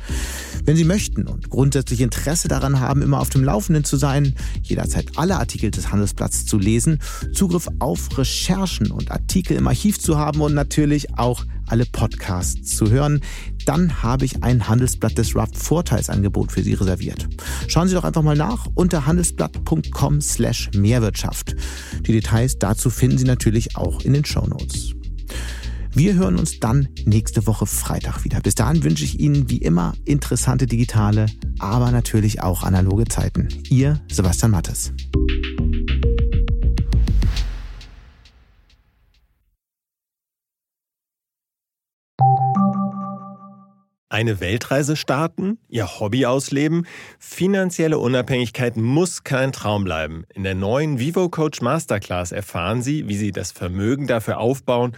Wenn 0.65 0.75
Sie 0.75 0.83
möchten 0.83 1.27
und 1.27 1.49
grundsätzlich 1.49 2.01
Interesse 2.01 2.47
daran 2.47 2.79
haben, 2.79 3.01
immer 3.01 3.19
auf 3.19 3.29
dem 3.29 3.43
Laufenden 3.43 3.83
zu 3.83 3.97
sein, 3.97 4.35
jederzeit 4.61 5.17
alle 5.17 5.37
Artikel 5.37 5.71
des 5.71 5.91
Handelsblatts 5.91 6.45
zu 6.45 6.57
lesen, 6.57 6.99
Zugriff 7.33 7.67
auf 7.79 8.17
Recherchen 8.17 8.91
und 8.91 9.11
Artikel 9.11 9.57
im 9.57 9.67
Archiv 9.67 9.99
zu 9.99 10.17
haben 10.17 10.41
und 10.41 10.53
natürlich 10.53 11.17
auch 11.17 11.45
alle 11.67 11.85
Podcasts 11.85 12.75
zu 12.75 12.89
hören, 12.89 13.21
dann 13.65 14.01
habe 14.01 14.25
ich 14.25 14.43
ein 14.43 14.67
Handelsblatt 14.67 15.17
Disrupt 15.17 15.57
Vorteilsangebot 15.57 16.51
für 16.51 16.63
Sie 16.63 16.73
reserviert. 16.73 17.27
Schauen 17.67 17.87
Sie 17.87 17.95
doch 17.95 18.03
einfach 18.03 18.23
mal 18.23 18.35
nach 18.35 18.67
unter 18.75 19.05
handelsblatt.com 19.05 20.21
slash 20.21 20.71
Mehrwirtschaft. 20.75 21.55
Die 22.07 22.13
Details 22.13 22.57
dazu 22.57 22.89
finden 22.89 23.17
Sie 23.17 23.25
natürlich 23.25 23.75
auch 23.75 24.01
in 24.01 24.13
den 24.13 24.25
Show 24.25 24.45
Notes. 24.47 24.95
Wir 25.91 26.13
hören 26.13 26.37
uns 26.37 26.59
dann 26.59 26.87
nächste 27.05 27.47
Woche 27.47 27.65
Freitag 27.65 28.23
wieder. 28.23 28.39
Bis 28.41 28.53
dahin 28.53 28.83
wünsche 28.83 29.03
ich 29.03 29.19
Ihnen 29.19 29.49
wie 29.49 29.57
immer 29.57 29.93
interessante 30.05 30.67
digitale, 30.67 31.25
aber 31.57 31.91
natürlich 31.91 32.41
auch 32.41 32.63
analoge 32.63 33.05
Zeiten. 33.05 33.47
Ihr 33.69 33.99
Sebastian 34.11 34.51
Mattes. 34.51 34.93
Eine 44.11 44.39
Weltreise 44.39 44.95
starten, 44.95 45.59
ihr 45.69 45.99
Hobby 45.99 46.25
ausleben, 46.25 46.85
finanzielle 47.19 47.99
Unabhängigkeit 47.99 48.75
muss 48.75 49.23
kein 49.23 49.51
Traum 49.51 49.83
bleiben. 49.83 50.25
In 50.33 50.43
der 50.43 50.55
neuen 50.55 50.99
Vivo 50.99 51.29
Coach 51.29 51.61
Masterclass 51.61 52.31
erfahren 52.31 52.81
Sie, 52.81 53.07
wie 53.07 53.15
Sie 53.15 53.31
das 53.31 53.51
Vermögen 53.51 54.07
dafür 54.07 54.39
aufbauen 54.39 54.97